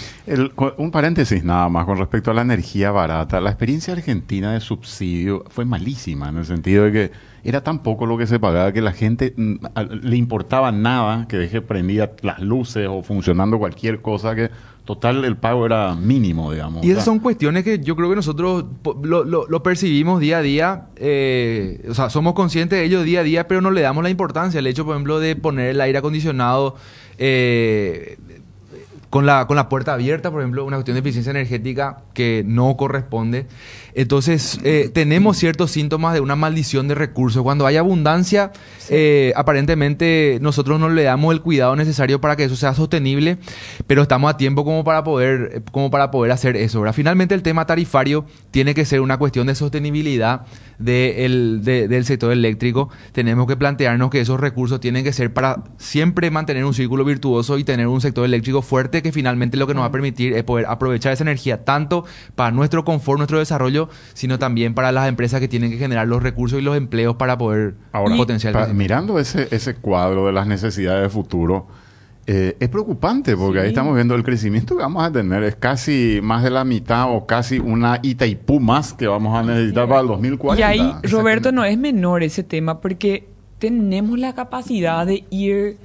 un 0.77 0.91
paréntesis 0.91 1.43
nada 1.43 1.69
más 1.69 1.86
con 1.86 1.97
respecto 1.97 2.31
a 2.31 2.33
la 2.33 2.41
energía 2.41 2.91
barata. 2.91 3.39
La 3.39 3.51
experiencia 3.51 3.93
argentina 3.93 4.53
de 4.53 4.60
subsidio 4.60 5.43
fue 5.49 5.65
malísima 5.65 6.29
en 6.29 6.38
el 6.38 6.45
sentido 6.45 6.86
de 6.86 6.91
que 6.91 7.12
era 7.47 7.63
tan 7.63 7.79
poco 7.79 8.05
lo 8.05 8.17
que 8.17 8.27
se 8.27 8.41
pagaba 8.41 8.73
que 8.73 8.81
la 8.81 8.91
gente 8.91 9.33
mm, 9.38 9.55
le 10.01 10.17
importaba 10.17 10.73
nada 10.73 11.29
que 11.29 11.38
deje 11.38 11.62
prendidas 11.62 12.10
las 12.21 12.41
luces 12.41 12.88
o 12.89 13.03
funcionando 13.03 13.57
cualquier 13.57 14.01
cosa 14.01 14.36
que 14.36 14.51
total 14.83 15.23
el 15.23 15.38
pago 15.38 15.65
era 15.65 15.95
mínimo, 15.95 16.51
digamos. 16.51 16.83
Y 16.83 16.91
esas 16.91 17.05
son 17.05 17.19
cuestiones 17.19 17.63
que 17.63 17.79
yo 17.79 17.95
creo 17.95 18.10
que 18.10 18.17
nosotros 18.17 18.65
lo, 19.01 19.63
percibimos 19.63 20.19
día 20.19 20.39
a 20.39 20.41
día, 20.41 20.88
eh, 20.97 21.86
o 21.89 21.93
sea, 21.93 22.10
somos 22.10 22.33
conscientes 22.33 22.79
de 22.79 22.86
ello 22.86 23.03
día 23.03 23.21
a 23.21 23.23
día, 23.23 23.47
pero 23.47 23.62
no 23.62 23.71
le 23.71 23.79
damos 23.79 24.03
la 24.03 24.10
importancia. 24.10 24.60
El 24.60 24.67
hecho, 24.67 24.86
por 24.86 24.95
ejemplo, 24.95 25.19
de 25.19 25.38
poner 25.38 25.69
el 25.69 25.81
aire 25.81 25.99
acondicionado 25.99 26.75
eh, 27.17 28.17
con, 29.10 29.25
la, 29.25 29.47
con 29.47 29.55
la 29.55 29.69
puerta 29.69 29.93
abierta, 29.93 30.31
por 30.31 30.41
ejemplo, 30.41 30.65
una 30.65 30.77
cuestión 30.77 30.95
de 30.95 30.99
eficiencia 30.99 31.31
energética 31.31 32.03
que 32.13 32.43
no 32.45 32.75
corresponde. 32.75 33.45
Entonces, 33.97 34.60
eh, 34.63 34.91
tenemos 34.93 35.38
ciertos 35.38 35.71
síntomas 35.71 36.13
de 36.13 36.19
una 36.19 36.36
maldición 36.36 36.88
de 36.88 36.93
recursos. 36.93 37.41
Cuando 37.41 37.65
hay 37.65 37.77
abundancia, 37.77 38.51
eh, 38.89 39.33
aparentemente 39.36 40.38
nosotros 40.39 40.79
no 40.79 40.88
le 40.88 41.01
damos 41.01 41.33
el 41.33 41.41
cuidado 41.41 41.75
necesario 41.75 42.21
para 42.21 42.36
que 42.36 42.43
eso 42.43 42.55
sea 42.55 42.75
sostenible, 42.75 43.39
pero 43.88 44.03
estamos 44.03 44.29
a 44.29 44.38
tiempo 44.38 44.63
como 44.63 44.83
para 44.83 45.03
poder, 45.03 45.63
como 45.71 45.89
para 45.89 46.12
poder 46.12 46.31
hacer 46.31 46.55
eso. 46.57 46.83
Finalmente, 46.93 47.33
el 47.33 47.41
tema 47.41 47.65
tarifario 47.65 48.25
tiene 48.51 48.75
que 48.75 48.86
ser 48.86 49.01
una 49.01 49.17
cuestión 49.17 49.47
de 49.47 49.55
sostenibilidad 49.55 50.45
del 50.77 52.03
sector 52.05 52.31
eléctrico. 52.31 52.89
Tenemos 53.13 53.47
que 53.47 53.57
plantearnos 53.57 54.12
que 54.12 54.21
esos 54.21 54.39
recursos 54.39 54.79
tienen 54.79 55.03
que 55.03 55.12
ser 55.12 55.33
para 55.33 55.63
siempre 55.77 56.29
mantener 56.29 56.65
un 56.65 56.75
círculo 56.75 57.03
virtuoso 57.03 57.57
y 57.57 57.63
tener 57.63 57.88
un 57.88 57.99
sector 57.99 58.25
eléctrico 58.25 58.62
fuerte 58.62 59.01
que 59.01 59.12
finalmente 59.12 59.57
lo 59.57 59.65
que 59.65 59.73
nos 59.73 59.81
va 59.81 59.88
a 59.88 59.91
permitir 59.91 60.33
es 60.33 60.43
poder 60.43 60.67
aprovechar 60.67 61.13
esa 61.13 61.23
energía 61.23 61.65
tanto 61.65 62.05
para 62.36 62.51
nuestro 62.51 62.86
confort, 62.86 63.17
nuestro 63.17 63.39
desarrollo, 63.39 63.87
sino 64.13 64.39
también 64.39 64.73
para 64.73 64.91
las 64.91 65.08
empresas 65.08 65.39
que 65.39 65.47
tienen 65.47 65.71
que 65.71 65.78
generar 65.78 66.08
los 66.08 66.23
recursos 66.23 66.60
y 66.60 66.62
los 66.62 66.78
empleos 66.78 67.15
para 67.15 67.38
poder 67.38 67.76
Ahora, 67.91 68.15
potenciar. 68.15 68.73
mirando 68.73 69.19
ese, 69.19 69.47
ese 69.52 69.76
cuadro 69.76 70.28
de 70.28 70.34
las 70.34 70.47
necesidades 70.47 71.04
de 71.04 71.10
futuro, 71.10 71.67
eh, 72.30 72.58
es 72.60 72.67
preocupante 72.67 73.38
porque 73.38 73.62
ahí 73.62 73.69
estamos 73.69 73.95
viendo 73.95 74.13
el 74.13 74.21
crecimiento 74.21 74.76
que 74.76 74.84
vamos 74.84 75.02
a 75.02 75.10
tener. 75.10 75.43
Es 75.43 75.56
casi 75.56 76.19
más 76.21 76.43
de 76.43 76.50
la 76.50 76.65
mitad 76.65 77.10
o 77.10 77.26
casi 77.26 77.58
una 77.58 78.00
Itaipú 78.04 78.60
más 78.60 78.93
que 78.93 79.08
vamos 79.08 79.34
a 79.34 79.43
necesitar 79.43 79.88
para 79.88 80.02
el 80.02 80.08
2040. 80.08 80.60
Y 80.60 80.63
ahí, 80.63 80.93
Roberto, 81.04 81.54
no 81.54 81.63
es 81.63 81.78
menor 81.78 82.23
ese 82.23 82.43
tema 82.43 82.82
porque 82.82 83.30
tenemos 83.60 84.19
la 84.19 84.36
capacidad 84.36 85.06
de 85.06 85.23
ir 85.30 85.78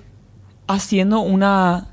haciendo 0.67 1.21
una 1.21 1.92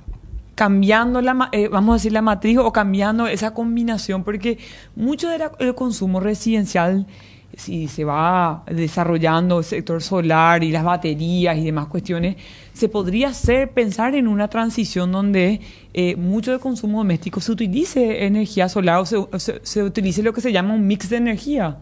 cambiando 0.60 1.22
la, 1.22 1.48
eh, 1.54 1.70
vamos 1.70 1.94
a 1.94 1.96
decir, 1.96 2.12
la 2.12 2.22
matriz 2.22 2.58
o 2.58 2.74
cambiando 2.74 3.28
esa 3.28 3.54
combinación, 3.54 4.26
porque 4.26 4.58
mucho 4.94 5.30
del 5.30 5.74
consumo 5.74 6.20
residencial, 6.20 7.08
si 7.56 7.88
se 7.88 8.04
va 8.04 8.66
desarrollando 8.70 9.60
el 9.60 9.64
sector 9.64 10.04
solar 10.04 10.62
y 10.66 10.72
las 10.72 10.84
baterías 10.84 11.58
y 11.58 11.64
demás 11.64 11.88
cuestiones, 11.88 12.36
se 12.74 12.90
podría 12.90 13.30
hacer, 13.30 13.72
pensar 13.72 14.16
en 14.16 14.28
una 14.28 14.50
transición 14.50 15.14
donde 15.14 15.62
eh, 15.94 16.18
mucho 16.18 16.52
del 16.52 16.60
consumo 16.60 16.98
doméstico 16.98 17.40
se 17.40 17.54
utilice 17.54 18.26
energía 18.26 18.68
solar 18.68 18.98
o 18.98 19.06
se, 19.06 19.62
se 19.64 19.82
utilice 19.82 20.22
lo 20.24 20.34
que 20.34 20.42
se 20.42 20.52
llama 20.52 20.74
un 20.74 20.86
mix 20.86 21.10
de 21.10 21.16
energía. 21.16 21.78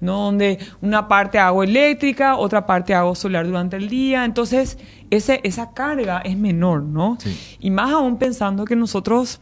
¿No? 0.00 0.24
Donde 0.24 0.58
una 0.80 1.08
parte 1.08 1.38
hago 1.38 1.62
eléctrica, 1.62 2.36
otra 2.36 2.66
parte 2.66 2.94
hago 2.94 3.14
solar 3.14 3.46
durante 3.46 3.76
el 3.76 3.88
día. 3.88 4.24
Entonces, 4.24 4.78
ese, 5.10 5.40
esa 5.44 5.72
carga 5.72 6.20
es 6.20 6.36
menor, 6.36 6.82
¿no? 6.82 7.18
Y 7.58 7.70
más 7.70 7.92
aún 7.92 8.18
pensando 8.18 8.64
que 8.64 8.76
nosotros 8.76 9.40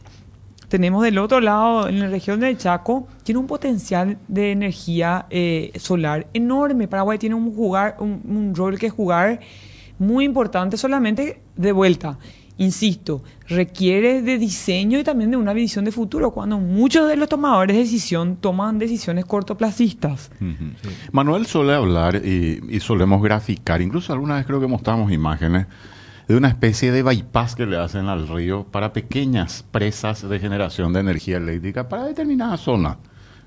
tenemos 0.67 1.03
del 1.03 1.17
otro 1.17 1.39
lado, 1.39 1.87
en 1.87 1.99
la 1.99 2.07
región 2.07 2.39
del 2.39 2.57
Chaco, 2.57 3.07
tiene 3.23 3.39
un 3.39 3.47
potencial 3.47 4.17
de 4.27 4.51
energía 4.51 5.25
eh, 5.29 5.71
solar 5.77 6.27
enorme. 6.33 6.87
Paraguay 6.87 7.17
tiene 7.17 7.35
un, 7.35 7.55
jugar, 7.55 7.95
un, 7.99 8.53
rol 8.53 8.77
que 8.77 8.89
jugar 8.89 9.39
muy 9.97 10.25
importante 10.25 10.77
solamente 10.77 11.41
de 11.55 11.71
vuelta. 11.71 12.17
Insisto, 12.57 13.23
requiere 13.47 14.21
de 14.21 14.37
diseño 14.37 14.99
y 14.99 15.03
también 15.03 15.31
de 15.31 15.37
una 15.37 15.53
visión 15.53 15.85
de 15.85 15.91
futuro, 15.91 16.31
cuando 16.31 16.57
muchos 16.57 17.07
de 17.07 17.15
los 17.15 17.29
tomadores 17.29 17.75
de 17.75 17.83
decisión 17.83 18.37
toman 18.37 18.79
decisiones 18.79 19.25
cortoplacistas. 19.25 20.31
Manuel 21.11 21.45
suele 21.45 21.73
hablar 21.73 22.21
y, 22.25 22.61
y 22.69 22.79
solemos 22.79 23.21
graficar, 23.21 23.81
incluso 23.81 24.11
alguna 24.11 24.35
vez 24.35 24.45
creo 24.45 24.59
que 24.59 24.67
mostramos 24.67 25.11
imágenes 25.11 25.67
de 26.27 26.35
una 26.35 26.49
especie 26.49 26.91
de 26.91 27.03
bypass 27.03 27.55
que 27.55 27.65
le 27.65 27.77
hacen 27.77 28.07
al 28.07 28.27
río 28.27 28.65
para 28.65 28.91
pequeñas 28.91 29.63
presas 29.71 30.27
de 30.27 30.39
generación 30.39 30.91
de 30.93 30.99
energía 30.99 31.37
eléctrica 31.37 31.87
para 31.87 32.05
determinadas 32.05 32.61
zonas. 32.61 32.97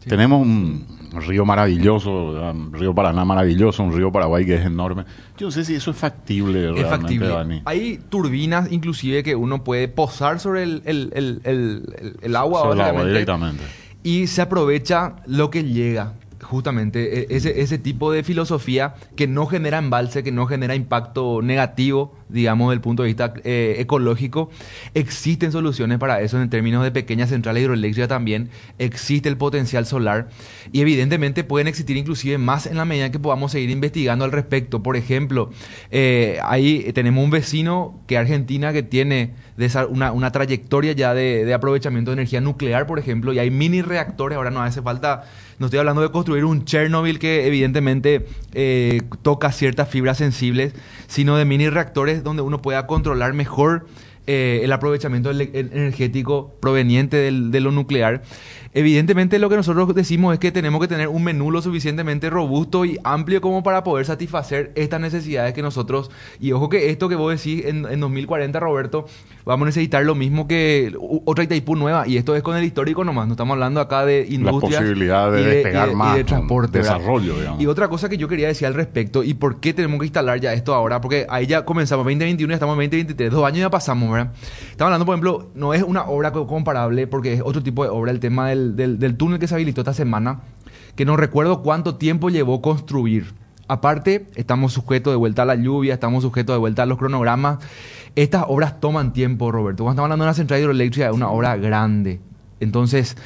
Tenemos 0.09 0.41
un 0.47 0.87
río 1.27 1.45
maravilloso, 1.45 2.11
un 2.53 2.73
río 2.73 2.95
Paraná 2.95 3.25
maravilloso, 3.25 3.83
un 3.83 3.93
río 3.97 4.11
Paraguay 4.11 4.47
que 4.47 4.55
es 4.55 4.65
enorme. 4.65 5.05
Yo 5.37 5.47
no 5.49 5.51
sé 5.51 5.65
si 5.65 5.75
eso 5.75 5.91
es 5.91 5.97
factible 5.97 6.67
es 6.69 6.73
realmente, 6.75 6.89
factible. 6.99 7.29
Dani. 7.29 7.63
Hay 7.65 7.99
turbinas 8.09 8.71
inclusive 8.73 9.23
que 9.23 9.35
uno 9.35 9.63
puede 9.65 9.89
posar 9.89 10.41
sobre 10.41 10.63
el, 10.63 10.83
el- 10.85 11.11
el- 11.15 11.41
el- 11.45 12.17
el 12.23 12.37
agua, 12.37 12.61
Sobre 12.63 12.75
el 12.75 12.81
agua 12.81 13.05
directamente. 13.07 13.63
y 14.03 14.27
se 14.29 14.41
aprovecha 14.43 15.17
lo 15.27 15.51
que 15.51 15.65
llega. 15.65 16.15
Justamente, 16.43 17.21
e- 17.21 17.37
ese, 17.37 17.61
ese 17.61 17.79
tipo 17.79 18.11
de 18.11 18.23
filosofía 18.23 18.95
que 19.15 19.27
no 19.27 19.47
genera 19.47 19.79
embalse, 19.79 20.23
que 20.23 20.33
no 20.33 20.47
genera 20.47 20.75
impacto 20.75 21.43
negativo, 21.43 22.17
digamos, 22.29 22.69
desde 22.69 22.77
el 22.77 22.81
punto 22.81 23.03
de 23.03 23.09
vista 23.09 23.35
eh, 23.45 23.77
ecológico. 23.79 24.51
Existen 24.95 25.53
soluciones 25.53 25.99
para 25.99 26.21
eso 26.23 26.41
en 26.41 26.49
términos 26.49 26.83
de 26.83 26.91
pequeñas 26.93 27.29
centrales 27.29 27.63
hidroeléctricas 27.63 28.09
también. 28.09 28.49
Existe 28.79 29.29
el 29.29 29.37
potencial 29.37 29.85
solar. 29.85 30.29
Y 30.73 30.81
evidentemente 30.81 31.45
pueden 31.45 31.69
existir 31.69 31.97
inclusive 31.97 32.39
más 32.39 32.67
en 32.67 32.77
la 32.77 32.85
medida 32.85 33.11
que 33.11 33.19
podamos 33.19 33.53
seguir 33.53 33.71
investigando 33.71 34.25
al 34.25 34.33
respecto. 34.33 34.83
Por 34.83 34.97
ejemplo, 34.97 35.51
eh, 35.91 36.39
ahí 36.43 36.91
tenemos 36.95 37.23
un 37.23 37.31
vecino 37.31 38.01
que 38.07 38.17
Argentina 38.17 38.73
que 38.73 38.83
tiene 38.83 39.35
una, 39.91 40.13
una 40.13 40.33
trayectoria 40.33 40.93
ya 40.93 41.13
de, 41.13 41.45
de 41.45 41.53
aprovechamiento 41.53 42.11
de 42.13 42.15
energía 42.15 42.41
nuclear, 42.41 42.87
por 42.87 42.99
ejemplo, 42.99 43.33
y 43.33 43.39
hay 43.39 43.51
mini 43.51 43.83
reactores. 43.83 44.37
Ahora 44.37 44.51
no 44.51 44.63
hace 44.63 44.81
falta, 44.81 45.25
no 45.61 45.67
estoy 45.67 45.79
hablando 45.79 46.01
de 46.03 46.11
construir 46.11 46.45
un 46.45 46.65
Chernobyl 46.65 47.19
que 47.19 47.47
evidentemente 47.47 48.27
eh, 48.55 49.03
toca 49.23 49.53
ciertas 49.53 49.89
fibras 49.89 50.19
sensibles, 50.19 50.73
sino 51.07 51.37
de 51.37 51.45
mini 51.45 51.69
reactores 51.69 52.25
donde 52.25 52.43
uno 52.43 52.61
pueda 52.63 52.87
controlar 52.89 53.35
mejor 53.35 53.87
eh, 54.27 54.61
el 54.65 54.73
aprovechamiento 54.73 55.31
energético 55.31 56.55
proveniente 56.61 57.17
del- 57.19 57.51
de 57.51 57.61
lo 57.61 57.73
nuclear. 57.73 58.23
Evidentemente 58.73 59.39
lo 59.41 59.49
que 59.51 59.57
nosotros 59.57 59.93
decimos 59.97 60.33
es 60.33 60.39
que 60.39 60.53
tenemos 60.53 60.81
que 60.81 60.87
tener 60.87 61.09
un 61.09 61.25
menú 61.25 61.51
lo 61.51 61.61
suficientemente 61.61 62.31
robusto 62.31 62.85
y 62.85 62.99
amplio 63.03 63.41
como 63.41 63.65
para 63.65 63.83
poder 63.83 64.07
satisfacer 64.07 64.71
estas 64.77 65.01
necesidades 65.01 65.53
que 65.55 65.61
nosotros... 65.63 66.11
Y 66.39 66.53
ojo 66.53 66.69
que 66.69 66.89
esto 66.91 67.09
que 67.09 67.17
vos 67.17 67.33
decís 67.37 67.65
en, 67.67 67.85
en 67.91 67.99
2040, 67.99 68.61
Roberto, 68.61 69.07
vamos 69.45 69.65
a 69.65 69.69
necesitar 69.71 70.05
lo 70.05 70.15
mismo 70.15 70.47
que 70.47 70.95
otra 71.25 71.43
Itaipú 71.43 71.75
nueva. 71.75 72.07
Y 72.07 72.17
esto 72.17 72.37
es 72.37 72.43
con 72.45 72.57
el 72.57 72.63
histórico 72.63 73.03
nomás. 73.03 73.27
No 73.27 73.33
estamos 73.33 73.55
hablando 73.55 73.81
acá 73.81 74.05
de 74.07 74.27
industria. 74.31 74.79
posibilidad 74.79 75.33
de 75.33 75.41
y 75.41 75.45
despegar 75.47 75.91
y 75.91 75.95
más 75.97 76.15
Y 76.15 76.19
de 76.19 76.25
desarrollo, 76.79 77.39
digamos. 77.39 77.61
Y 77.61 77.67
otra 77.67 77.89
cosa 77.89 78.09
que 78.09 78.17
yo 78.19 78.29
quería 78.29 78.47
decir 78.47 78.69
al 78.69 78.75
respecto 78.75 79.25
y 79.25 79.35
por 79.35 79.59
qué 79.59 79.75
tenemos 79.75 79.99
que 79.99 80.07
instalar 80.07 80.39
ya 80.41 80.53
esto 80.53 80.75
ahora, 80.75 81.01
porque 81.01 81.27
ahí 81.29 81.47
ya 81.49 81.65
comenzamos 81.65 82.05
2021 82.05 82.53
y 82.53 82.55
estamos 82.55 82.75
en 82.75 82.79
2023, 82.91 83.33
dos 83.33 83.45
años 83.45 83.59
ya 83.61 83.71
pasamos, 83.71 84.13
¿verdad? 84.13 84.33
Estamos 84.71 84.89
hablando, 84.93 85.07
por 85.07 85.15
ejemplo, 85.15 85.51
no 85.57 85.75
es 85.75 85.83
una 85.83 86.05
obra 86.05 86.31
co- 86.31 86.47
comparable 86.47 87.09
porque 87.09 87.33
es 87.35 87.43
otro 87.45 87.63
tipo 87.65 87.83
de 87.83 87.91
obra, 87.91 88.13
el 88.13 88.21
tema 88.21 88.49
del, 88.49 88.60
del- 88.77 88.99
del 88.99 89.17
túnel 89.17 89.39
que 89.39 89.47
se 89.49 89.55
habilitó 89.55 89.81
esta 89.81 89.95
semana, 89.95 90.41
que 90.97 91.05
no 91.05 91.17
recuerdo 91.17 91.63
cuánto 91.63 91.97
tiempo 91.97 92.31
llevó 92.31 92.61
construir. 92.63 93.33
Aparte, 93.69 94.27
estamos 94.35 94.73
sujetos 94.73 95.13
de 95.13 95.17
vuelta 95.17 95.43
a 95.43 95.45
la 95.45 95.55
lluvia, 95.55 95.95
estamos 95.95 96.23
sujetos 96.25 96.55
de 96.55 96.59
vuelta 96.59 96.83
a 96.83 96.87
los 96.87 96.99
cronogramas. 96.99 97.59
Estas 98.17 98.45
obras 98.49 98.81
toman 98.81 99.13
tiempo, 99.13 99.53
Roberto. 99.53 99.85
Cuando 99.85 99.93
estamos 99.95 100.07
hablando 100.07 100.25
de 100.25 100.29
una 100.29 100.35
central 100.35 100.61
hidroeléctrica, 100.61 101.09
es 101.09 101.15
una 101.15 101.31
obra 101.31 101.57
grande. 101.57 102.21
Entonces, 102.59 103.17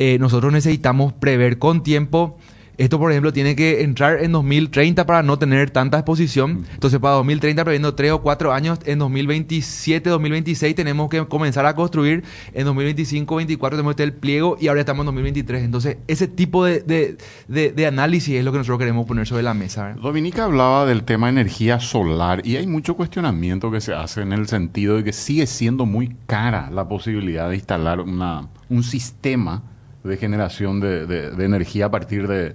eh, 0.00 0.18
nosotros 0.18 0.52
necesitamos 0.52 1.12
prever 1.12 1.58
con 1.58 1.82
tiempo. 1.84 2.36
Esto, 2.78 2.98
por 2.98 3.10
ejemplo, 3.10 3.32
tiene 3.32 3.54
que 3.54 3.82
entrar 3.82 4.22
en 4.24 4.32
2030 4.32 5.04
para 5.06 5.22
no 5.22 5.38
tener 5.38 5.70
tanta 5.70 5.98
exposición. 5.98 6.64
Entonces, 6.74 6.98
para 7.00 7.14
2030, 7.16 7.64
previendo 7.64 7.94
3 7.94 8.12
o 8.12 8.22
4 8.22 8.52
años, 8.52 8.78
en 8.86 8.98
2027, 8.98 10.08
2026 10.10 10.74
tenemos 10.74 11.08
que 11.10 11.24
comenzar 11.26 11.66
a 11.66 11.74
construir. 11.74 12.24
En 12.54 12.64
2025, 12.64 13.34
2024 13.34 13.76
tenemos 13.76 13.92
que 13.92 13.96
tener 13.98 14.14
el 14.14 14.18
pliego 14.20 14.56
y 14.60 14.68
ahora 14.68 14.80
estamos 14.80 15.02
en 15.02 15.06
2023. 15.06 15.62
Entonces, 15.64 15.98
ese 16.08 16.28
tipo 16.28 16.64
de, 16.64 16.80
de- 16.80 17.16
de- 17.48 17.72
de 17.72 17.86
análisis 17.86 18.34
es 18.36 18.44
lo 18.44 18.52
que 18.52 18.58
nosotros 18.58 18.78
queremos 18.78 19.06
poner 19.06 19.26
sobre 19.26 19.42
la 19.42 19.54
mesa. 19.54 19.84
¿verdad? 19.88 20.00
Dominica 20.02 20.44
hablaba 20.44 20.86
del 20.86 21.04
tema 21.04 21.28
energía 21.28 21.78
solar 21.80 22.40
y 22.46 22.56
hay 22.56 22.66
mucho 22.66 22.94
cuestionamiento 22.94 23.70
que 23.70 23.80
se 23.80 23.92
hace 23.94 24.22
en 24.22 24.32
el 24.32 24.48
sentido 24.48 24.96
de 24.96 25.04
que 25.04 25.12
sigue 25.12 25.46
siendo 25.46 25.86
muy 25.86 26.16
cara 26.26 26.70
la 26.70 26.88
posibilidad 26.88 27.48
de 27.50 27.56
instalar 27.56 28.00
una, 28.00 28.48
un 28.68 28.82
sistema 28.82 29.62
de 30.04 30.16
generación 30.16 30.80
de, 30.80 31.06
de- 31.06 31.30
de 31.30 31.44
energía 31.44 31.86
a 31.86 31.90
partir 31.90 32.26
de, 32.28 32.54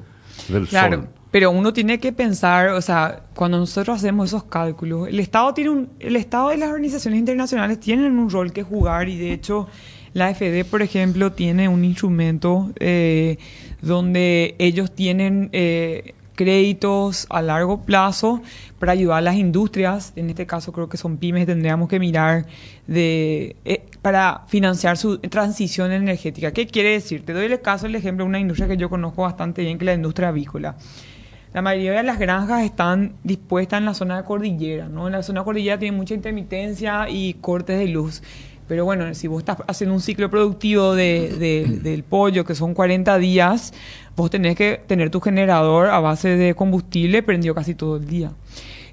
del 0.49 0.67
Claro, 0.67 0.97
sol. 0.97 1.09
pero 1.31 1.51
uno 1.51 1.71
tiene 1.73 1.99
que 1.99 2.11
pensar, 2.11 2.69
o 2.69 2.81
sea, 2.81 3.21
cuando 3.35 3.57
nosotros 3.57 3.97
hacemos 3.97 4.29
esos 4.29 4.43
cálculos, 4.45 5.07
el 5.07 5.19
Estado 5.19 5.53
tiene 5.53 5.69
un, 5.71 5.89
el 5.99 6.15
Estado 6.15 6.53
y 6.53 6.57
las 6.57 6.69
organizaciones 6.69 7.19
internacionales 7.19 7.79
tienen 7.79 8.17
un 8.19 8.29
rol 8.29 8.51
que 8.51 8.63
jugar 8.63 9.07
y 9.09 9.17
de 9.17 9.33
hecho 9.33 9.67
la 10.13 10.33
FD, 10.33 10.65
por 10.69 10.81
ejemplo, 10.81 11.31
tiene 11.33 11.67
un 11.69 11.83
instrumento 11.85 12.71
eh, 12.79 13.37
donde 13.81 14.55
ellos 14.57 14.91
tienen 14.95 15.49
eh, 15.53 16.13
créditos 16.35 17.27
a 17.29 17.41
largo 17.41 17.81
plazo 17.81 18.41
para 18.79 18.91
ayudar 18.93 19.17
a 19.17 19.21
las 19.21 19.35
industrias, 19.35 20.13
en 20.15 20.29
este 20.29 20.45
caso 20.45 20.71
creo 20.71 20.87
que 20.87 20.97
son 20.97 21.17
pymes, 21.17 21.45
tendríamos 21.45 21.89
que 21.89 21.99
mirar 21.99 22.45
de 22.87 23.55
eh, 23.65 23.85
para 24.01 24.43
financiar 24.47 24.97
su 24.97 25.17
transición 25.19 25.91
energética. 25.91 26.51
¿Qué 26.51 26.67
quiere 26.67 26.91
decir? 26.91 27.25
Te 27.25 27.33
doy 27.33 27.45
el 27.45 27.61
caso, 27.61 27.85
el 27.87 27.95
ejemplo 27.95 28.23
de 28.25 28.29
una 28.29 28.39
industria 28.39 28.67
que 28.67 28.77
yo 28.77 28.89
conozco 28.89 29.23
bastante 29.23 29.61
bien, 29.63 29.77
que 29.77 29.85
es 29.85 29.87
la 29.87 29.93
industria 29.93 30.29
avícola. 30.29 30.75
La 31.53 31.61
mayoría 31.61 31.93
de 31.93 32.03
las 32.03 32.19
granjas 32.19 32.63
están 32.63 33.13
dispuestas 33.23 33.79
en 33.79 33.85
la 33.85 33.93
zona 33.93 34.17
de 34.17 34.23
cordillera, 34.23 34.87
¿no? 34.89 35.07
En 35.07 35.13
la 35.13 35.23
zona 35.23 35.41
de 35.41 35.45
cordillera 35.45 35.79
tiene 35.79 35.95
mucha 35.97 36.13
intermitencia 36.13 37.09
y 37.09 37.33
cortes 37.35 37.79
de 37.79 37.87
luz. 37.87 38.21
Pero 38.67 38.83
bueno, 38.83 39.13
si 39.15 39.27
vos 39.27 39.39
estás 39.39 39.57
haciendo 39.65 39.93
un 39.95 40.01
ciclo 40.01 40.29
productivo 40.29 40.93
de, 40.93 41.29
de- 41.39 41.79
del 41.81 42.03
pollo, 42.03 42.43
que 42.43 42.53
son 42.53 42.73
40 42.73 43.17
días, 43.17 43.73
vos 44.17 44.29
tenés 44.29 44.57
que 44.57 44.81
tener 44.85 45.09
tu 45.09 45.21
generador 45.21 45.87
a 45.87 45.99
base 46.01 46.35
de 46.35 46.53
combustible 46.53 47.23
prendido 47.23 47.55
casi 47.55 47.75
todo 47.75 47.95
el 47.95 48.05
día. 48.07 48.31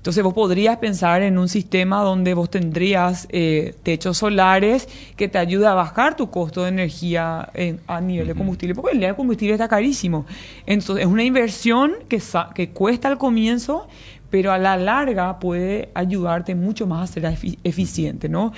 Entonces 0.04 0.22
vos 0.22 0.34
podrías 0.34 0.76
pensar 0.76 1.22
en 1.22 1.38
un 1.38 1.48
sistema 1.48 2.02
donde 2.02 2.34
vos 2.34 2.50
tendrías 2.50 3.26
eh, 3.30 3.74
techos 3.82 4.18
solares 4.18 4.86
que 5.16 5.28
te 5.28 5.38
ayuda 5.38 5.72
a 5.72 5.74
bajar 5.74 6.14
tu 6.14 6.28
costo 6.30 6.64
de 6.64 6.68
energía 6.68 7.48
en- 7.54 7.80
a 7.86 8.02
nivel 8.02 8.26
de 8.26 8.34
combustible, 8.34 8.74
porque 8.74 8.92
el 8.92 8.98
día 8.98 9.08
de 9.08 9.14
combustible 9.16 9.54
está 9.54 9.66
carísimo. 9.66 10.26
Entonces 10.66 11.06
es 11.06 11.10
una 11.10 11.24
inversión 11.24 11.92
que, 12.06 12.20
sa- 12.20 12.50
que 12.54 12.68
cuesta 12.68 13.08
al 13.08 13.16
comienzo, 13.16 13.88
pero 14.28 14.52
a 14.52 14.58
la 14.58 14.76
larga 14.76 15.38
puede 15.38 15.88
ayudarte 15.94 16.54
mucho 16.54 16.86
más 16.86 17.08
a 17.08 17.12
ser 17.14 17.22
efi- 17.24 17.56
eficiente, 17.64 18.28
¿no? 18.28 18.52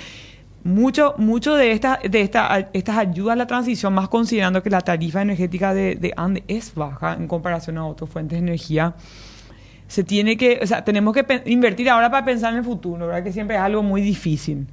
Mucho, 0.64 1.14
mucho 1.16 1.55
de, 1.55 1.70
esta, 1.70 2.01
de 2.03 2.22
esta, 2.22 2.70
estas 2.72 2.99
ayudas 2.99 3.34
a 3.34 3.36
la 3.36 3.47
transición, 3.47 3.94
más 3.94 4.09
considerando 4.09 4.64
que 4.64 4.70
la 4.70 4.80
tarifa 4.80 5.22
energética 5.22 5.72
de, 5.72 5.94
de 5.94 6.12
Ande 6.16 6.42
es 6.49 6.74
baja 6.74 7.12
en 7.14 7.28
comparación 7.28 7.78
a 7.78 7.86
otras 7.86 8.11
fuentes 8.11 8.36
de 8.40 8.44
energía, 8.49 8.94
se 9.89 10.05
tiene 10.05 10.37
que, 10.37 10.61
o 10.62 10.66
sea, 10.66 10.84
tenemos 10.84 11.14
que 11.14 11.43
invertir 11.47 11.89
ahora 11.91 12.11
para 12.11 12.24
pensar 12.24 12.53
en 12.53 12.59
el 12.59 12.64
futuro, 12.64 13.07
¿verdad? 13.07 13.22
Que 13.22 13.32
siempre 13.32 13.57
es 13.57 13.62
algo 13.62 13.82
muy 13.82 14.01
difícil. 14.01 14.66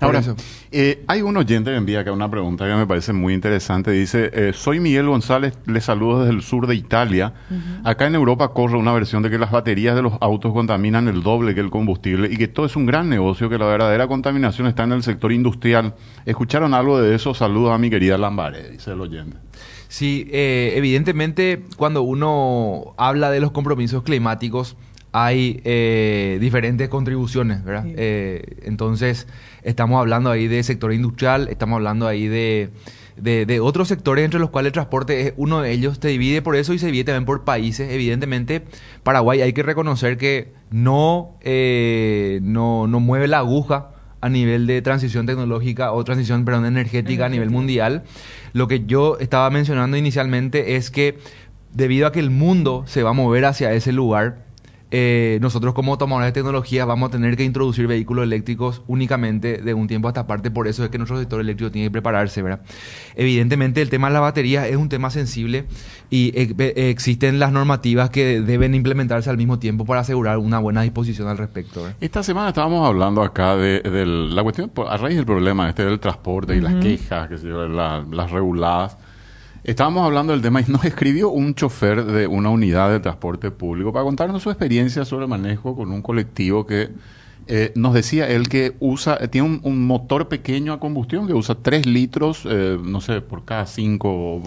Ahora, 0.00 0.22
eh, 0.70 1.02
hay 1.08 1.22
un 1.22 1.36
oyente 1.36 1.70
que 1.70 1.76
envía 1.76 2.00
acá 2.00 2.12
una 2.12 2.30
pregunta 2.30 2.66
que 2.68 2.74
me 2.74 2.86
parece 2.86 3.12
muy 3.12 3.34
interesante. 3.34 3.90
Dice, 3.90 4.30
eh, 4.32 4.52
soy 4.54 4.78
Miguel 4.78 5.06
González, 5.06 5.54
le 5.66 5.80
saludo 5.80 6.20
desde 6.20 6.34
el 6.34 6.42
sur 6.42 6.66
de 6.66 6.76
Italia. 6.76 7.32
Acá 7.82 8.06
en 8.06 8.14
Europa 8.14 8.48
corre 8.52 8.76
una 8.76 8.92
versión 8.92 9.22
de 9.22 9.30
que 9.30 9.38
las 9.38 9.50
baterías 9.50 9.96
de 9.96 10.02
los 10.02 10.14
autos 10.20 10.52
contaminan 10.52 11.08
el 11.08 11.22
doble 11.22 11.54
que 11.54 11.60
el 11.60 11.70
combustible 11.70 12.28
y 12.30 12.36
que 12.36 12.46
todo 12.46 12.66
es 12.66 12.76
un 12.76 12.86
gran 12.86 13.08
negocio, 13.08 13.48
que 13.48 13.58
la 13.58 13.66
verdadera 13.66 14.06
contaminación 14.06 14.68
está 14.68 14.84
en 14.84 14.92
el 14.92 15.02
sector 15.02 15.32
industrial. 15.32 15.94
¿Escucharon 16.24 16.74
algo 16.74 17.00
de 17.00 17.14
eso? 17.14 17.34
Saludos 17.34 17.72
a 17.72 17.78
mi 17.78 17.90
querida 17.90 18.16
Lambaré, 18.18 18.70
dice 18.70 18.92
el 18.92 19.00
oyente. 19.00 19.47
Sí, 19.88 20.28
eh, 20.32 20.74
evidentemente 20.76 21.62
cuando 21.76 22.02
uno 22.02 22.94
habla 22.98 23.30
de 23.30 23.40
los 23.40 23.52
compromisos 23.52 24.02
climáticos 24.02 24.76
hay 25.12 25.62
eh, 25.64 26.36
diferentes 26.40 26.88
contribuciones, 26.90 27.64
¿verdad? 27.64 27.84
Sí. 27.84 27.94
Eh, 27.96 28.42
entonces 28.64 29.26
estamos 29.62 29.98
hablando 29.98 30.30
ahí 30.30 30.46
de 30.46 30.62
sector 30.62 30.92
industrial, 30.92 31.48
estamos 31.48 31.76
hablando 31.76 32.06
ahí 32.06 32.28
de, 32.28 32.68
de, 33.16 33.46
de 33.46 33.60
otros 33.60 33.88
sectores 33.88 34.26
entre 34.26 34.38
los 34.38 34.50
cuales 34.50 34.68
el 34.68 34.72
transporte 34.74 35.22
es 35.22 35.32
uno 35.38 35.62
de 35.62 35.72
ellos, 35.72 35.98
se 36.00 36.08
divide 36.08 36.42
por 36.42 36.56
eso 36.56 36.74
y 36.74 36.78
se 36.78 36.86
divide 36.86 37.04
también 37.04 37.24
por 37.24 37.44
países. 37.44 37.90
Evidentemente 37.90 38.64
Paraguay 39.02 39.40
hay 39.40 39.54
que 39.54 39.62
reconocer 39.62 40.18
que 40.18 40.52
no, 40.70 41.38
eh, 41.40 42.40
no, 42.42 42.86
no 42.86 43.00
mueve 43.00 43.26
la 43.26 43.38
aguja 43.38 43.92
a 44.20 44.28
nivel 44.28 44.66
de 44.66 44.82
transición 44.82 45.26
tecnológica 45.26 45.92
o 45.92 46.02
transición, 46.04 46.44
perdón, 46.44 46.66
energética 46.66 47.26
a 47.26 47.28
nivel 47.28 47.50
mundial. 47.50 48.02
Lo 48.52 48.66
que 48.68 48.84
yo 48.84 49.18
estaba 49.18 49.48
mencionando 49.50 49.96
inicialmente 49.96 50.76
es 50.76 50.90
que 50.90 51.18
debido 51.72 52.06
a 52.06 52.12
que 52.12 52.20
el 52.20 52.30
mundo 52.30 52.84
se 52.86 53.02
va 53.02 53.10
a 53.10 53.14
mover 53.14 53.44
hacia 53.44 53.72
ese 53.72 53.92
lugar, 53.92 54.47
eh, 54.90 55.38
nosotros 55.40 55.74
como 55.74 55.98
tomadores 55.98 56.28
de 56.28 56.32
tecnología 56.32 56.84
vamos 56.84 57.08
a 57.08 57.12
tener 57.12 57.36
que 57.36 57.44
introducir 57.44 57.86
vehículos 57.86 58.24
eléctricos 58.24 58.82
únicamente 58.86 59.58
de 59.58 59.74
un 59.74 59.86
tiempo 59.86 60.08
a 60.08 60.10
esta 60.10 60.26
parte, 60.26 60.50
por 60.50 60.66
eso 60.68 60.84
es 60.84 60.90
que 60.90 60.98
nuestro 60.98 61.18
sector 61.18 61.40
eléctrico 61.40 61.70
tiene 61.70 61.88
que 61.88 61.92
prepararse, 61.92 62.42
¿verdad? 62.42 62.60
Evidentemente 63.14 63.82
el 63.82 63.90
tema 63.90 64.08
de 64.08 64.14
la 64.14 64.20
batería 64.20 64.66
es 64.66 64.76
un 64.76 64.88
tema 64.88 65.10
sensible 65.10 65.66
y 66.10 66.32
existen 66.34 67.38
las 67.38 67.52
normativas 67.52 68.10
que 68.10 68.40
deben 68.40 68.74
implementarse 68.74 69.28
al 69.28 69.36
mismo 69.36 69.58
tiempo 69.58 69.84
para 69.84 70.00
asegurar 70.00 70.38
una 70.38 70.58
buena 70.58 70.82
disposición 70.82 71.28
al 71.28 71.38
respecto. 71.38 71.82
¿verdad? 71.82 71.96
Esta 72.00 72.22
semana 72.22 72.48
estábamos 72.48 72.86
hablando 72.86 73.22
acá 73.22 73.56
de, 73.56 73.80
de 73.80 74.06
la 74.06 74.42
cuestión, 74.42 74.70
a 74.88 74.96
raíz 74.96 75.16
del 75.16 75.26
problema 75.26 75.68
este 75.68 75.84
del 75.84 76.00
transporte 76.00 76.56
y 76.56 76.60
las 76.60 76.74
quejas, 76.76 77.28
que 77.28 77.38
se, 77.38 77.46
la, 77.48 78.04
las 78.10 78.30
reguladas. 78.30 78.96
Estábamos 79.68 80.02
hablando 80.06 80.32
del 80.32 80.40
tema 80.40 80.62
y 80.62 80.64
nos 80.66 80.82
escribió 80.86 81.28
un 81.28 81.54
chofer 81.54 82.06
de 82.06 82.26
una 82.26 82.48
unidad 82.48 82.90
de 82.90 83.00
transporte 83.00 83.50
público 83.50 83.92
para 83.92 84.02
contarnos 84.02 84.42
su 84.42 84.48
experiencia 84.48 85.04
sobre 85.04 85.24
el 85.24 85.28
manejo 85.28 85.76
con 85.76 85.92
un 85.92 86.00
colectivo 86.00 86.64
que 86.64 86.88
eh, 87.48 87.72
nos 87.74 87.92
decía 87.92 88.26
él 88.30 88.48
que 88.48 88.76
usa, 88.80 89.18
eh, 89.20 89.28
tiene 89.28 89.60
un, 89.62 89.86
motor 89.86 90.26
pequeño 90.28 90.72
a 90.72 90.80
combustión 90.80 91.26
que 91.26 91.34
usa 91.34 91.54
3 91.54 91.84
litros, 91.84 92.48
eh, 92.48 92.78
no 92.82 93.02
sé, 93.02 93.20
por 93.20 93.44
cada 93.44 93.66
5 93.66 94.42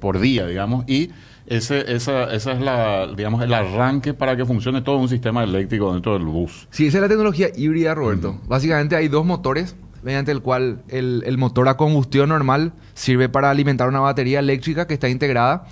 por, 0.00 0.18
día, 0.18 0.48
digamos, 0.48 0.84
y 0.88 1.10
ese, 1.46 1.94
esa, 1.94 2.34
esa 2.34 2.50
es 2.50 2.60
la, 2.60 3.06
digamos, 3.16 3.44
el 3.44 3.54
arranque 3.54 4.14
para 4.14 4.36
que 4.36 4.44
funcione 4.44 4.82
todo 4.82 4.96
un 4.96 5.08
sistema 5.08 5.44
eléctrico 5.44 5.92
dentro 5.92 6.14
del 6.14 6.24
bus. 6.24 6.66
Sí, 6.70 6.88
esa 6.88 6.98
es 6.98 7.02
la 7.02 7.08
tecnología 7.08 7.50
híbrida, 7.56 7.94
Roberto. 7.94 8.40
Básicamente 8.48 8.96
hay 8.96 9.06
dos 9.06 9.24
motores 9.24 9.76
mediante 10.06 10.30
el 10.30 10.40
cual 10.40 10.84
el, 10.86 11.36
motor 11.36 11.68
a 11.68 11.76
combustión 11.76 12.28
normal 12.28 12.72
sirve 12.94 13.28
para 13.28 13.50
alimentar 13.50 13.88
una 13.88 13.98
batería 13.98 14.38
eléctrica 14.38 14.86
que 14.86 14.94
está 14.94 15.08
integrada 15.08 15.66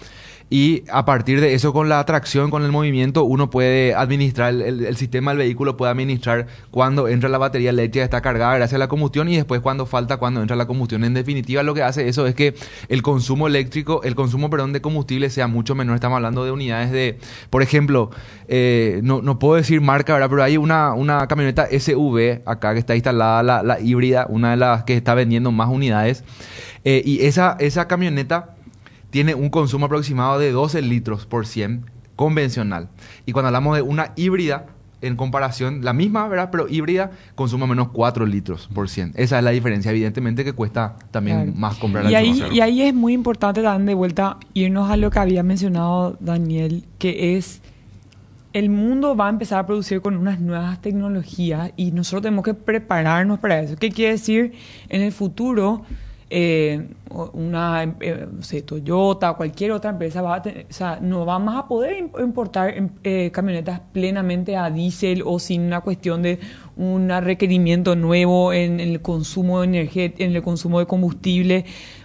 y 0.51 0.85
a 0.93 1.05
partir 1.05 1.41
de 1.41 1.55
eso 1.55 1.73
con 1.73 1.89
la 1.89 1.99
atracción, 1.99 2.51
con 2.51 2.65
el 2.65 2.71
movimiento, 2.71 3.25
uno 3.25 3.51
puede 3.51 3.95
administrar, 3.95 4.55
el, 4.55 4.97
sistema 4.97 5.31
del 5.31 5.39
vehículo 5.39 5.77
puede 5.77 5.91
administrar 5.91 6.47
cuando 6.71 7.09
entra 7.09 7.29
la 7.29 7.39
batería 7.39 7.71
eléctrica, 7.71 8.05
está 8.05 8.21
cargada 8.21 8.55
gracias 8.57 8.75
a 8.75 8.79
la 8.79 8.89
combustión 8.89 9.29
y 9.29 9.37
después 9.37 9.63
cuando 9.63 9.87
falta, 9.87 10.19
cuando 10.19 10.43
entra 10.43 10.55
la 10.55 10.67
combustión. 10.67 11.03
En 11.05 11.15
definitiva, 11.15 11.63
lo 11.63 11.75
que 11.75 11.83
hace 11.83 12.09
eso 12.09 12.27
es 12.27 12.35
que 12.35 12.55
el 12.89 13.03
consumo 13.03 13.47
eléctrico, 13.47 14.03
el 14.05 14.15
consumo, 14.15 14.51
perdón, 14.51 14.73
de 14.73 14.83
combustible 14.83 15.31
sea 15.31 15.49
mucho 15.49 15.75
menor. 15.75 15.95
Estamos 15.95 16.17
hablando 16.17 16.45
de 16.45 16.51
unidades 16.51 16.93
de, 16.93 17.19
por 17.49 17.63
ejemplo, 17.63 18.11
eh, 18.47 19.01
no, 19.03 19.23
no, 19.23 19.39
puedo 19.39 19.55
decir 19.55 19.81
marca, 19.81 20.13
¿verdad? 20.13 20.29
Pero 20.29 20.43
hay 20.43 20.57
una, 20.59 20.93
una 20.93 21.27
camioneta 21.27 21.67
SUV 21.67 22.43
acá 22.45 22.75
que 22.75 22.81
está 22.81 22.95
instalada, 22.95 23.43
la, 23.43 23.63
la 23.63 23.81
híbrida, 23.81 24.27
una 24.29 24.53
de 24.53 24.59
las 24.59 24.85
que 24.85 24.97
está 24.97 25.15
vendiendo 25.15 25.51
más 25.53 25.69
unidades. 25.69 26.23
Eh, 26.85 27.03
y 27.05 27.25
esa, 27.25 27.57
esa 27.61 27.89
camioneta 27.89 28.54
tiene 29.15 29.37
un 29.37 29.49
consumo 29.49 29.87
aproximado 29.87 30.41
de 30.41 30.51
12 30.51 30.83
litros 30.83 31.25
por 31.25 31.47
100 31.47 31.85
convencional. 32.17 32.89
Y 33.27 33.31
cuando 33.31 33.47
hablamos 33.47 33.77
de 33.77 33.83
una 33.83 34.11
híbrida, 34.17 34.67
en 35.03 35.15
comparación, 35.15 35.85
la 35.85 35.93
misma, 35.93 36.27
¿verdad? 36.27 36.49
Pero 36.51 36.67
híbrida 36.69 37.13
consume 37.37 37.65
menos 37.69 37.91
4 37.91 38.27
litros 38.27 38.69
por 38.75 38.89
100. 38.89 39.13
Esa 39.15 39.39
es 39.39 39.45
la 39.45 39.53
diferencia, 39.53 39.93
evidentemente, 39.93 40.43
que 40.43 40.53
cuesta 40.53 40.97
también 41.13 41.55
más 41.57 41.77
comprar 41.77 42.11
y 42.11 42.17
ahí, 42.17 42.43
y 42.51 42.61
ahí 42.61 42.83
es 42.83 42.93
muy 42.93 43.13
importante 43.13 43.63
también 43.63 43.87
de 43.87 43.95
vuelta 43.95 44.39
irnos 44.53 44.91
a 44.91 44.97
lo 44.97 45.13
que 45.13 45.21
había 45.21 45.45
mencionado 45.45 46.17
Daniel, 46.19 46.85
que 46.99 47.37
es 47.37 47.63
el 48.53 48.69
mundo 48.69 49.15
va 49.15 49.29
a 49.29 49.31
empezar 49.31 49.61
a 49.61 49.67
producir 49.67 50.01
con 50.01 50.17
unas 50.17 50.41
nuevas 50.41 50.83
tecnologías 50.83 51.71
y 51.77 51.93
nosotros 51.93 52.23
tenemos 52.23 52.45
que 52.45 52.55
prepararnos 52.55 53.39
para 53.39 53.61
eso. 53.61 53.77
¿Qué 53.77 53.91
quiere 53.91 54.15
decir? 54.15 54.55
En 54.89 55.03
el 55.03 55.13
futuro 55.13 55.85
eh, 56.37 56.89
una 57.33 57.85
eh, 58.01 58.27
Toyota 58.67 59.31
o 59.31 59.37
cualquier 59.37 59.71
otra 59.71 59.91
empresa 59.91 60.21
va 60.21 60.35
a 60.35 60.39
o 60.39 60.73
sea, 60.73 60.99
no 61.01 61.25
va 61.25 61.39
más 61.39 61.59
a 61.59 61.69
poder 61.69 61.97
importar 61.97 62.77
em, 62.77 62.91
eh, 63.05 63.31
camionetas 63.31 63.79
plenamente 63.93 64.57
a 64.57 64.69
diésel 64.69 65.23
o 65.25 65.39
sin 65.39 65.63
una 65.63 65.81
cuestión 65.81 66.23
de 66.23 66.41
un 66.77 67.09
requerimiento 67.09 67.95
nuevo 67.97 68.53
en, 68.53 68.81
el 68.81 69.01
consumo 69.01 69.61
de 69.61 69.67
energía, 69.67 70.13
en 70.19 70.35
el 70.35 70.43
consumo 70.43 70.79
de 70.79 70.87
combustible. 70.87 71.65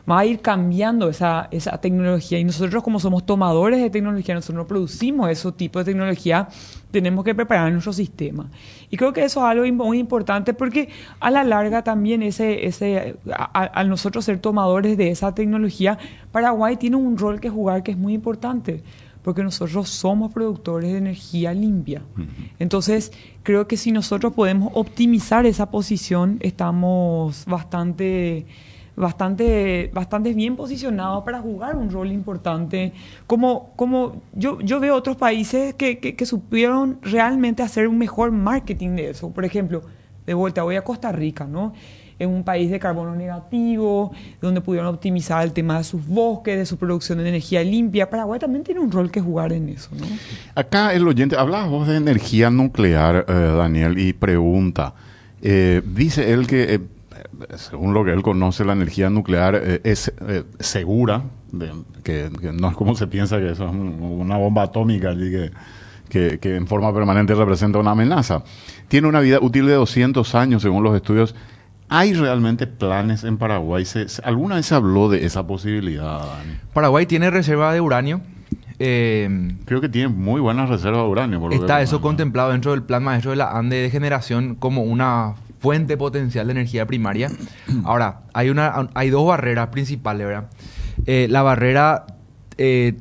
Va 0.09 0.19
a 0.19 0.25
ir 0.25 0.39
cambiando 0.39 1.09
esa, 1.09 1.47
esa 1.51 1.79
tecnología 1.79 2.39
y 2.39 2.43
nosotros 2.43 2.83
como 2.83 2.99
somos 2.99 3.25
tomadores 3.25 3.79
de 3.79 3.91
tecnología, 3.91 4.33
nosotros 4.33 4.57
no 4.57 4.67
producimos 4.67 5.29
ese 5.29 5.51
tipo 5.51 5.77
de 5.79 5.85
tecnología, 5.85 6.47
tenemos 6.89 7.23
que 7.23 7.35
preparar 7.35 7.71
nuestro 7.71 7.93
sistema. 7.93 8.49
Y 8.89 8.97
creo 8.97 9.13
que 9.13 9.23
eso 9.23 9.39
es 9.41 9.45
algo 9.45 9.71
muy 9.85 9.99
importante 9.99 10.55
porque 10.55 10.89
a 11.19 11.29
la 11.29 11.43
larga 11.43 11.83
también 11.83 12.23
ese, 12.23 12.65
ese, 12.65 13.17
al 13.53 13.87
nosotros 13.89 14.25
ser 14.25 14.39
tomadores 14.39 14.97
de 14.97 15.11
esa 15.11 15.35
tecnología, 15.35 15.99
Paraguay 16.31 16.77
tiene 16.77 16.95
un 16.95 17.15
rol 17.15 17.39
que 17.39 17.49
jugar 17.49 17.83
que 17.83 17.91
es 17.91 17.97
muy 17.97 18.13
importante 18.13 18.81
porque 19.23 19.43
nosotros 19.43 19.89
somos 19.89 20.33
productores 20.33 20.91
de 20.91 20.97
energía 20.97 21.53
limpia. 21.53 22.01
Entonces, 22.57 23.11
creo 23.43 23.67
que 23.67 23.77
si 23.77 23.91
nosotros 23.91 24.33
podemos 24.33 24.71
optimizar 24.73 25.45
esa 25.45 25.69
posición, 25.69 26.37
estamos 26.41 27.45
bastante 27.45 28.45
bastante, 28.99 29.89
bastante 29.93 30.33
bien 30.33 30.57
posicionados 30.57 31.23
para 31.23 31.39
jugar 31.39 31.77
un 31.77 31.89
rol 31.89 32.11
importante. 32.11 32.91
Como, 33.27 33.71
como 33.77 34.21
yo, 34.33 34.59
yo 34.59 34.81
veo 34.81 34.93
otros 34.93 35.15
países 35.15 35.73
que, 35.73 35.99
que, 35.99 36.25
supieron 36.25 36.99
realmente 37.01 37.63
hacer 37.63 37.87
un 37.87 37.97
mejor 37.97 38.31
marketing 38.31 38.97
de 38.97 39.11
eso. 39.11 39.31
Por 39.31 39.45
ejemplo, 39.45 39.83
de 40.25 40.33
vuelta 40.33 40.63
voy 40.63 40.75
a 40.75 40.83
Costa 40.83 41.13
Rica, 41.13 41.45
¿no? 41.45 41.73
En 42.19 42.29
un 42.29 42.43
país 42.43 42.69
de 42.69 42.79
carbono 42.79 43.15
negativo, 43.15 44.11
donde 44.41 44.61
pudieron 44.61 44.93
optimizar 44.93 45.43
el 45.43 45.53
tema 45.53 45.77
de 45.77 45.83
sus 45.83 46.05
bosques, 46.05 46.57
de 46.57 46.65
su 46.65 46.77
producción 46.77 47.17
de 47.17 47.29
energía 47.29 47.63
limpia. 47.63 48.09
Paraguay 48.09 48.39
también 48.39 48.63
tiene 48.63 48.81
un 48.81 48.91
rol 48.91 49.09
que 49.09 49.21
jugar 49.21 49.53
en 49.53 49.69
eso. 49.69 49.89
¿no? 49.97 50.05
Acá 50.55 50.93
el 50.93 51.07
oyente, 51.07 51.35
hablabas 51.37 51.69
vos 51.69 51.87
de 51.87 51.95
energía 51.95 52.49
nuclear, 52.49 53.25
eh, 53.27 53.33
Daniel, 53.33 53.97
y 53.97 54.13
pregunta, 54.13 54.93
eh, 55.41 55.81
dice 55.85 56.33
él 56.33 56.47
que 56.47 56.75
eh, 56.75 56.79
según 57.55 57.93
lo 57.93 58.03
que 58.03 58.11
él 58.11 58.21
conoce, 58.21 58.65
la 58.65 58.73
energía 58.73 59.09
nuclear 59.09 59.55
eh, 59.55 59.81
es 59.83 60.11
segura, 60.59 61.23
que, 62.03 62.29
no 62.53 62.69
es 62.69 62.75
como 62.75 62.95
se 62.95 63.07
piensa 63.07 63.37
que 63.37 63.51
eso 63.51 63.65
es 63.65 63.71
una 63.71 64.37
bomba 64.37 64.63
atómica 64.63 65.15
que, 66.09 66.39
en 66.41 66.67
forma 66.67 66.93
permanente 66.93 67.33
representa 67.35 67.79
una 67.79 67.91
amenaza. 67.91 68.43
Tiene 68.87 69.07
una 69.07 69.19
vida 69.21 69.39
útil 69.41 69.65
de 69.67 69.73
200 69.73 70.35
años, 70.35 70.61
según 70.61 70.83
los 70.83 70.95
estudios. 70.95 71.35
¿Hay 71.89 72.13
realmente 72.13 72.67
planes 72.67 73.23
en 73.23 73.37
Paraguay? 73.37 73.83
¿Se, 73.83 74.05
alguna 74.23 74.55
vez 74.55 74.67
se 74.67 74.75
habló 74.75 75.09
de 75.09 75.25
esa 75.25 75.47
posibilidad, 75.47 76.21
Paraguay 76.73 77.07
tiene 77.07 77.31
reserva 77.31 77.73
de 77.73 77.81
uranio. 77.81 78.21
Eh, 78.77 79.55
Creo 79.65 79.81
que 79.81 79.89
tiene 79.89 80.07
muy 80.07 80.39
buenas 80.39 80.69
reservas 80.69 81.01
de 81.01 81.09
uranio. 81.09 81.49
está 81.51 81.81
eso 81.81 81.99
contemplado 81.99 82.51
dentro 82.51 82.71
del 82.71 82.83
plan 82.83 83.03
maestro 83.03 83.31
de 83.31 83.37
la 83.37 83.57
ANDE 83.57 83.77
de 83.77 83.89
generación 83.89 84.55
como 84.55 84.83
una 84.83 85.33
fuente 85.59 85.97
potencial 85.97 86.47
de 86.47 86.51
energía 86.51 86.85
primaria. 86.85 87.31
Ahora, 87.83 88.21
hay, 88.33 88.49
una, 88.51 88.89
hay 88.93 89.09
dos 89.09 89.27
barreras 89.27 89.67
principales, 89.69 90.27
¿verdad? 90.27 90.49
Eh, 91.07 91.27
la 91.29 91.41
barrera, 91.41 92.05
eh, 92.57 92.93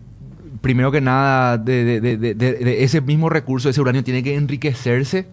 primero 0.62 0.90
que 0.90 1.00
nada, 1.00 1.58
de, 1.58 2.00
de, 2.00 2.16
de, 2.16 2.34
de, 2.34 2.84
ese 2.84 3.00
mismo 3.02 3.28
recurso, 3.28 3.68
ese 3.68 3.80
uranio, 3.80 4.02
tiene 4.02 4.22
que 4.22 4.34
enriquecerse 4.34 5.28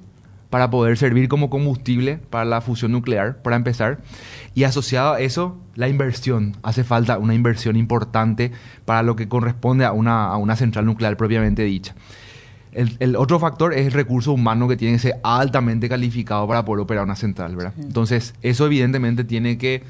para 0.49 0.69
poder 0.69 0.97
servir 0.97 1.27
como 1.27 1.49
combustible 1.49 2.17
para 2.29 2.45
la 2.45 2.61
fusión 2.61 2.91
nuclear, 2.91 3.41
para 3.41 3.55
empezar. 3.55 3.99
Y 4.53 4.63
asociado 4.63 5.13
a 5.13 5.19
eso, 5.19 5.59
la 5.75 5.87
inversión. 5.87 6.55
Hace 6.63 6.83
falta 6.83 7.17
una 7.17 7.33
inversión 7.33 7.75
importante 7.75 8.51
para 8.85 9.03
lo 9.03 9.15
que 9.15 9.27
corresponde 9.27 9.85
a 9.85 9.91
una, 9.91 10.27
a 10.27 10.37
una 10.37 10.55
central 10.55 10.85
nuclear 10.85 11.17
propiamente 11.17 11.63
dicha. 11.63 11.95
El, 12.75 13.15
otro 13.15 13.39
factor 13.39 13.73
es 13.73 13.85
el 13.85 13.93
recurso 13.93 14.33
humano 14.33 14.67
que 14.67 14.75
tiene 14.75 14.95
que 14.95 14.99
ser 14.99 15.15
altamente 15.23 15.87
calificado 15.87 16.45
para 16.45 16.65
poder 16.65 16.83
operar 16.83 17.05
una 17.05 17.15
central, 17.15 17.55
¿verdad? 17.55 17.73
Entonces, 17.79 18.33
eso 18.41 18.65
evidentemente 18.65 19.23
tiene 19.23 19.57
que, 19.57 19.83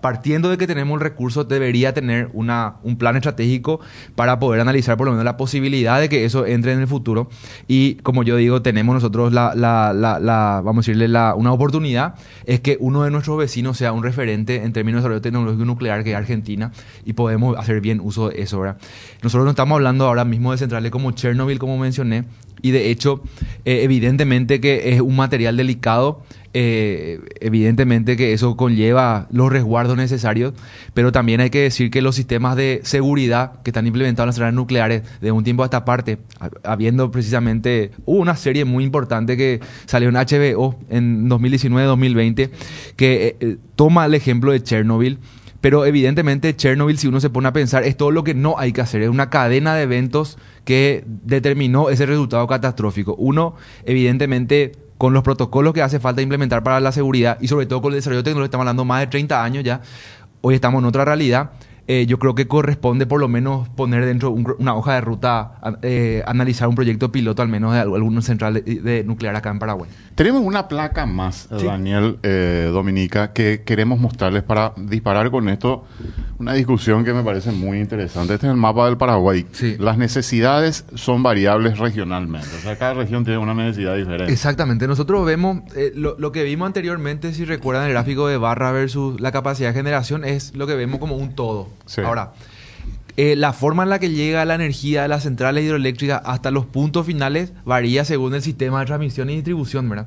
partiendo 0.00 0.48
de 0.48 0.58
que 0.58 0.66
tenemos 0.66 0.96
el 0.96 1.00
recurso, 1.00 1.44
debería 1.44 1.94
tener 1.94 2.30
una, 2.32 2.74
un 2.82 2.98
plan 2.98 3.14
estratégico 3.14 3.78
para 4.16 4.40
poder 4.40 4.60
analizar 4.60 4.96
por 4.96 5.06
lo 5.06 5.12
menos 5.12 5.24
la 5.24 5.36
posibilidad 5.36 6.00
de 6.00 6.08
que 6.08 6.24
eso 6.24 6.46
entre 6.46 6.72
en 6.72 6.80
el 6.80 6.88
futuro. 6.88 7.28
Y 7.68 7.94
como 7.96 8.24
yo 8.24 8.34
digo, 8.34 8.60
tenemos 8.60 8.94
nosotros 8.94 9.32
la, 9.32 9.54
la, 9.54 9.92
la, 9.92 10.60
vamos 10.64 10.78
a 10.78 10.90
decirle, 10.90 11.06
la, 11.06 11.36
una 11.36 11.52
oportunidad, 11.52 12.16
es 12.44 12.58
que 12.58 12.76
uno 12.80 13.04
de 13.04 13.12
nuestros 13.12 13.38
vecinos 13.38 13.76
sea 13.76 13.92
un 13.92 14.02
referente 14.02 14.64
en 14.64 14.72
términos 14.72 14.98
de 14.98 15.02
desarrollo 15.02 15.22
tecnológico 15.22 15.64
nuclear, 15.64 16.02
que 16.02 16.10
es 16.10 16.16
Argentina, 16.16 16.72
y 17.04 17.12
podemos 17.12 17.56
hacer 17.56 17.80
bien 17.80 18.00
uso 18.00 18.30
de 18.30 18.42
eso, 18.42 18.58
¿verdad? 18.58 18.78
Nosotros 19.22 19.44
no 19.44 19.50
estamos 19.50 19.76
hablando 19.76 20.06
ahora 20.06 20.24
mismo 20.24 20.50
de 20.50 20.58
centrales 20.58 20.90
como 20.90 21.12
Chernobyl, 21.12 21.58
como 21.58 21.67
mencioné, 21.76 22.24
y 22.62 22.70
de 22.70 22.90
hecho, 22.90 23.22
eh, 23.64 23.80
evidentemente 23.82 24.60
que 24.60 24.94
es 24.94 25.00
un 25.00 25.16
material 25.16 25.56
delicado, 25.56 26.22
eh, 26.54 27.20
evidentemente 27.40 28.16
que 28.16 28.32
eso 28.32 28.56
conlleva 28.56 29.28
los 29.30 29.52
resguardos 29.52 29.96
necesarios, 29.96 30.54
pero 30.94 31.12
también 31.12 31.40
hay 31.40 31.50
que 31.50 31.60
decir 31.60 31.90
que 31.90 32.00
los 32.00 32.16
sistemas 32.16 32.56
de 32.56 32.80
seguridad 32.84 33.60
que 33.62 33.70
están 33.70 33.86
implementados 33.86 34.24
en 34.24 34.28
las 34.28 34.34
centrales 34.34 34.54
nucleares 34.54 35.02
de 35.20 35.30
un 35.30 35.44
tiempo 35.44 35.62
a 35.62 35.66
esta 35.66 35.84
parte, 35.84 36.18
habiendo 36.64 37.10
precisamente, 37.10 37.92
una 38.06 38.34
serie 38.34 38.64
muy 38.64 38.82
importante 38.82 39.36
que 39.36 39.60
salió 39.86 40.08
en 40.08 40.14
HBO 40.14 40.78
en 40.88 41.28
2019-2020, 41.28 42.50
que 42.96 43.36
eh, 43.38 43.56
toma 43.76 44.06
el 44.06 44.14
ejemplo 44.14 44.50
de 44.52 44.62
Chernobyl 44.62 45.18
Pero 45.60 45.84
evidentemente 45.84 46.54
Chernobyl, 46.54 46.98
si 46.98 47.08
uno 47.08 47.20
se 47.20 47.30
pone 47.30 47.48
a 47.48 47.52
pensar, 47.52 47.82
es 47.82 47.96
todo 47.96 48.10
lo 48.10 48.22
que 48.22 48.34
no 48.34 48.58
hay 48.58 48.72
que 48.72 48.80
hacer. 48.80 49.02
Es 49.02 49.08
una 49.08 49.28
cadena 49.28 49.74
de 49.74 49.82
eventos 49.82 50.38
que 50.64 51.04
determinó 51.06 51.90
ese 51.90 52.06
resultado 52.06 52.46
catastrófico. 52.46 53.16
Uno, 53.16 53.56
evidentemente, 53.84 54.72
con 54.98 55.14
los 55.14 55.22
protocolos 55.22 55.72
que 55.74 55.82
hace 55.82 55.98
falta 55.98 56.22
implementar 56.22 56.62
para 56.62 56.80
la 56.80 56.92
seguridad 56.92 57.38
y 57.40 57.48
sobre 57.48 57.66
todo 57.66 57.82
con 57.82 57.92
el 57.92 57.98
desarrollo 57.98 58.22
tecnológico, 58.22 58.46
estamos 58.46 58.62
hablando 58.62 58.84
más 58.84 59.00
de 59.00 59.06
30 59.08 59.42
años 59.42 59.64
ya, 59.64 59.80
hoy 60.42 60.54
estamos 60.54 60.80
en 60.80 60.86
otra 60.86 61.04
realidad. 61.04 61.50
Eh, 61.90 62.04
yo 62.06 62.18
creo 62.18 62.34
que 62.34 62.46
corresponde 62.46 63.06
por 63.06 63.18
lo 63.18 63.28
menos 63.28 63.66
poner 63.70 64.04
dentro 64.04 64.30
una 64.30 64.74
hoja 64.74 64.94
de 64.94 65.00
ruta, 65.00 65.54
eh, 65.80 66.22
analizar 66.26 66.68
un 66.68 66.74
proyecto 66.74 67.10
piloto 67.10 67.40
al 67.40 67.48
menos 67.48 67.72
de 67.72 67.80
alguna 67.80 68.20
central 68.20 68.62
de, 68.62 69.04
nuclear 69.04 69.34
acá 69.34 69.48
en 69.48 69.58
Paraguay. 69.58 69.90
Tenemos 70.14 70.42
una 70.42 70.68
placa 70.68 71.06
más, 71.06 71.48
Daniel 71.48 72.18
eh, 72.22 72.68
Dominica, 72.70 73.32
que 73.32 73.62
queremos 73.64 73.98
mostrarles 73.98 74.42
para 74.42 74.74
disparar 74.76 75.30
con 75.30 75.48
esto 75.48 75.86
una 76.38 76.52
discusión 76.52 77.04
que 77.04 77.12
me 77.12 77.22
parece 77.22 77.52
muy 77.52 77.78
interesante. 77.78 78.34
Este 78.34 78.46
es 78.46 78.52
el 78.52 78.58
mapa 78.58 78.86
del 78.86 78.96
Paraguay. 78.96 79.46
Las 79.78 79.98
necesidades 79.98 80.84
son 80.94 81.22
variables 81.22 81.78
regionalmente. 81.78 82.48
O 82.58 82.60
sea, 82.60 82.76
cada 82.76 82.94
región 82.94 83.24
tiene 83.24 83.38
una 83.38 83.54
necesidad 83.54 83.96
diferente. 83.96 84.32
Exactamente. 84.32 84.86
Nosotros 84.86 85.24
vemos, 85.26 85.62
eh, 85.74 85.92
lo, 85.94 86.32
que 86.32 86.44
vimos 86.44 86.66
anteriormente, 86.66 87.32
si 87.32 87.44
recuerdan 87.44 87.86
el 87.86 87.92
gráfico 87.92 88.28
de 88.28 88.36
barra 88.36 88.72
versus 88.72 89.20
la 89.20 89.32
capacidad 89.32 89.70
de 89.70 89.74
generación, 89.74 90.24
es 90.24 90.54
lo 90.54 90.66
que 90.66 90.74
vemos 90.74 91.00
como 91.00 91.16
un 91.16 91.34
todo. 91.34 91.68
Ahora, 92.04 92.32
eh, 93.16 93.34
la 93.36 93.52
forma 93.52 93.82
en 93.82 93.90
la 93.90 93.98
que 93.98 94.10
llega 94.10 94.44
la 94.44 94.54
energía 94.54 95.02
de 95.02 95.08
las 95.08 95.24
centrales 95.24 95.64
hidroeléctricas 95.64 96.22
hasta 96.24 96.50
los 96.50 96.66
puntos 96.66 97.06
finales 97.06 97.52
varía 97.64 98.04
según 98.04 98.34
el 98.34 98.42
sistema 98.42 98.80
de 98.80 98.86
transmisión 98.86 99.30
y 99.30 99.34
distribución, 99.34 99.88
¿verdad? 99.88 100.06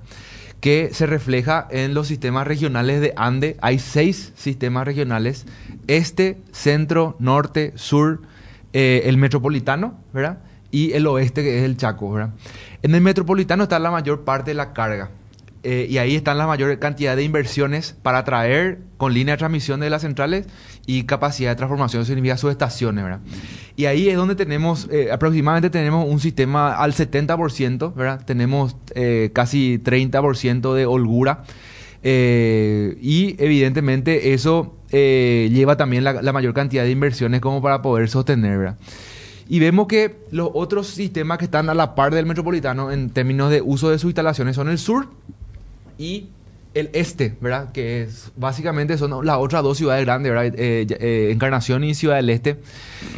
que 0.61 0.91
se 0.93 1.07
refleja 1.07 1.67
en 1.71 1.95
los 1.95 2.07
sistemas 2.07 2.47
regionales 2.47 3.01
de 3.01 3.13
Ande. 3.17 3.57
Hay 3.61 3.79
seis 3.79 4.31
sistemas 4.35 4.85
regionales, 4.85 5.47
este, 5.87 6.37
centro, 6.51 7.15
norte, 7.19 7.73
sur, 7.75 8.21
eh, 8.71 9.01
el 9.05 9.17
metropolitano, 9.17 9.95
¿verdad? 10.13 10.37
Y 10.69 10.93
el 10.93 11.07
oeste, 11.07 11.41
que 11.41 11.57
es 11.57 11.63
el 11.63 11.77
Chaco, 11.77 12.13
¿verdad? 12.13 12.33
En 12.83 12.95
el 12.95 13.01
metropolitano 13.01 13.63
está 13.63 13.79
la 13.79 13.91
mayor 13.91 14.23
parte 14.23 14.51
de 14.51 14.55
la 14.55 14.71
carga. 14.71 15.09
Eh, 15.63 15.85
y 15.89 15.99
ahí 15.99 16.15
están 16.15 16.39
la 16.39 16.47
mayor 16.47 16.77
cantidad 16.79 17.15
de 17.15 17.23
inversiones 17.23 17.95
para 18.01 18.23
traer 18.23 18.79
con 18.97 19.13
línea 19.13 19.35
de 19.35 19.37
transmisión 19.37 19.79
de 19.79 19.91
las 19.91 20.01
centrales 20.01 20.47
y 20.87 21.03
capacidad 21.03 21.51
de 21.51 21.55
transformación, 21.55 22.03
significa 22.03 22.35
subestaciones, 22.37 23.03
¿verdad? 23.03 23.19
Y 23.75 23.85
ahí 23.85 24.09
es 24.09 24.15
donde 24.15 24.33
tenemos, 24.35 24.87
eh, 24.91 25.11
aproximadamente 25.11 25.69
tenemos 25.69 26.07
un 26.07 26.19
sistema 26.19 26.73
al 26.73 26.93
70%, 26.93 27.93
¿verdad? 27.93 28.25
Tenemos 28.25 28.75
eh, 28.95 29.29
casi 29.33 29.77
30% 29.77 30.73
de 30.73 30.85
holgura. 30.87 31.43
y 32.03 33.35
evidentemente 33.37 34.33
eso 34.33 34.75
lleva 34.91 35.77
también 35.77 36.03
la, 36.03 36.21
la, 36.23 36.33
mayor 36.33 36.55
cantidad 36.55 36.83
de 36.83 36.89
inversiones 36.89 37.39
como 37.39 37.61
para 37.61 37.83
poder 37.83 38.09
sostener, 38.09 38.57
¿verdad? 38.57 38.77
Y 39.47 39.59
vemos 39.59 39.87
que 39.87 40.15
los 40.31 40.49
otros 40.53 40.87
sistemas 40.87 41.37
que 41.37 41.45
están 41.45 41.69
a 41.69 41.73
la 41.73 41.93
par 41.93 42.13
del 42.15 42.25
metropolitano 42.25 42.89
en 42.91 43.09
términos 43.09 43.51
de 43.51 43.61
uso 43.61 43.89
de 43.89 43.99
sus 43.99 44.09
instalaciones 44.09 44.55
son 44.55 44.69
el 44.69 44.79
sur, 44.79 45.09
y 45.97 46.29
el 46.73 46.89
este, 46.93 47.35
¿verdad? 47.41 47.71
Que 47.71 48.03
es, 48.03 48.31
básicamente 48.35 48.97
son 48.97 49.25
las 49.25 49.37
otras 49.37 49.63
dos 49.63 49.77
ciudades 49.77 50.05
grandes, 50.05 50.31
¿verdad? 50.31 50.53
Eh, 50.57 50.87
eh, 50.89 51.29
Encarnación 51.31 51.83
y 51.83 51.93
Ciudad 51.93 52.15
del 52.15 52.29
Este. 52.29 52.59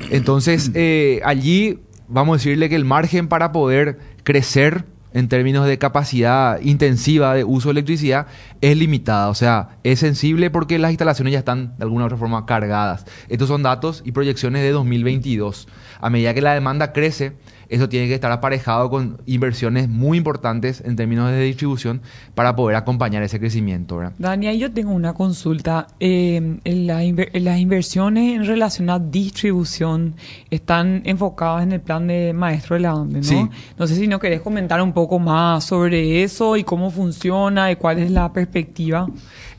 Entonces, 0.09 0.71
eh, 0.76 1.21
allí 1.24 1.80
vamos 2.07 2.36
a 2.36 2.38
decirle 2.38 2.69
que 2.69 2.76
el 2.76 2.86
margen 2.86 3.28
para 3.28 3.51
poder 3.51 3.99
crecer 4.24 4.86
en 5.13 5.28
términos 5.30 5.67
de 5.67 5.78
capacidad 5.78 6.59
intensiva 6.61 7.36
de 7.36 7.43
uso 7.43 7.69
de 7.69 7.74
electricidad 7.74 8.28
es 8.61 8.76
limitada. 8.76 9.30
O 9.30 9.36
sea, 9.36 9.78
es 9.84 9.99
sensible 9.99 10.49
porque 10.49 10.80
las 10.80 10.91
instalaciones 10.91 11.34
ya 11.34 11.39
están 11.39 11.78
de 11.78 11.84
alguna 11.84 12.05
u 12.05 12.07
otra 12.07 12.17
forma 12.17 12.45
cargadas. 12.47 13.05
Estos 13.30 13.47
son 13.47 13.61
datos 13.61 14.01
y 14.05 14.11
proyecciones 14.11 14.63
de 14.63 14.71
2022. 14.71 15.67
A 16.01 16.09
medida 16.09 16.34
que 16.34 16.41
la 16.41 16.55
demanda 16.55 16.93
crece, 16.93 17.34
eso 17.70 17.89
tiene 17.89 18.07
que 18.07 18.16
estar 18.16 18.32
aparejado 18.32 18.89
con 18.89 19.22
inversiones 19.26 19.89
muy 19.89 20.18
importantes 20.18 20.82
en 20.86 20.95
términos 20.95 21.32
de 21.32 21.41
distribución 21.41 22.01
para 22.36 22.55
poder 22.55 22.76
acompañar 22.76 23.24
ese 23.24 23.39
crecimiento. 23.39 23.97
¿verdad? 23.97 24.14
Dani, 24.18 24.57
yo 24.57 24.72
tengo 24.72 24.91
una 24.91 25.14
consulta. 25.14 25.88
Eh, 25.99 26.59
las 26.64 27.59
inversiones 27.59 28.36
en 28.36 28.45
relación 28.45 28.89
a 28.89 28.99
distribución 28.99 30.16
están 30.49 31.01
enfocadas 31.05 31.64
en 31.64 31.74
el 31.74 31.82
plan 31.82 32.07
de 32.07 32.34
maestro 32.34 32.76
de 32.76 32.82
la 32.82 32.91
ANDE, 32.91 33.22
¿no? 33.22 33.49
No 33.78 33.88
sé 33.88 33.95
si 33.95 34.07
no 34.07 34.20
querés 34.20 34.41
comentar 34.41 34.82
un 34.82 34.93
poco 34.93 35.20
más 35.20 35.64
sobre 35.64 36.24
eso 36.24 36.57
y 36.57 36.64
cómo 36.64 36.91
funciona 36.91 37.72
y 37.72 37.76
cuál 37.76 37.99
es 37.99 38.11
la 38.11 38.32
perspectiva. 38.32 39.07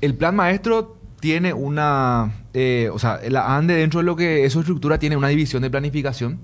El 0.00 0.14
plan 0.14 0.36
maestro 0.36 0.96
tiene 1.20 1.54
una, 1.54 2.32
eh, 2.52 2.90
o 2.92 2.98
sea, 2.98 3.18
la 3.28 3.56
ANDE 3.56 3.76
dentro 3.76 4.00
de 4.00 4.04
lo 4.04 4.14
que 4.14 4.44
es 4.44 4.52
su 4.52 4.60
estructura 4.60 4.98
tiene 4.98 5.16
una 5.16 5.28
división 5.28 5.62
de 5.62 5.70
planificación 5.70 6.38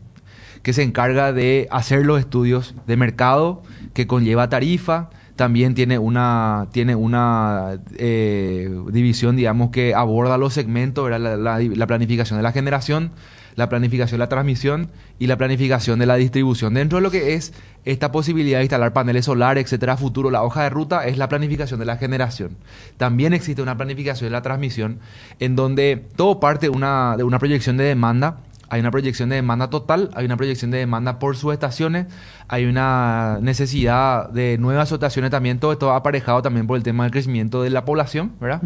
que 0.62 0.72
se 0.72 0.82
encarga 0.82 1.32
de 1.32 1.68
hacer 1.70 2.04
los 2.04 2.20
estudios 2.20 2.74
de 2.86 2.96
mercado 2.96 3.62
que 3.94 4.06
conlleva 4.06 4.48
tarifa. 4.48 5.10
También 5.36 5.74
tiene 5.74 5.98
una, 5.98 6.68
tiene 6.70 6.94
una 6.94 7.78
eh, 7.96 8.70
división, 8.92 9.36
digamos, 9.36 9.70
que 9.70 9.94
aborda 9.94 10.36
los 10.36 10.52
segmentos, 10.52 11.08
la, 11.10 11.18
la, 11.18 11.86
planificación 11.86 12.38
de 12.38 12.42
la 12.42 12.52
generación, 12.52 13.12
la 13.56 13.70
planificación 13.70 14.18
de 14.18 14.24
la 14.24 14.28
transmisión 14.28 14.90
y 15.18 15.28
la 15.28 15.38
planificación 15.38 15.98
de 15.98 16.04
la 16.04 16.16
distribución. 16.16 16.74
Dentro 16.74 16.98
de 16.98 17.02
lo 17.02 17.10
que 17.10 17.32
es 17.34 17.54
esta 17.86 18.12
posibilidad 18.12 18.58
de 18.58 18.64
instalar 18.64 18.92
paneles 18.92 19.24
solares, 19.24 19.64
etcétera, 19.64 19.96
futuro, 19.96 20.30
la 20.30 20.42
hoja 20.42 20.64
de 20.64 20.68
ruta 20.68 21.06
es 21.06 21.16
la 21.16 21.30
planificación 21.30 21.80
de 21.80 21.86
la 21.86 21.96
generación. 21.96 22.58
También 22.98 23.32
existe 23.32 23.62
una 23.62 23.78
planificación 23.78 24.28
de 24.28 24.32
la 24.32 24.42
transmisión 24.42 24.98
en 25.38 25.56
donde 25.56 26.04
todo 26.16 26.38
parte 26.38 26.68
una, 26.68 27.14
de 27.16 27.24
una 27.24 27.38
proyección 27.38 27.78
de 27.78 27.84
demanda 27.84 28.40
hay 28.70 28.80
una 28.80 28.90
proyección 28.90 29.28
de 29.28 29.36
demanda 29.36 29.68
total, 29.68 30.10
hay 30.14 30.24
una 30.24 30.36
proyección 30.36 30.70
de 30.70 30.78
demanda 30.78 31.18
por 31.18 31.36
subestaciones, 31.36 32.06
hay 32.48 32.64
una 32.64 33.38
necesidad 33.42 34.30
de 34.30 34.56
nuevas 34.58 34.88
subestaciones 34.88 35.30
también, 35.30 35.58
todo 35.58 35.72
esto 35.72 35.92
aparejado 35.92 36.40
también 36.40 36.66
por 36.66 36.76
el 36.76 36.82
tema 36.82 37.02
del 37.02 37.12
crecimiento 37.12 37.62
de 37.62 37.70
la 37.70 37.84
población, 37.84 38.32
¿verdad? 38.40 38.62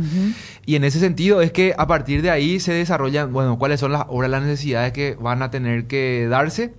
Y 0.67 0.77
en 0.77 0.85
ese 0.85 1.01
sentido 1.01 1.41
es 1.41 1.53
que 1.53 1.75
a 1.77 1.87
partir 1.87 2.23
de 2.23 2.31
ahí 2.31 2.61
se 2.61 2.73
desarrollan, 2.75 3.33
bueno, 3.33 3.59
cuáles 3.59 3.81
son 3.81 3.93
las 3.93 4.03
ahora 4.03 4.29
las 4.29 4.43
necesidades 4.43 4.93
que 4.93 5.17
van 5.19 5.43
a 5.43 5.51
tener 5.51 5.87
que 5.87 6.27
darse 6.29 6.75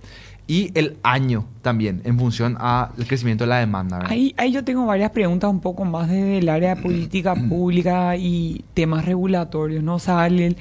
y 0.46 0.70
el 0.78 0.96
año 1.02 1.46
también 1.62 2.02
en 2.04 2.18
función 2.18 2.56
al 2.60 2.90
crecimiento 3.06 3.44
de 3.44 3.48
la 3.48 3.58
demanda. 3.58 4.00
Ahí, 4.06 4.34
ahí 4.36 4.52
yo 4.52 4.64
tengo 4.64 4.86
varias 4.86 5.10
preguntas 5.10 5.50
un 5.50 5.60
poco 5.60 5.84
más 5.84 6.08
desde 6.08 6.38
el 6.38 6.48
área 6.48 6.76
de 6.76 6.82
política 6.82 7.34
pública 7.48 8.16
y 8.16 8.64
temas 8.74 9.04
regulatorios, 9.04 9.82
¿no? 9.82 9.96
O 9.96 9.98
sea, 9.98 10.26
el, 10.28 10.56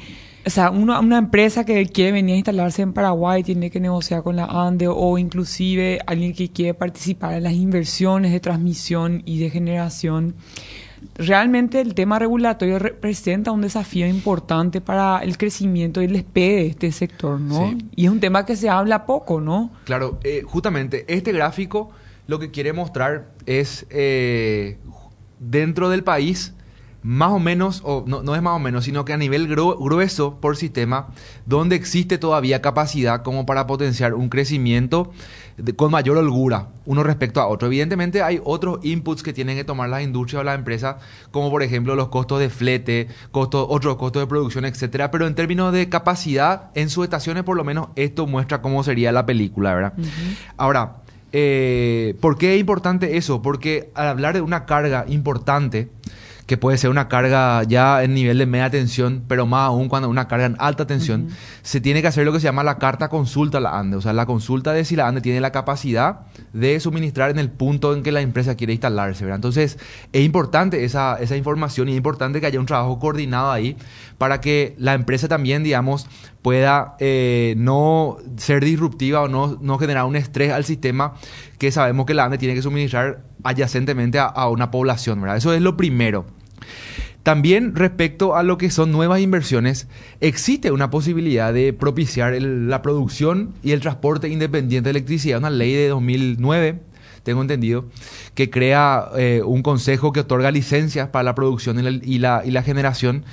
o 0.46 0.50
sea, 0.50 0.70
una, 0.70 1.18
empresa 1.18 1.66
que 1.66 1.86
quiere 1.88 2.12
venir 2.12 2.36
a 2.36 2.38
instalarse 2.38 2.82
en 2.84 2.94
Paraguay 2.94 3.44
tiene 3.44 3.72
que 3.72 3.80
negociar 3.80 4.22
con 4.22 4.36
la 4.36 4.46
ANDE 4.46 4.88
o 4.88 5.18
inclusive 5.18 6.00
alguien 6.06 6.34
que 6.34 6.50
quiere 6.50 6.74
participar 6.74 7.34
en 7.34 7.44
las 7.44 7.54
inversiones 7.54 8.32
de 8.32 8.40
transmisión 8.40 9.24
y 9.26 9.40
de 9.40 9.50
generación. 9.50 10.36
Realmente 11.16 11.82
el 11.82 11.94
tema 11.94 12.20
regulatorio 12.20 12.80
representa 12.80 13.52
un 13.52 13.62
desafío 13.62 14.08
importante 14.08 14.82
para 14.82 15.20
el 15.20 15.38
crecimiento 15.38 16.02
y 16.02 16.06
el 16.06 16.14
despegue 16.14 16.56
de 16.56 16.68
este 16.68 16.92
sector, 16.92 17.40
¿no? 17.40 17.76
Y 17.96 18.06
es 18.06 18.12
un 18.12 18.20
tema 18.20 18.46
que 18.46 18.56
se 18.56 18.70
habla 18.70 19.06
poco, 19.06 19.42
¿no? 19.42 19.72
Claro, 19.84 20.20
eh, 20.24 20.42
justamente 20.46 21.06
este 21.08 21.32
gráfico 21.32 21.92
lo 22.28 22.40
que 22.40 22.52
quiere 22.52 22.74
mostrar 22.74 23.34
es 23.46 23.86
eh, 23.90 24.78
dentro 25.40 25.90
del 25.90 26.04
país 26.04 26.55
más 27.06 27.30
o 27.34 27.40
menos, 27.40 27.82
o 27.86 28.04
no, 28.08 28.24
no, 28.24 28.36
es 28.36 28.42
más 28.42 28.56
o 28.56 28.60
menos, 28.60 28.86
sino 28.86 29.06
que 29.06 29.14
a 29.14 29.18
nivel 29.18 29.48
grueso 29.48 30.40
por 30.42 30.58
sistema, 30.58 31.10
donde 31.46 31.76
existe 31.76 32.18
todavía 32.18 32.64
capacidad 32.64 33.22
como 33.22 33.46
para 33.46 33.68
potenciar 33.68 34.16
un 34.16 34.28
crecimiento 34.28 35.12
con 35.76 35.92
mayor 35.92 36.18
holgura 36.18 36.70
uno 36.86 37.04
respecto 37.04 37.40
a 37.42 37.48
otro. 37.48 37.68
Evidentemente 37.68 38.24
hay 38.24 38.42
otros 38.44 38.80
inputs 38.84 39.22
que 39.22 39.34
tienen 39.34 39.56
que 39.56 39.64
tomar 39.64 39.88
las 39.88 40.02
industrias 40.02 40.42
o 40.42 40.44
las 40.44 40.58
empresas, 40.58 40.96
como 41.30 41.52
por 41.52 41.62
ejemplo 41.62 41.96
los 41.96 42.08
costos 42.08 42.40
de 42.40 42.50
flete, 42.50 43.08
costos, 43.30 43.68
otros 43.70 43.98
costos 43.98 44.24
de 44.24 44.28
producción, 44.28 44.66
etcétera. 44.66 45.12
Pero 45.12 45.28
en 45.28 45.36
términos 45.36 45.72
de 45.74 45.88
capacidad, 45.90 46.72
en 46.74 46.90
sus 46.90 47.04
estaciones 47.04 47.44
por 47.44 47.56
lo 47.56 47.64
menos 47.64 47.90
esto 47.96 48.26
muestra 48.26 48.64
cómo 48.64 48.84
sería 48.84 49.12
la 49.12 49.28
película, 49.28 49.76
¿verdad? 49.76 49.94
Ahora, 50.58 51.04
eh, 51.32 52.16
¿por 52.20 52.40
qué 52.40 52.56
es 52.56 52.60
importante 52.60 53.18
eso? 53.18 53.44
Porque 53.44 53.92
al 53.94 54.08
hablar 54.08 54.34
de 54.34 54.42
una 54.42 54.66
carga 54.66 55.06
importante, 55.08 55.90
que 56.46 56.58
puede 56.58 56.78
ser 56.78 56.92
una 56.92 57.08
carga 57.08 57.64
ya 57.64 58.04
en 58.04 58.14
nivel 58.14 58.38
de 58.38 58.46
media 58.46 58.70
tensión, 58.70 59.24
pero 59.28 59.46
más 59.48 59.68
aún 59.68 59.90
cuando 59.90 60.10
una 60.10 60.28
carga 60.28 60.46
en 60.46 60.56
alta 60.60 60.86
tensión, 60.86 61.30
se 61.64 61.82
tiene 61.82 62.02
que 62.02 62.08
hacer 62.08 62.26
lo 62.26 62.32
que 62.32 62.40
se 62.40 62.46
llama 62.46 62.64
la 62.64 62.78
carta 62.78 63.10
consulta 63.10 63.58
a 63.58 63.62
la 63.62 63.80
ANDE, 63.80 63.98
o 63.98 64.02
sea, 64.02 64.14
la 64.14 64.28
consulta 64.28 64.72
de 64.72 64.86
si 64.86 64.96
la 64.96 65.08
ANDE 65.08 65.22
tiene 65.22 65.40
la 65.40 65.52
capacidad 65.52 66.22
de 66.54 66.80
suministrar 66.80 67.32
en 67.32 67.40
el 67.40 67.50
punto 67.50 67.96
en 67.96 68.04
que 68.04 68.12
la 68.12 68.22
empresa 68.22 68.56
quiere 68.56 68.74
instalarse, 68.74 69.24
¿verdad? 69.24 69.38
Entonces, 69.38 69.80
es 70.14 70.24
importante 70.24 70.84
esa, 70.84 71.18
esa 71.20 71.36
información 71.36 71.90
y 71.90 71.94
es 71.94 71.98
importante 71.98 72.40
que 72.40 72.46
haya 72.46 72.60
un 72.60 72.68
trabajo 72.68 73.00
coordinado 73.00 73.52
ahí 73.52 73.76
para 74.20 74.40
que 74.40 74.76
la 74.78 74.94
empresa 74.94 75.28
también, 75.28 75.64
digamos, 75.64 76.08
pueda 76.44 76.96
eh, 77.00 77.56
no 77.58 78.18
ser 78.38 78.64
disruptiva 78.64 79.24
o 79.24 79.28
no, 79.28 79.58
no 79.62 79.80
generar 79.80 80.06
un 80.06 80.16
estrés 80.16 80.52
al 80.52 80.64
sistema 80.64 81.16
que 81.58 81.72
sabemos 81.72 82.06
que 82.06 82.14
la 82.14 82.26
ANDE 82.26 82.38
tiene 82.38 82.54
que 82.54 82.62
suministrar 82.62 83.24
adyacentemente 83.46 84.20
a, 84.20 84.50
una 84.50 84.72
población, 84.72 85.22
¿verdad? 85.22 85.38
Eso 85.38 85.54
es 85.54 85.62
lo 85.62 85.78
primero. 85.78 86.26
También 87.24 87.76
respecto 87.76 88.36
a 88.36 88.44
lo 88.44 88.58
que 88.58 88.70
son 88.70 88.92
nuevas 88.92 89.20
inversiones, 89.20 89.88
existe 90.20 90.72
una 90.72 90.92
posibilidad 90.92 91.54
de 91.54 91.74
propiciar 91.74 92.40
la 92.40 92.82
producción 92.82 93.54
y 93.64 93.72
el 93.72 93.80
transporte 93.80 94.30
independiente 94.30 94.88
de 94.88 94.92
electricidad, 94.92 95.40
una 95.40 95.50
ley 95.50 95.74
de 95.74 95.88
2009 95.88 96.80
tengo 97.26 97.42
entendido, 97.42 97.86
que 98.36 98.50
crea 98.50 99.10
eh, 99.18 99.42
un 99.44 99.64
consejo 99.64 100.14
que 100.14 100.22
otorga 100.22 100.52
licencias 100.52 101.10
para 101.10 101.24
la 101.24 101.36
producción 101.36 101.78
y 102.04 102.20
la, 102.20 102.64
generación. 102.64 103.26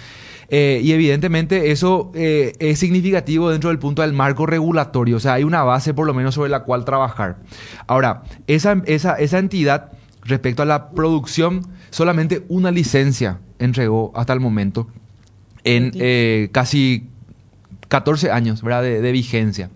Eh, 0.48 0.80
y 0.82 0.92
evidentemente 0.92 1.70
eso 1.70 2.10
eh, 2.14 2.54
es 2.58 2.78
significativo 2.78 3.50
dentro 3.50 3.70
del 3.70 3.78
punto 3.78 4.02
del 4.02 4.12
marco 4.12 4.44
regulatorio, 4.44 5.16
o 5.16 5.20
sea, 5.20 5.34
hay 5.34 5.44
una 5.44 5.62
base 5.62 5.94
por 5.94 6.06
lo 6.06 6.12
menos 6.12 6.34
sobre 6.34 6.50
la 6.50 6.64
cual 6.64 6.84
trabajar. 6.84 7.36
Ahora, 7.86 8.22
esa 8.46 9.38
entidad, 9.38 9.92
respecto 10.22 10.62
a 10.62 10.66
la 10.66 10.90
producción, 10.90 11.66
solamente 11.90 12.44
una 12.48 12.70
licencia 12.70 13.40
entregó 13.58 14.12
hasta 14.14 14.32
el 14.32 14.40
momento 14.40 14.88
en 15.64 15.92
eh, 15.94 16.48
casi 16.52 17.08
14 17.92 18.30
años 18.30 18.62
¿verdad? 18.62 18.82
De, 18.82 19.02
de 19.02 19.12
vigencia. 19.12 19.68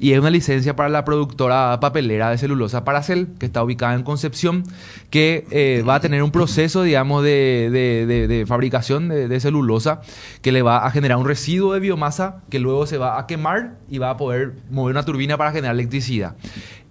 Y 0.00 0.12
es 0.12 0.18
una 0.18 0.30
licencia 0.30 0.74
para 0.74 0.88
la 0.88 1.04
productora 1.04 1.78
papelera 1.80 2.28
de 2.30 2.36
celulosa 2.36 2.82
Paracel, 2.84 3.28
que 3.38 3.46
está 3.46 3.62
ubicada 3.62 3.94
en 3.94 4.02
Concepción, 4.02 4.64
que 5.08 5.46
eh, 5.52 5.84
va 5.88 5.94
a 5.94 6.00
tener 6.00 6.24
un 6.24 6.32
proceso, 6.32 6.82
digamos, 6.82 7.22
de, 7.22 7.68
de- 7.70 8.06
de- 8.06 8.26
de 8.26 8.46
fabricación 8.46 9.08
de, 9.08 9.38
celulosa 9.40 10.00
que 10.42 10.50
le 10.50 10.62
va 10.62 10.84
a 10.84 10.90
generar 10.90 11.16
un 11.18 11.26
residuo 11.26 11.72
de 11.74 11.78
biomasa 11.80 12.42
que 12.50 12.58
luego 12.58 12.86
se 12.86 12.98
va 12.98 13.18
a 13.20 13.26
quemar 13.28 13.76
y 13.88 13.98
va 13.98 14.10
a 14.10 14.16
poder 14.16 14.54
mover 14.70 14.90
una 14.96 15.04
turbina 15.04 15.36
para 15.38 15.52
generar 15.52 15.74
electricidad. 15.74 16.34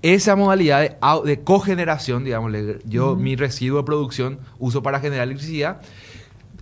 Esa 0.01 0.37
modalidad 0.37 0.97
de, 1.25 1.39
cogeneración, 1.41 2.23
digamos, 2.23 2.53
yo 2.85 3.17
mi 3.17 3.35
residuo 3.35 3.79
de 3.79 3.83
producción 3.83 4.39
uso 4.57 4.81
para 4.81 5.01
generar 5.01 5.25
electricidad, 5.27 5.81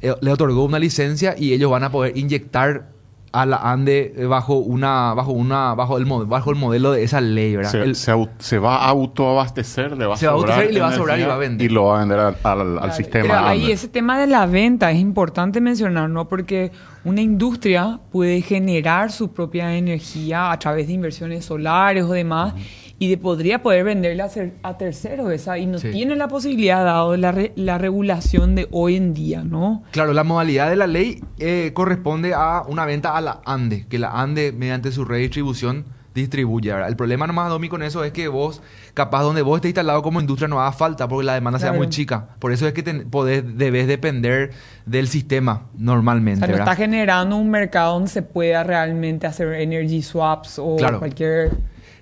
eh, 0.01 0.15
le 0.21 0.31
otorgó 0.31 0.63
una 0.65 0.79
licencia 0.79 1.35
y 1.37 1.53
ellos 1.53 1.69
van 1.69 1.83
a 1.83 1.91
poder 1.91 2.17
inyectar 2.17 2.96
a 3.41 3.45
la 3.45 3.57
ANDE 3.57 4.13
bajo 4.27 4.55
una 4.55 5.13
bajo 5.13 5.31
una 5.31 5.73
bajo 5.75 5.97
el 5.97 6.05
mo- 6.05 6.25
bajo 6.25 6.49
el 6.49 6.55
modelo 6.55 6.91
de 6.91 7.03
esa 7.03 7.21
ley, 7.21 7.55
¿verdad? 7.55 7.71
Se, 7.71 7.81
El- 7.83 7.95
se 8.39 8.57
va 8.59 8.77
a 8.77 8.89
autoabastecer, 8.89 9.97
le 9.97 10.05
va 10.05 10.15
a 10.15 10.17
Se 10.17 10.27
va 10.27 10.33
a 10.33 10.37
sobrar 10.37 10.65
y 10.69 10.73
le 10.73 10.79
va 10.81 10.87
a 10.89 10.93
sobrar 10.93 11.17
y 11.17 11.21
energía 11.21 11.27
va 11.29 11.35
a 11.35 11.37
vender. 11.37 11.65
Y 11.69 11.73
lo 11.73 11.85
va 11.85 11.97
a 11.97 11.99
vender 11.99 12.19
al, 12.19 12.35
al- 12.43 12.61
al 12.61 12.73
Claro, 12.77 12.93
sistema. 12.93 13.23
Pero 13.35 13.45
ahí 13.47 13.71
ese 13.71 13.87
tema 13.87 14.19
de 14.19 14.27
la 14.27 14.45
venta 14.45 14.91
es 14.91 14.99
importante 14.99 15.61
mencionar, 15.61 16.09
¿no? 16.09 16.27
Porque 16.27 16.71
una 17.03 17.21
industria 17.21 17.99
puede 18.11 18.41
generar 18.41 19.11
su 19.11 19.31
propia 19.31 19.75
energía 19.75 20.51
a 20.51 20.59
través 20.59 20.87
de 20.87 20.93
inversiones 20.93 21.45
solares 21.45 22.03
o 22.03 22.11
demás 22.11 22.53
y 22.99 23.09
de, 23.09 23.17
podría 23.17 23.61
poder 23.61 23.83
venderla 23.83 24.25
a, 24.25 24.29
cer- 24.29 24.53
a 24.63 24.77
terceros 24.77 25.31
esa 25.31 25.57
y 25.59 25.65
no 25.67 25.77
Sí. 25.77 25.91
tiene 25.91 26.15
la 26.15 26.27
posibilidad 26.27 26.83
dado 26.83 27.15
la, 27.15 27.31
re- 27.31 27.53
la 27.55 27.77
regulación 27.77 28.55
de 28.55 28.67
hoy 28.71 28.95
en 28.95 29.13
día, 29.13 29.43
¿no? 29.43 29.83
Claro, 29.91 30.13
la 30.13 30.23
modalidad 30.23 30.69
de 30.69 30.75
la 30.77 30.87
ley 30.87 31.23
eh, 31.37 31.71
corresponde 31.73 32.33
a 32.33 32.63
una 32.67 32.85
venta 32.85 33.15
a 33.15 33.21
la 33.21 33.41
ANDE, 33.45 33.85
que 33.87 33.99
la 33.99 34.09
ANDE 34.19 34.51
mediante 34.51 34.91
su 34.91 35.05
red 35.05 35.17
de 35.17 35.21
distribución 35.23 35.85
distribuye. 36.15 36.71
¿verdad? 36.73 36.89
El 36.89 36.95
problema 36.95 37.27
nomás, 37.27 37.49
Domi, 37.49 37.69
con 37.69 37.83
eso 37.83 38.03
es 38.03 38.11
que 38.11 38.27
vos, 38.27 38.63
capaz 38.95 39.21
donde 39.21 39.43
vos 39.43 39.57
estés 39.57 39.69
instalado 39.69 40.01
como 40.01 40.19
industria 40.19 40.47
no 40.47 40.59
haga 40.59 40.71
falta 40.71 41.07
porque 41.07 41.23
la 41.27 41.35
demanda 41.35 41.59
sea 41.59 41.69
Claro. 41.69 41.83
muy 41.83 41.89
chica. 41.89 42.29
Por 42.39 42.51
eso 42.51 42.65
es 42.65 42.73
que 42.73 42.81
ten- 42.81 43.11
podés- 43.11 43.43
debes 43.43 43.85
depender 43.85 44.49
del 44.87 45.07
sistema 45.07 45.67
O 45.75 45.77
normalmente. 45.77 46.39
sea, 46.39 46.47
no 46.47 46.53
¿verdad? 46.53 46.73
está 46.73 46.75
generando 46.83 47.35
un 47.37 47.51
mercado 47.51 47.93
donde 47.93 48.09
se 48.09 48.23
pueda 48.23 48.63
realmente 48.63 49.27
hacer 49.27 49.53
energy 49.53 50.01
swaps 50.01 50.57
o 50.57 50.77
Claro. 50.77 50.97
cualquier... 50.97 51.51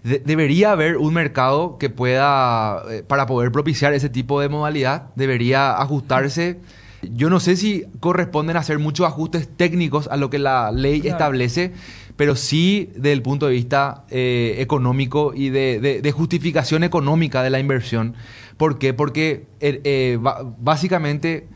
De- 0.06 0.20
debería 0.20 0.72
haber 0.72 0.97
un 0.97 1.14
mercado 1.14 1.78
que 1.80 1.89
pueda, 1.89 2.84
eh, 2.91 3.03
para 3.06 3.26
poder 3.26 3.51
propiciar 3.51 3.93
ese 3.93 4.08
tipo 4.08 4.39
de 4.39 4.49
modalidad, 4.49 5.10
debería 5.16 5.76
ajustarse. 5.82 6.60
Yo 7.01 7.30
no 7.30 7.39
sé 7.39 7.56
si 7.56 7.86
corresponden 7.99 8.56
hacer 8.56 8.78
muchos 8.80 9.06
ajustes 9.08 9.47
técnicos 9.58 10.08
a 10.08 10.16
lo 10.18 10.30
que 10.30 10.38
la 10.39 10.72
ley 10.72 11.01
Claro. 11.01 11.16
establece, 11.18 11.74
pero 12.18 12.36
sí 12.36 12.89
desde 12.95 13.12
el 13.14 13.22
punto 13.24 13.47
de 13.47 13.53
vista 13.53 14.06
eh, 14.10 14.56
económico 14.60 15.34
y 15.36 15.49
de, 15.49 15.80
de- 15.80 16.01
de 16.01 16.12
justificación 16.12 16.84
económica 16.84 17.41
de 17.43 17.49
la 17.49 17.60
inversión. 17.60 18.14
¿Por 18.58 18.78
qué? 18.80 18.93
Porque 18.93 19.47
eh, 19.60 20.18
básicamente 20.60 21.47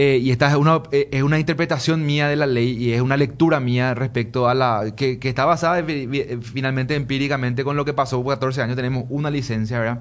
eh, 0.00 0.18
y 0.22 0.30
esta 0.30 0.46
es 0.46 0.54
una, 0.54 0.80
eh, 0.92 1.08
es 1.10 1.24
una 1.24 1.40
interpretación 1.40 2.06
mía 2.06 2.28
de 2.28 2.36
la 2.36 2.46
ley 2.46 2.70
y 2.70 2.92
es 2.92 3.00
una 3.00 3.16
lectura 3.16 3.58
mía 3.58 3.94
respecto 3.94 4.48
a 4.48 4.54
la. 4.54 4.92
que, 4.94 5.18
que 5.18 5.28
está 5.28 5.44
basada 5.44 5.80
eh, 5.80 6.38
finalmente 6.40 6.94
empíricamente 6.94 7.64
con 7.64 7.76
lo 7.76 7.84
que 7.84 7.92
pasó 7.94 8.22
por 8.22 8.34
14 8.34 8.62
años. 8.62 8.76
Tenemos 8.76 9.06
una 9.08 9.28
licencia, 9.28 9.80
¿verdad? 9.80 10.00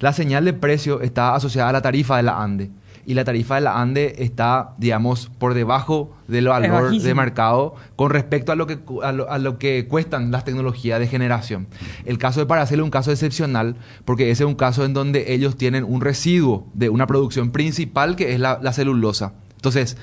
La 0.00 0.14
señal 0.14 0.46
de 0.46 0.54
precio 0.54 1.02
está 1.02 1.34
asociada 1.34 1.68
a 1.68 1.72
la 1.74 1.82
tarifa 1.82 2.16
de 2.16 2.22
la 2.22 2.42
ANDE. 2.42 2.70
Y 3.06 3.14
la 3.14 3.24
tarifa 3.24 3.56
de 3.56 3.60
la 3.62 3.80
ANDE 3.80 4.16
está, 4.24 4.74
digamos, 4.78 5.30
por 5.38 5.54
debajo 5.54 6.14
del 6.28 6.48
valor 6.48 6.90
de 7.04 7.14
mercado 7.14 7.74
con 7.96 8.10
respecto 8.10 8.50
a 8.52 8.56
lo, 8.56 8.66
que, 8.66 8.78
a, 9.02 9.12
lo, 9.12 9.30
a 9.30 9.38
lo 9.38 9.58
que 9.58 9.86
cuestan 9.86 10.30
las 10.30 10.44
tecnologías 10.44 10.98
de 11.00 11.06
generación. 11.06 11.66
El 12.06 12.16
caso 12.18 12.40
de 12.40 12.46
Paracel 12.46 12.80
es 12.80 12.84
un 12.84 12.90
caso 12.90 13.10
excepcional 13.10 13.76
porque 14.04 14.30
ese 14.30 14.44
es 14.44 14.48
un 14.48 14.54
caso 14.54 14.84
en 14.84 14.94
donde 14.94 15.34
ellos 15.34 15.56
tienen 15.56 15.84
un 15.84 16.00
residuo 16.00 16.66
de 16.74 16.88
una 16.88 17.06
producción 17.06 17.50
principal 17.50 18.16
que 18.16 18.32
es 18.32 18.40
la, 18.40 18.58
la 18.62 18.72
celulosa. 18.72 19.34
Entonces, 19.56 19.96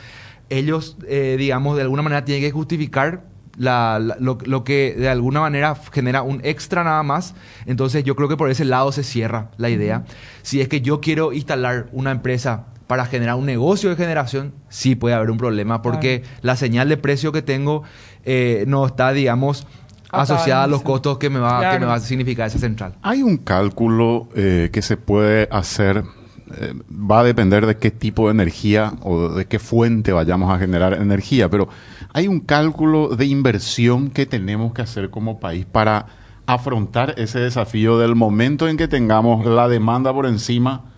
ellos, 0.49 0.97
eh, 1.07 1.35
digamos, 1.39 1.75
de 1.77 1.83
alguna 1.83 2.01
manera 2.01 2.25
tienen 2.25 2.43
que 2.43 2.51
justificar 2.51 3.23
la- 3.57 3.99
la- 3.99 4.17
lo, 4.19 4.37
lo 4.45 4.63
que 4.63 4.95
de 4.97 5.09
alguna 5.09 5.41
manera 5.41 5.75
genera 5.91 6.21
un 6.21 6.39
extra 6.43 6.83
nada 6.83 7.03
más. 7.03 7.35
Entonces, 7.65 8.03
yo 8.03 8.15
creo 8.15 8.27
que 8.29 8.37
por 8.37 8.49
ese 8.49 8.65
lado 8.65 8.91
se 8.91 9.03
cierra 9.03 9.51
la 9.57 9.69
idea. 9.69 10.03
Si 10.41 10.61
es 10.61 10.67
que 10.67 10.81
yo 10.81 11.01
quiero 11.01 11.33
instalar 11.33 11.87
una 11.91 12.11
empresa 12.11 12.67
para 12.91 13.05
generar 13.05 13.35
un 13.35 13.45
negocio 13.45 13.89
de 13.89 13.95
generación, 13.95 14.51
sí 14.67 14.95
puede 14.95 15.15
haber 15.15 15.31
un 15.31 15.37
problema 15.37 15.81
porque 15.81 16.23
la 16.41 16.57
señal 16.57 16.89
de 16.89 16.97
precio 16.97 17.31
que 17.31 17.41
tengo 17.41 17.83
eh, 18.25 18.65
no 18.67 18.85
está, 18.85 19.13
digamos, 19.13 19.65
asociada 20.09 20.65
a 20.65 20.67
los 20.67 20.81
costos 20.81 21.17
que 21.17 21.29
me 21.29 21.39
va, 21.39 21.71
que 21.71 21.79
me 21.79 21.85
va 21.85 21.93
a 21.93 21.99
significar 22.01 22.47
esa 22.47 22.59
central. 22.59 22.95
Hay 23.01 23.23
un 23.23 23.37
cálculo 23.37 24.27
eh, 24.35 24.71
que 24.73 24.81
se 24.81 24.97
puede 24.97 25.47
hacer, 25.53 26.03
eh, 26.57 26.73
va 26.91 27.21
a 27.21 27.23
depender 27.23 27.65
de 27.65 27.77
qué 27.77 27.91
tipo 27.91 28.25
de 28.25 28.31
energía 28.31 28.91
o 29.03 29.29
de 29.29 29.45
qué 29.45 29.57
fuente 29.57 30.11
vayamos 30.11 30.53
a 30.53 30.59
generar 30.59 30.95
energía, 30.95 31.47
pero 31.47 31.69
hay 32.11 32.27
un 32.27 32.41
cálculo 32.41 33.15
de 33.15 33.25
inversión 33.25 34.09
que 34.09 34.25
tenemos 34.25 34.73
que 34.73 34.81
hacer 34.81 35.09
como 35.09 35.39
país 35.39 35.65
para 35.65 36.07
afrontar 36.45 37.13
ese 37.15 37.39
desafío 37.39 37.97
del 37.99 38.15
momento 38.15 38.67
en 38.67 38.75
que 38.75 38.89
tengamos 38.89 39.45
la 39.45 39.69
demanda 39.69 40.11
por 40.11 40.25
encima, 40.25 40.91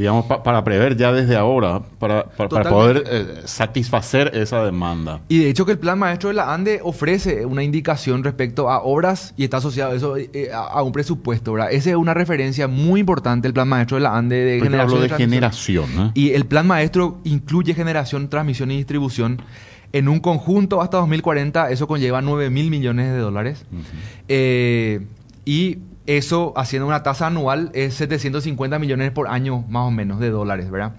digamos, 0.00 0.24
pa- 0.26 0.42
para 0.42 0.64
prever 0.64 0.96
ya 0.96 1.12
desde 1.12 1.36
ahora, 1.36 1.80
para, 1.98 2.24
para- 2.24 2.48
para 2.48 2.48
Totalmente. 2.48 3.02
poder 3.02 3.04
eh, 3.06 3.42
satisfacer 3.44 4.30
esa 4.34 4.64
demanda. 4.64 5.20
Y 5.28 5.38
de 5.38 5.50
hecho 5.50 5.64
que 5.66 5.72
el 5.72 5.78
plan 5.78 5.98
maestro 5.98 6.28
de 6.30 6.34
la 6.34 6.52
ANDE 6.52 6.80
ofrece 6.82 7.44
una 7.46 7.62
indicación 7.62 8.24
respecto 8.24 8.70
a 8.70 8.82
obras 8.82 9.34
y 9.36 9.44
está 9.44 9.58
asociado 9.58 9.94
eso 9.94 10.16
eh, 10.16 10.50
a, 10.52 10.58
a 10.64 10.82
un 10.82 10.92
presupuesto, 10.92 11.52
¿verdad? 11.52 11.68
Esa 11.72 11.90
es 11.90 11.96
una 11.96 12.14
referencia 12.14 12.66
muy 12.66 12.98
importante, 13.00 13.46
el 13.46 13.54
plan 13.54 13.68
maestro 13.68 13.96
de 13.98 14.02
la 14.02 14.16
ANDE 14.16 14.36
de 14.36 14.58
Porque 14.58 14.70
generación. 14.70 15.00
de 15.02 15.08
transmisión. 15.08 15.86
generación. 15.86 16.06
¿eh? 16.08 16.10
Y 16.14 16.30
el 16.32 16.46
plan 16.46 16.66
maestro 16.66 17.18
incluye 17.24 17.74
generación, 17.74 18.28
transmisión 18.28 18.70
y 18.70 18.76
distribución. 18.78 19.42
En 19.92 20.08
un 20.08 20.20
conjunto 20.20 20.80
hasta 20.80 20.98
2040 20.98 21.70
eso 21.70 21.86
conlleva 21.88 22.22
9 22.22 22.48
mil 22.48 22.70
millones 22.70 23.12
de 23.12 23.18
dólares. 23.18 23.64
Eh, 24.28 25.00
y 25.44 25.78
eso, 26.16 26.52
haciendo 26.56 26.86
una 26.86 27.02
tasa 27.02 27.28
anual, 27.28 27.70
es 27.74 27.94
750 27.94 28.78
millones 28.78 29.10
por 29.10 29.28
año 29.28 29.64
más 29.68 29.86
o 29.86 29.90
menos 29.90 30.18
de 30.20 30.30
dólares, 30.30 30.70
¿verdad? 30.70 30.94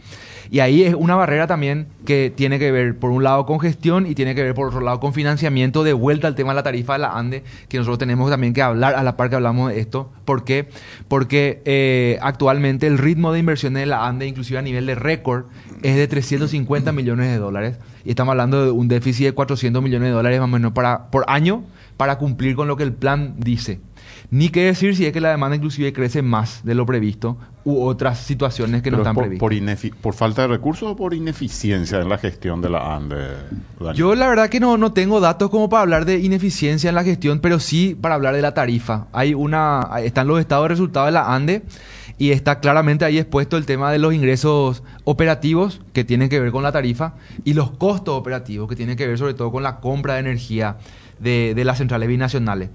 Y 0.49 0.59
ahí 0.59 0.83
es 0.83 0.95
una 0.95 1.15
barrera 1.15 1.47
también 1.47 1.87
que 2.05 2.31
tiene 2.35 2.59
que 2.59 2.71
ver, 2.71 2.97
por 2.97 3.11
un 3.11 3.23
lado, 3.23 3.45
con 3.45 3.59
gestión 3.59 4.05
y 4.05 4.15
tiene 4.15 4.35
que 4.35 4.43
ver, 4.43 4.53
por 4.53 4.67
otro 4.67 4.81
lado, 4.81 4.99
con 4.99 5.13
financiamiento 5.13 5.83
de 5.83 5.93
vuelta 5.93 6.27
al 6.27 6.35
tema 6.35 6.51
de 6.51 6.55
la 6.55 6.63
tarifa 6.63 6.93
de 6.93 6.99
la 6.99 7.17
ANDE, 7.17 7.43
que 7.69 7.77
nosotros 7.77 7.99
tenemos 7.99 8.29
también 8.29 8.53
que 8.53 8.61
hablar 8.61 8.95
a 8.95 9.03
la 9.03 9.15
par 9.15 9.29
que 9.29 9.35
hablamos 9.35 9.71
de 9.71 9.79
esto. 9.79 10.11
¿Por 10.25 10.43
qué? 10.43 10.67
Porque 11.07 11.61
eh, 11.65 12.17
actualmente 12.21 12.87
el 12.87 12.97
ritmo 12.97 13.31
de 13.31 13.39
inversiones 13.39 13.81
de 13.81 13.85
la 13.85 14.05
ANDE, 14.05 14.27
inclusive 14.27 14.59
a 14.59 14.61
nivel 14.61 14.85
de 14.85 14.95
récord, 14.95 15.45
es 15.83 15.95
de 15.95 16.07
350 16.07 16.91
millones 16.91 17.27
de 17.31 17.37
dólares. 17.37 17.77
Y 18.03 18.09
estamos 18.09 18.31
hablando 18.31 18.65
de 18.65 18.71
un 18.71 18.87
déficit 18.87 19.27
de 19.27 19.31
400 19.33 19.81
millones 19.81 20.09
de 20.09 20.13
dólares 20.13 20.39
más 20.39 20.49
o 20.49 20.51
menos 20.51 20.73
para, 20.73 21.11
por 21.11 21.25
año 21.27 21.63
para 21.97 22.17
cumplir 22.17 22.55
con 22.55 22.67
lo 22.67 22.75
que 22.77 22.83
el 22.83 22.93
plan 22.93 23.35
dice. 23.37 23.79
Ni 24.33 24.47
qué 24.47 24.63
decir 24.63 24.95
si 24.95 25.05
es 25.05 25.11
que 25.11 25.19
la 25.19 25.29
demanda 25.29 25.57
inclusive 25.57 25.91
crece 25.91 26.21
más 26.21 26.63
de 26.63 26.73
lo 26.73 26.85
previsto 26.85 27.37
u 27.65 27.83
otras 27.83 28.17
situaciones 28.17 28.81
que 28.81 28.89
Pero 28.89 28.97
no 28.97 29.03
es 29.03 29.05
están 29.05 29.15
por, 29.15 29.23
previstas. 29.25 29.39
por, 29.41 29.53
inefi- 29.53 29.93
por 29.93 30.13
falta 30.13 30.43
de 30.43 30.47
recursos 30.47 30.89
o 30.89 30.95
por 30.95 31.13
ineficiencia 31.13 31.99
en 31.99 32.07
la 32.07 32.17
gestión 32.17 32.61
de 32.61 32.69
la 32.69 32.95
ANDE? 32.95 33.17
Yo 33.93 34.15
la 34.15 34.29
verdad 34.29 34.47
que 34.49 34.61
no, 34.61 34.77
no 34.77 34.93
tengo 34.93 35.19
datos 35.19 35.49
como 35.49 35.67
para 35.69 35.81
hablar 35.81 36.05
de 36.05 36.19
ineficiencia 36.19 36.87
en 36.87 36.95
la 36.95 37.03
gestión, 37.03 37.39
pero 37.41 37.59
sí 37.59 37.93
para 37.99 38.15
hablar 38.15 38.33
de 38.33 38.41
la 38.41 38.53
tarifa. 38.53 39.07
Hay 39.11 39.33
una, 39.33 39.89
están 40.01 40.27
los 40.27 40.39
estados 40.39 40.63
de 40.63 40.69
resultados 40.69 41.07
de 41.09 41.11
la 41.11 41.35
ANDE 41.35 41.63
y 42.17 42.31
está 42.31 42.61
claramente 42.61 43.03
ahí 43.03 43.17
expuesto 43.17 43.57
el 43.57 43.65
tema 43.65 43.91
de 43.91 43.99
los 43.99 44.13
ingresos 44.13 44.81
operativos 45.03 45.81
que 45.91 46.03
tienen 46.05 46.29
que 46.29 46.39
ver 46.39 46.51
con 46.51 46.63
la 46.63 46.71
tarifa 46.71 47.15
y 47.43 47.53
los 47.53 47.71
costos 47.71 48.15
operativos 48.15 48.69
que 48.69 48.77
tienen 48.77 48.95
que 48.95 49.07
ver 49.07 49.17
sobre 49.17 49.33
todo 49.33 49.51
con 49.51 49.61
la 49.63 49.81
compra 49.81 50.13
de 50.13 50.21
energía 50.21 50.77
de, 51.21 51.61
las 51.63 51.77
centrales 51.77 52.07
binacionales. 52.09 52.69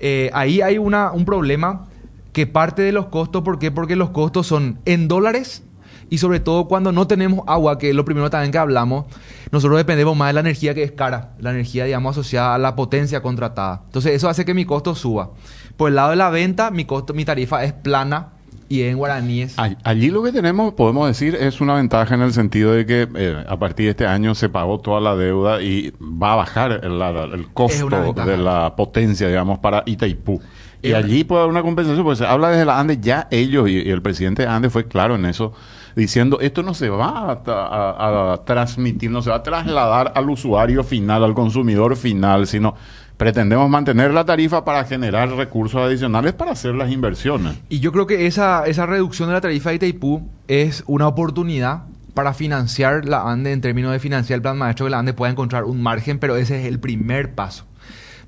Eh, 0.00 0.30
ahí 0.32 0.60
hay 0.60 0.78
una, 0.78 1.12
un 1.12 1.24
problema 1.24 1.86
que 2.32 2.46
parte 2.46 2.82
de 2.82 2.92
los 2.92 3.06
costos, 3.06 3.42
¿por 3.42 3.58
qué? 3.58 3.70
Porque 3.70 3.96
los 3.96 4.10
costos 4.10 4.46
son 4.46 4.78
en 4.84 5.08
dólares 5.08 5.64
Y 6.10 6.18
sobre 6.18 6.40
todo 6.40 6.68
cuando 6.68 6.92
no 6.92 7.06
tenemos 7.06 7.40
agua, 7.46 7.78
que 7.78 7.90
es 7.90 7.94
lo 7.94 8.04
primero 8.04 8.30
también 8.30 8.52
que 8.52 8.58
hablamos, 8.58 9.06
nosotros 9.50 9.76
dependemos 9.76 10.16
más 10.16 10.28
de 10.28 10.34
la 10.34 10.40
energía 10.40 10.74
que 10.74 10.82
es 10.82 10.92
cara, 10.92 11.32
la 11.38 11.50
energía, 11.50 11.84
digamos, 11.84 12.16
asociada 12.16 12.54
a 12.54 12.58
la 12.58 12.76
potencia 12.76 13.20
contratada. 13.20 13.82
Entonces 13.86 14.12
eso 14.12 14.28
hace 14.28 14.44
que 14.44 14.54
mi 14.54 14.64
costo 14.64 14.94
suba. 14.94 15.30
Por 15.76 15.90
el 15.90 15.96
lado 15.96 16.10
de 16.10 16.16
la 16.16 16.30
venta, 16.30 16.70
mi 16.70 16.84
costo, 16.86 17.12
mi 17.12 17.24
tarifa 17.24 17.62
es 17.64 17.72
plana 17.72 18.37
y 18.68 18.82
en 18.82 18.96
guaraníes. 18.96 19.56
Allí 19.82 20.10
lo 20.10 20.22
que 20.22 20.32
tenemos, 20.32 20.74
podemos 20.74 21.08
decir, 21.08 21.34
es 21.34 21.60
una 21.60 21.74
ventaja 21.74 22.14
en 22.14 22.22
el 22.22 22.32
sentido 22.32 22.72
de 22.72 22.86
que 22.86 23.08
eh, 23.16 23.44
a 23.48 23.58
partir 23.58 23.86
de 23.86 23.90
este 23.90 24.06
año 24.06 24.34
se 24.34 24.48
pagó 24.48 24.78
toda 24.78 25.00
la 25.00 25.16
deuda 25.16 25.62
y 25.62 25.92
va 26.00 26.34
a 26.34 26.36
bajar 26.36 26.80
el, 26.82 27.48
costo 27.54 28.12
de 28.12 28.36
la 28.36 28.76
potencia, 28.76 29.28
digamos, 29.28 29.58
para 29.58 29.82
Itaipú. 29.86 30.40
Y 30.80 30.92
allí 30.92 31.24
puede 31.24 31.42
haber 31.42 31.50
una 31.50 31.62
compensación, 31.62 32.04
porque 32.04 32.18
se 32.18 32.26
habla 32.26 32.50
desde 32.50 32.64
la 32.64 32.78
ANDE, 32.78 32.98
ya 33.00 33.26
ellos, 33.30 33.68
y, 33.68 33.90
el 33.90 34.00
presidente 34.00 34.46
ANDE 34.46 34.70
fue 34.70 34.86
claro 34.86 35.16
en 35.16 35.24
eso, 35.24 35.52
diciendo, 35.96 36.38
esto 36.40 36.62
no 36.62 36.74
se 36.74 36.88
va 36.88 37.42
a, 37.44 38.40
transmitir, 38.44 39.10
no 39.10 39.22
se 39.22 39.30
va 39.30 39.36
a 39.36 39.42
trasladar 39.42 40.12
al 40.14 40.30
usuario 40.30 40.84
final, 40.84 41.24
al 41.24 41.34
consumidor 41.34 41.96
final, 41.96 42.46
sino 42.46 42.76
pretendemos 43.18 43.68
mantener 43.68 44.14
la 44.14 44.24
tarifa 44.24 44.64
para 44.64 44.84
generar 44.84 45.28
recursos 45.30 45.80
adicionales 45.82 46.32
para 46.32 46.52
hacer 46.52 46.74
las 46.74 46.90
inversiones. 46.90 47.58
Y 47.68 47.80
yo 47.80 47.92
creo 47.92 48.06
que 48.06 48.26
esa, 48.26 48.64
esa 48.66 48.86
reducción 48.86 49.28
de 49.28 49.34
la 49.34 49.40
tarifa 49.40 49.70
de 49.70 49.76
Itaipú 49.76 50.30
es 50.46 50.84
una 50.86 51.08
oportunidad 51.08 51.82
para 52.14 52.32
financiar 52.32 53.04
la 53.04 53.30
ANDE 53.30 53.52
en 53.52 53.60
términos 53.60 53.92
de 53.92 53.98
financiar 53.98 54.36
el 54.36 54.42
plan 54.42 54.56
maestro, 54.56 54.86
que 54.86 54.90
la 54.90 55.00
ANDE 55.00 55.12
pueda 55.12 55.32
encontrar 55.32 55.64
un 55.64 55.82
margen, 55.82 56.18
pero 56.18 56.36
ese 56.36 56.60
es 56.60 56.66
el 56.66 56.78
primer 56.80 57.34
paso. 57.34 57.66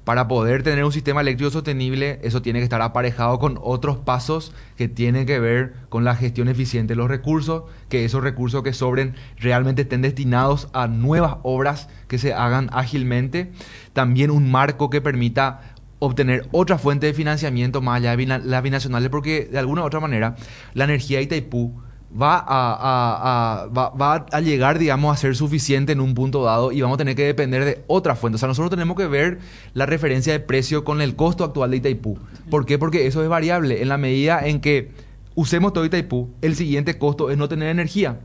Para 0.04 0.28
poder 0.28 0.62
tener 0.62 0.84
un 0.84 0.92
sistema 0.92 1.20
eléctrico 1.20 1.50
sostenible, 1.50 2.18
eso 2.22 2.40
tiene 2.40 2.58
que 2.58 2.64
estar 2.64 2.80
aparejado 2.80 3.38
con 3.38 3.58
otros 3.62 3.98
pasos 3.98 4.54
que 4.76 4.88
tienen 4.88 5.26
que 5.26 5.38
ver 5.38 5.74
con 5.88 6.04
la 6.04 6.16
gestión 6.16 6.48
eficiente 6.48 6.94
de 6.94 6.96
los 6.96 7.08
recursos, 7.08 7.64
que 7.88 8.04
esos 8.04 8.22
recursos 8.22 8.62
que 8.62 8.72
sobren 8.72 9.14
realmente 9.36 9.82
estén 9.82 10.00
destinados 10.00 10.68
a 10.72 10.88
nuevas 10.88 11.36
obras 11.42 11.88
que 12.08 12.18
se 12.18 12.32
hagan 12.32 12.70
ágilmente. 12.72 13.52
También 13.92 14.30
un 14.30 14.50
marco 14.50 14.90
que 14.90 15.00
permita 15.00 15.60
obtener 15.98 16.48
otra 16.50 16.78
fuente 16.78 17.06
de 17.06 17.14
financiamiento 17.14 17.80
más 17.82 17.98
allá 17.98 18.16
de 18.16 18.26
las 18.26 18.62
binacionales, 18.62 19.10
porque 19.10 19.48
de 19.50 19.58
alguna 19.58 19.82
u 19.82 19.84
otra 19.84 20.00
manera 20.00 20.34
la 20.74 20.84
energía 20.84 21.18
de 21.18 21.24
Itaipú 21.24 21.80
va 22.10 22.44
a, 22.46 23.68
va, 23.68 24.26
a, 24.30 24.40
llegar, 24.40 24.78
digamos, 24.78 25.14
a 25.14 25.20
ser 25.20 25.36
suficiente 25.36 25.92
en 25.92 26.00
un 26.00 26.14
punto 26.14 26.42
dado 26.42 26.72
y 26.72 26.80
vamos 26.80 26.96
a 26.96 26.98
tener 26.98 27.14
que 27.14 27.24
depender 27.24 27.64
de 27.64 27.84
otra 27.86 28.16
fuente. 28.16 28.36
O 28.36 28.38
sea, 28.38 28.48
nosotros 28.48 28.70
tenemos 28.70 28.96
que 28.96 29.06
ver 29.06 29.38
la 29.74 29.86
referencia 29.86 30.32
de 30.32 30.40
precio 30.40 30.82
con 30.82 31.00
el 31.00 31.14
costo 31.14 31.44
actual 31.44 31.70
de 31.70 31.76
Itaipú. 31.76 32.18
¿Por 32.50 32.66
qué? 32.66 32.78
Porque 32.78 33.06
eso 33.06 33.22
es 33.22 33.28
variable. 33.28 33.82
En 33.82 33.88
la 33.88 33.98
medida 33.98 34.44
en 34.44 34.60
que 34.60 34.90
usemos 35.34 35.72
todo 35.72 35.84
Itaipú, 35.84 36.30
el 36.42 36.56
siguiente 36.56 36.98
costo 36.98 37.30
es 37.30 37.38
no 37.38 37.48
tener 37.48 37.68
energía. 37.68 38.20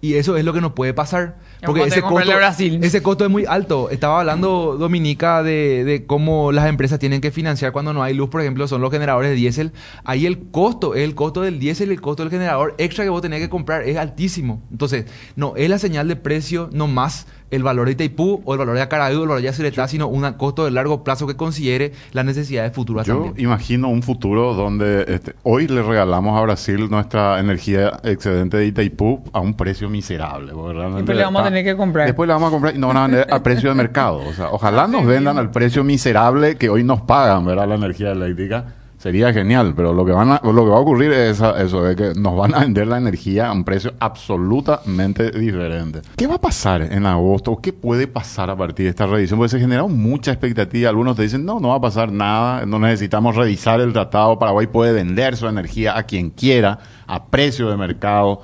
Y 0.00 0.14
eso 0.14 0.36
es 0.36 0.44
lo 0.44 0.52
que 0.52 0.60
nos 0.60 0.72
puede 0.72 0.94
pasar. 0.94 1.36
Porque 1.64 1.82
ese 1.82 2.02
costo, 2.02 2.30
ese 2.60 3.02
costo 3.02 3.24
es 3.24 3.30
muy 3.30 3.44
alto. 3.44 3.90
Estaba 3.90 4.20
hablando 4.20 4.76
Dominica 4.78 5.42
de, 5.42 5.82
de, 5.84 6.06
cómo 6.06 6.52
las 6.52 6.68
empresas 6.68 7.00
tienen 7.00 7.20
que 7.20 7.32
financiar 7.32 7.72
cuando 7.72 7.92
no 7.92 8.02
hay 8.04 8.14
luz, 8.14 8.28
por 8.28 8.40
ejemplo, 8.40 8.68
son 8.68 8.80
los 8.80 8.92
generadores 8.92 9.30
de 9.30 9.36
diésel. 9.36 9.72
Ahí 10.04 10.24
el 10.26 10.50
costo, 10.50 10.94
el 10.94 11.16
costo 11.16 11.40
del 11.40 11.58
diésel, 11.58 11.90
el 11.90 12.00
costo 12.00 12.22
del 12.22 12.30
generador 12.30 12.76
extra 12.78 13.02
que 13.02 13.10
vos 13.10 13.22
tenés 13.22 13.40
que 13.40 13.48
comprar 13.48 13.82
es 13.82 13.96
altísimo. 13.96 14.62
Entonces, 14.70 15.06
no 15.34 15.54
es 15.56 15.68
la 15.68 15.80
señal 15.80 16.06
de 16.06 16.14
precio, 16.14 16.70
no 16.72 16.86
más 16.86 17.26
el 17.50 17.62
valor 17.62 17.86
de 17.86 17.92
Itaipú 17.92 18.42
o 18.44 18.52
el 18.52 18.58
valor 18.58 18.74
de 18.76 18.82
Acaraú 18.82 19.20
o 19.20 19.22
el 19.22 19.28
valor 19.28 19.42
de 19.42 19.48
Aceretá, 19.48 19.88
sino 19.88 20.08
un 20.08 20.30
costo 20.32 20.64
de 20.64 20.70
largo 20.70 21.04
plazo 21.04 21.26
que 21.26 21.36
considere 21.36 21.92
las 22.12 22.24
necesidades 22.24 22.72
futuras 22.72 23.06
Yo 23.06 23.32
imagino 23.36 23.88
un 23.88 24.02
futuro 24.02 24.54
donde 24.54 25.04
este, 25.08 25.34
hoy 25.42 25.66
le 25.68 25.82
regalamos 25.82 26.38
a 26.38 26.42
Brasil 26.42 26.88
nuestra 26.90 27.38
energía 27.40 28.00
excedente 28.02 28.56
de 28.56 28.66
Itaipú 28.66 29.22
a 29.32 29.40
un 29.40 29.54
precio 29.54 29.88
miserable. 29.88 30.52
Después 30.52 31.16
le 31.16 31.24
vamos 31.24 31.42
a 31.42 31.44
tener 31.44 31.64
que 31.64 31.76
comprar. 31.76 32.06
Después 32.06 32.26
le 32.26 32.32
vamos 32.34 32.48
a 32.48 32.50
comprar 32.50 32.74
y 32.74 32.78
nos 32.78 32.88
van 32.88 32.96
a 32.96 33.02
vender 33.06 33.26
al 33.30 33.42
precio 33.42 33.68
de 33.68 33.74
mercado. 33.74 34.18
O 34.18 34.32
sea, 34.32 34.50
ojalá 34.50 34.86
nos 34.86 35.06
vendan 35.06 35.38
al 35.38 35.50
precio 35.50 35.84
miserable 35.84 36.56
que 36.56 36.68
hoy 36.68 36.84
nos 36.84 37.00
pagan, 37.02 37.44
¿verdad? 37.44 37.68
La 37.68 37.74
energía 37.76 38.12
eléctrica 38.12 38.77
Sería 38.98 39.32
genial, 39.32 39.74
pero 39.76 39.92
lo 39.92 40.04
que, 40.04 40.10
van 40.10 40.32
a, 40.32 40.40
lo 40.42 40.64
que 40.64 40.70
va 40.70 40.76
a 40.76 40.80
ocurrir 40.80 41.12
es 41.12 41.40
eso, 41.40 41.84
de 41.84 41.94
que 41.94 42.20
nos 42.20 42.36
van 42.36 42.52
a 42.52 42.60
vender 42.60 42.88
la 42.88 42.98
energía 42.98 43.46
a 43.46 43.52
un 43.52 43.62
precio 43.62 43.94
absolutamente 44.00 45.30
diferente. 45.30 46.00
¿Qué 46.16 46.26
va 46.26 46.34
a 46.34 46.40
pasar 46.40 46.82
en 46.82 47.06
agosto? 47.06 47.60
¿Qué 47.62 47.72
puede 47.72 48.08
pasar 48.08 48.50
a 48.50 48.56
partir 48.56 48.86
de 48.86 48.90
esta 48.90 49.06
revisión? 49.06 49.38
Porque 49.38 49.50
se 49.50 49.60
genera 49.60 49.86
mucha 49.86 50.32
expectativa. 50.32 50.90
Algunos 50.90 51.14
te 51.14 51.22
dicen, 51.22 51.44
no, 51.44 51.60
no 51.60 51.68
va 51.68 51.76
a 51.76 51.80
pasar 51.80 52.10
nada, 52.10 52.66
no 52.66 52.80
necesitamos 52.80 53.36
revisar 53.36 53.80
el 53.80 53.92
tratado. 53.92 54.36
Paraguay 54.36 54.66
puede 54.66 54.92
vender 54.92 55.36
su 55.36 55.46
energía 55.46 55.96
a 55.96 56.02
quien 56.02 56.30
quiera, 56.30 56.80
a 57.06 57.26
precio 57.26 57.70
de 57.70 57.76
mercado. 57.76 58.42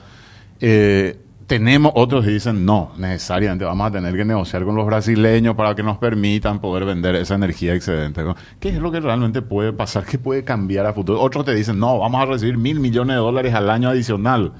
Eh, 0.60 1.18
tenemos 1.46 1.92
otros 1.94 2.24
que 2.24 2.30
dicen 2.30 2.64
no, 2.64 2.92
necesariamente 2.96 3.64
vamos 3.64 3.88
a 3.88 3.90
tener 3.90 4.16
que 4.16 4.24
negociar 4.24 4.64
con 4.64 4.74
los 4.74 4.86
brasileños 4.86 5.54
para 5.54 5.74
que 5.74 5.82
nos 5.82 5.98
permitan 5.98 6.60
poder 6.60 6.84
vender 6.84 7.14
esa 7.16 7.34
energía 7.34 7.74
excedente. 7.74 8.22
¿Qué 8.60 8.70
es 8.70 8.76
lo 8.76 8.90
que 8.90 9.00
realmente 9.00 9.42
puede 9.42 9.72
pasar? 9.72 10.04
¿Qué 10.04 10.18
puede 10.18 10.44
cambiar 10.44 10.86
a 10.86 10.92
futuro? 10.92 11.20
Otros 11.20 11.44
te 11.44 11.54
dicen 11.54 11.78
no, 11.78 11.98
vamos 11.98 12.22
a 12.22 12.26
recibir 12.26 12.56
mil 12.56 12.80
millones 12.80 13.16
de 13.16 13.20
dólares 13.20 13.54
al 13.54 13.68
año 13.70 13.88
adicional. 13.90 14.52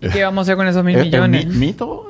¿Y 0.00 0.08
qué 0.08 0.24
vamos 0.24 0.40
a 0.40 0.42
hacer 0.42 0.56
con 0.56 0.66
esos 0.68 0.84
mil 0.84 0.98
millones? 0.98 1.46
¿Es 1.46 1.54
mito? 1.54 2.08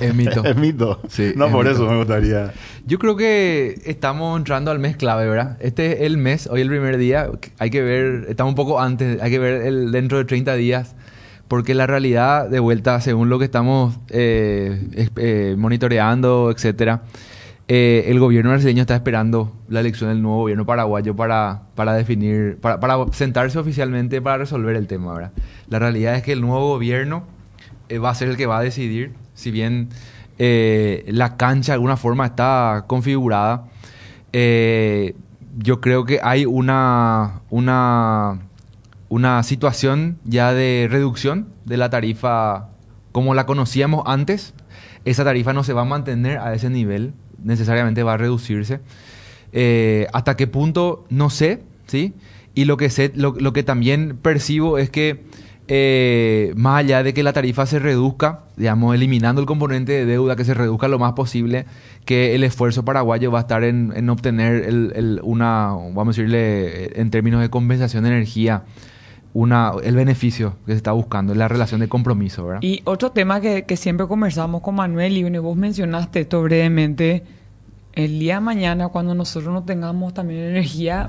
Es 0.00 0.14
mito. 0.14 0.44
es 0.44 0.56
mito. 0.56 1.00
Sí, 1.08 1.32
no, 1.36 1.50
por 1.50 1.66
eso 1.66 1.86
me 1.88 1.96
gustaría. 1.96 2.52
Yo 2.86 2.98
creo 2.98 3.16
que 3.16 3.80
estamos 3.86 4.36
entrando 4.38 4.70
al 4.70 4.78
mes 4.78 4.96
clave, 4.96 5.28
¿verdad? 5.28 5.56
Este 5.60 5.92
es 5.92 6.00
el 6.02 6.18
mes, 6.18 6.46
hoy 6.46 6.60
el 6.60 6.68
primer 6.68 6.98
día. 6.98 7.30
Hay 7.58 7.70
que 7.70 7.82
ver, 7.82 8.26
estamos 8.28 8.52
un 8.52 8.56
poco 8.56 8.80
antes, 8.80 9.20
hay 9.22 9.30
que 9.30 9.38
ver 9.38 9.62
el, 9.62 9.90
dentro 9.90 10.18
de 10.18 10.24
30 10.24 10.54
días 10.54 10.94
porque 11.48 11.74
la 11.74 11.86
realidad, 11.86 12.48
de 12.48 12.58
vuelta, 12.58 13.00
según 13.00 13.28
lo 13.28 13.38
que 13.38 13.44
estamos 13.44 13.98
eh, 14.08 15.08
eh, 15.16 15.54
monitoreando, 15.58 16.50
etcétera, 16.50 17.02
eh, 17.68 18.04
el 18.08 18.18
gobierno 18.18 18.50
brasileño 18.50 18.82
está 18.82 18.94
esperando 18.94 19.52
la 19.68 19.80
elección 19.80 20.10
del 20.10 20.20
nuevo 20.20 20.38
gobierno 20.38 20.66
paraguayo 20.66 21.16
para, 21.16 21.62
para 21.74 21.94
definir, 21.94 22.58
para, 22.60 22.80
para, 22.80 23.12
sentarse 23.12 23.58
oficialmente 23.58 24.20
para 24.20 24.38
resolver 24.38 24.76
el 24.76 24.86
tema. 24.86 25.14
¿verdad? 25.14 25.32
La 25.68 25.78
realidad 25.78 26.14
es 26.14 26.22
que 26.22 26.32
el 26.32 26.40
nuevo 26.40 26.68
gobierno 26.68 27.24
va 28.02 28.10
a 28.10 28.14
ser 28.14 28.28
el 28.28 28.36
que 28.36 28.46
va 28.46 28.58
a 28.58 28.62
decidir, 28.62 29.12
si 29.34 29.50
bien 29.50 29.88
la 30.38 31.36
cancha 31.36 31.72
de 31.72 31.74
alguna 31.74 31.96
forma 31.96 32.26
está 32.26 32.84
configurada. 32.86 33.66
yo 34.32 35.80
creo 35.80 36.04
que 36.04 36.20
hay 36.22 36.44
una, 36.44 37.42
una 37.50 38.40
una 39.14 39.40
situación 39.44 40.18
ya 40.24 40.52
de 40.52 40.88
reducción 40.90 41.46
de 41.64 41.76
la 41.76 41.88
tarifa 41.88 42.70
como 43.12 43.34
la 43.34 43.46
conocíamos 43.46 44.02
antes. 44.06 44.54
Esa 45.04 45.22
tarifa 45.22 45.52
no 45.52 45.62
se 45.62 45.72
va 45.72 45.82
a 45.82 45.84
mantener 45.84 46.38
a 46.38 46.52
ese 46.52 46.68
nivel, 46.68 47.12
necesariamente 47.40 48.02
va 48.02 48.14
a 48.14 48.16
reducirse. 48.16 48.80
Eh, 49.52 50.08
¿Hasta 50.12 50.36
qué 50.36 50.48
punto? 50.48 51.04
No 51.10 51.30
sé, 51.30 51.62
¿sí? 51.86 52.12
Y 52.56 52.64
lo 52.64 52.76
que, 52.76 52.90
sé, 52.90 53.12
lo, 53.14 53.52
que 53.52 53.62
también 53.62 54.18
percibo 54.20 54.78
es 54.78 54.90
que 54.90 55.22
eh, 55.68 56.52
más 56.56 56.80
allá 56.80 57.04
de 57.04 57.14
que 57.14 57.22
la 57.22 57.32
tarifa 57.32 57.66
se 57.66 57.78
reduzca, 57.78 58.40
digamos, 58.56 58.96
eliminando 58.96 59.40
el 59.40 59.46
componente 59.46 59.92
de 59.92 60.06
deuda, 60.06 60.34
que 60.34 60.44
se 60.44 60.54
reduzca 60.54 60.88
lo 60.88 60.98
más 60.98 61.12
posible, 61.12 61.66
que 62.04 62.34
el 62.34 62.42
esfuerzo 62.42 62.84
paraguayo 62.84 63.30
va 63.30 63.38
a 63.38 63.42
estar 63.42 63.62
en, 63.62 64.10
obtener 64.10 65.20
una, 65.22 65.68
vamos 65.68 66.18
a 66.18 66.20
decirle, 66.20 67.00
en 67.00 67.10
términos 67.10 67.42
de 67.42 67.48
compensación 67.48 68.02
de 68.02 68.10
energía, 68.10 68.64
una, 69.34 69.72
el 69.82 69.96
beneficio 69.96 70.54
que 70.64 70.72
se 70.72 70.76
está 70.76 70.92
buscando, 70.92 71.34
la 71.34 71.48
relación 71.48 71.80
de 71.80 71.88
compromiso, 71.88 72.46
¿verdad? 72.46 72.62
Y 72.62 72.80
otro 72.84 73.10
tema 73.10 73.40
que, 73.40 73.64
que 73.64 73.76
siempre 73.76 74.06
conversamos 74.06 74.62
con 74.62 74.76
Manuel 74.76 75.16
y 75.16 75.38
vos 75.38 75.56
mencionaste 75.56 76.20
esto 76.20 76.40
brevemente, 76.42 77.24
el 77.92 78.20
día 78.20 78.36
de 78.36 78.40
mañana 78.40 78.88
cuando 78.88 79.14
nosotros 79.14 79.52
no 79.52 79.64
tengamos 79.64 80.14
también 80.14 80.40
energía, 80.40 81.08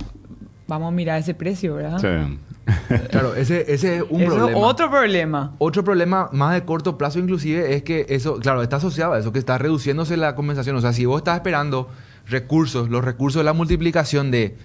vamos 0.67 0.89
a 0.89 0.91
mirar 0.91 1.19
ese 1.19 1.36
precio, 1.36 1.76
¿verdad? 1.76 1.99
Sí. 1.99 2.39
claro, 3.11 3.36
ese, 3.36 3.71
ese 3.71 3.97
es 3.97 4.03
un 4.09 4.26
problema. 4.26 4.57
Otro 4.57 4.89
problema. 4.89 5.53
Otro 5.59 5.84
problema 5.84 6.30
más 6.32 6.55
de 6.55 6.65
corto 6.65 6.97
plazo 6.97 7.19
inclusive 7.19 7.76
es 7.76 7.84
que 7.84 8.07
eso, 8.09 8.39
claro, 8.39 8.63
está 8.63 8.78
asociado 8.78 9.13
a 9.13 9.19
eso, 9.19 9.32
que 9.32 9.39
está 9.39 9.59
reduciéndose 9.59 10.17
la 10.17 10.34
compensación. 10.34 10.76
O 10.76 10.82
sea, 10.82 10.93
si 10.93 11.05
vos 11.05 11.19
estás 11.19 11.36
esperando 11.36 11.89
recursos, 12.28 12.89
los 12.89 13.05
recursos 13.05 13.39
de 13.39 13.43
la 13.43 13.53
multiplicación 13.53 14.32
de 14.32 14.57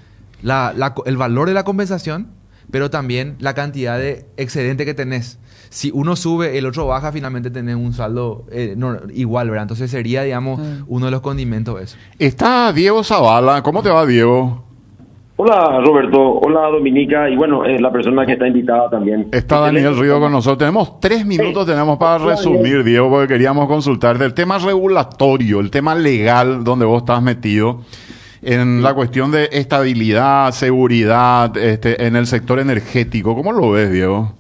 la, 0.42 0.72
la, 0.74 0.94
el 1.04 1.18
valor 1.18 1.48
de 1.48 1.54
la 1.54 1.64
compensación, 1.64 2.28
pero 2.70 2.90
también 2.90 3.36
la 3.38 3.54
cantidad 3.54 3.98
de 3.98 4.26
excedente 4.36 4.84
que 4.84 4.94
tenés. 4.94 5.38
Si 5.68 5.90
uno 5.94 6.16
sube, 6.16 6.58
el 6.58 6.66
otro 6.66 6.86
baja, 6.86 7.12
finalmente 7.12 7.50
tenés 7.50 7.76
un 7.76 7.92
saldo 7.92 8.44
eh, 8.50 8.76
igual, 9.14 9.50
¿verdad? 9.50 9.64
Entonces 9.64 9.90
sería, 9.90 10.22
digamos, 10.22 10.58
mm. 10.58 10.84
uno 10.88 11.06
de 11.06 11.12
los 11.12 11.20
condimentos 11.20 11.80
eso. 11.80 11.96
Está 12.18 12.72
Diego 12.72 13.04
Zavala. 13.04 13.62
¿Cómo 13.62 13.82
te 13.82 13.90
va, 13.90 14.04
Diego? 14.04 14.64
Hola 15.42 15.80
Roberto, 15.82 16.20
hola 16.20 16.68
Dominica 16.68 17.30
y 17.30 17.34
bueno, 17.34 17.64
es 17.64 17.80
la 17.80 17.90
persona 17.90 18.26
que 18.26 18.32
está 18.32 18.46
invitada 18.46 18.90
también. 18.90 19.28
Está 19.32 19.58
Daniel 19.60 19.98
Río 19.98 20.20
con 20.20 20.30
nosotros. 20.30 20.58
Tenemos 20.58 21.00
tres 21.00 21.24
minutos, 21.24 21.64
tenemos 21.64 21.96
para 21.96 22.18
resumir, 22.18 22.84
Diego, 22.84 23.08
porque 23.08 23.28
queríamos 23.28 23.66
consultar 23.66 24.18
del 24.18 24.34
tema 24.34 24.58
regulatorio, 24.58 25.60
el 25.60 25.70
tema 25.70 25.94
legal 25.94 26.62
donde 26.62 26.84
vos 26.84 26.98
estás 26.98 27.22
metido 27.22 27.80
en 28.42 28.82
la 28.82 28.94
cuestión 28.94 29.30
de 29.30 29.48
estabilidad, 29.52 30.50
seguridad 30.52 31.56
este, 31.56 32.06
en 32.06 32.16
el 32.16 32.26
sector 32.26 32.58
energético. 32.58 33.34
¿Cómo 33.34 33.52
lo 33.52 33.70
ves, 33.72 33.92
Diego? 33.92 34.32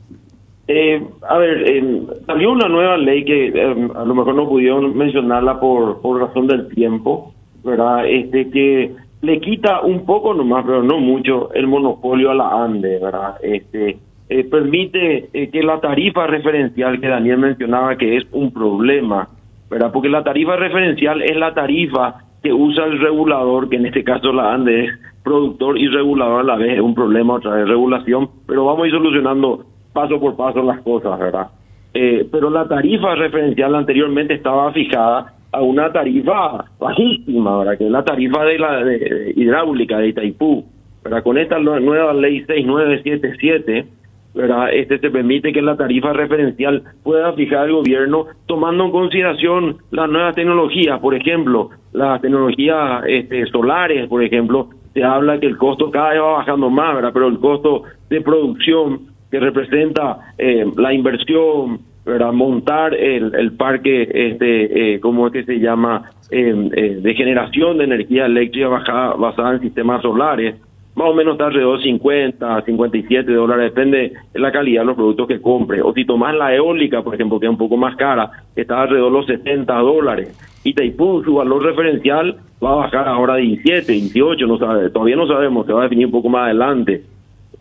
Eh, 0.68 1.02
a 1.28 1.38
ver, 1.38 1.68
eh, 1.68 2.02
salió 2.26 2.52
una 2.52 2.68
nueva 2.68 2.96
ley 2.96 3.24
que 3.24 3.48
eh, 3.48 3.88
a 3.94 4.04
lo 4.04 4.14
mejor 4.14 4.34
no 4.34 4.48
pudieron 4.48 4.96
mencionarla 4.96 5.58
por, 5.58 6.00
por 6.00 6.20
razón 6.20 6.46
del 6.46 6.68
tiempo, 6.68 7.34
¿verdad? 7.64 8.06
Este 8.06 8.50
que 8.50 8.94
le 9.22 9.40
quita 9.40 9.80
un 9.80 10.06
poco 10.06 10.32
nomás, 10.32 10.64
pero 10.64 10.82
no 10.82 10.98
mucho, 10.98 11.52
el 11.54 11.66
monopolio 11.66 12.30
a 12.30 12.34
la 12.34 12.64
ANDE, 12.64 12.98
¿verdad? 13.00 13.34
Este 13.42 13.98
eh, 14.28 14.44
permite 14.44 15.28
eh, 15.32 15.50
que 15.50 15.62
la 15.62 15.80
tarifa 15.80 16.26
referencial 16.26 17.00
que 17.00 17.08
Daniel 17.08 17.38
mencionaba 17.38 17.96
que 17.96 18.16
es 18.16 18.24
un 18.30 18.52
problema, 18.52 19.28
¿verdad? 19.70 19.90
Porque 19.92 20.08
la 20.08 20.22
tarifa 20.24 20.56
referencial 20.56 21.22
es 21.22 21.36
la 21.36 21.54
tarifa 21.54 22.16
que 22.42 22.52
usa 22.52 22.84
el 22.86 22.98
regulador, 22.98 23.68
que 23.68 23.76
en 23.76 23.86
este 23.86 24.02
caso 24.04 24.32
la 24.32 24.52
ANDE 24.54 24.84
es 24.86 24.90
productor 25.22 25.78
y 25.78 25.88
regulador 25.88 26.40
a 26.40 26.44
la 26.44 26.56
vez, 26.56 26.72
es 26.74 26.80
un 26.80 26.94
problema 26.94 27.34
otra 27.34 27.52
vez, 27.54 27.68
regulación, 27.68 28.28
pero 28.46 28.64
vamos 28.64 28.84
a 28.84 28.86
ir 28.86 28.92
solucionando 28.94 29.64
paso 29.92 30.18
por 30.18 30.36
paso 30.36 30.62
las 30.62 30.80
cosas, 30.80 31.18
¿verdad? 31.18 31.48
Eh, 31.92 32.26
pero 32.32 32.48
la 32.50 32.66
tarifa 32.66 33.14
referencial 33.14 33.74
anteriormente 33.74 34.34
estaba 34.34 34.72
fijada 34.72 35.34
a 35.52 35.60
una 35.62 35.92
tarifa 35.92 36.64
bajísima, 36.78 37.58
¿verdad? 37.58 37.76
Que 37.78 37.84
es 37.86 37.90
la 37.90 38.04
tarifa 38.04 38.44
de 38.44 38.58
la 38.58 38.84
de- 38.84 39.32
hidráulica 39.36 39.98
de 39.98 40.08
Itaipú, 40.08 40.64
¿verdad? 41.04 41.22
Con 41.22 41.36
esta 41.36 41.58
nue- 41.58 41.80
nueva 41.82 42.14
ley 42.14 42.44
6977, 42.46 43.86
¿verdad? 44.34 44.68
Este 44.72 44.98
se 44.98 45.10
permite 45.10 45.52
que 45.52 45.62
la 45.62 45.76
tarifa 45.76 46.12
referencial 46.12 46.82
pueda 47.02 47.32
fijar 47.32 47.66
el 47.66 47.72
gobierno 47.74 48.26
tomando 48.46 48.84
en 48.84 48.90
consideración 48.92 49.76
las 49.90 50.08
nuevas 50.08 50.34
tecnologías, 50.34 51.00
por 51.00 51.14
ejemplo, 51.14 51.70
las 51.92 52.20
tecnologías 52.20 53.02
este, 53.06 53.46
solares, 53.46 54.08
por 54.08 54.22
ejemplo, 54.22 54.68
se 54.94 55.02
habla 55.04 55.38
que 55.40 55.46
el 55.46 55.56
costo 55.56 55.90
cada 55.90 56.10
vez 56.10 56.20
va 56.20 56.32
bajando 56.38 56.70
más, 56.70 56.94
¿verdad? 56.94 57.10
Pero 57.12 57.28
el 57.28 57.38
costo 57.38 57.82
de 58.08 58.20
producción 58.20 59.00
que 59.30 59.38
representa 59.40 60.34
eh, 60.38 60.64
la 60.76 60.92
inversión, 60.92 61.80
¿verdad? 62.04 62.32
montar 62.32 62.94
el, 62.94 63.32
el 63.34 63.52
parque, 63.52 64.08
este, 64.12 64.94
eh, 64.94 65.00
¿cómo 65.00 65.26
es 65.28 65.32
que 65.32 65.44
se 65.44 65.60
llama? 65.60 66.10
Eh, 66.32 66.70
eh, 66.76 66.98
de 67.02 67.14
generación 67.14 67.78
de 67.78 67.84
energía 67.84 68.26
eléctrica 68.26 68.68
baja- 68.68 69.14
basada 69.14 69.54
en 69.54 69.60
sistemas 69.60 70.00
solares, 70.02 70.54
más 70.94 71.08
o 71.08 71.14
menos 71.14 71.32
está 71.32 71.46
alrededor 71.46 71.78
de 71.78 71.84
50, 71.84 72.62
57 72.62 73.32
dólares, 73.32 73.72
depende 73.72 74.12
de 74.32 74.40
la 74.40 74.50
calidad 74.50 74.82
de 74.82 74.86
los 74.86 74.96
productos 74.96 75.28
que 75.28 75.40
compre. 75.40 75.82
O 75.82 75.92
si 75.92 76.04
tomas 76.04 76.34
la 76.34 76.54
eólica, 76.54 77.02
por 77.02 77.14
ejemplo, 77.14 77.38
que 77.38 77.46
es 77.46 77.50
un 77.50 77.58
poco 77.58 77.76
más 77.76 77.96
cara, 77.96 78.30
está 78.56 78.82
alrededor 78.82 79.12
de 79.12 79.18
los 79.18 79.26
70 79.26 79.74
dólares. 79.78 80.36
Y 80.64 80.74
Taipú, 80.74 81.22
su 81.24 81.34
valor 81.34 81.62
referencial 81.62 82.36
va 82.62 82.72
a 82.72 82.76
bajar 82.76 83.08
ahora 83.08 83.34
a 83.34 83.36
17, 83.38 83.92
18, 83.92 84.46
no 84.46 84.58
sabe, 84.58 84.90
todavía 84.90 85.16
no 85.16 85.26
sabemos, 85.26 85.66
se 85.66 85.72
va 85.72 85.80
a 85.80 85.84
definir 85.84 86.06
un 86.06 86.12
poco 86.12 86.28
más 86.28 86.44
adelante. 86.44 87.02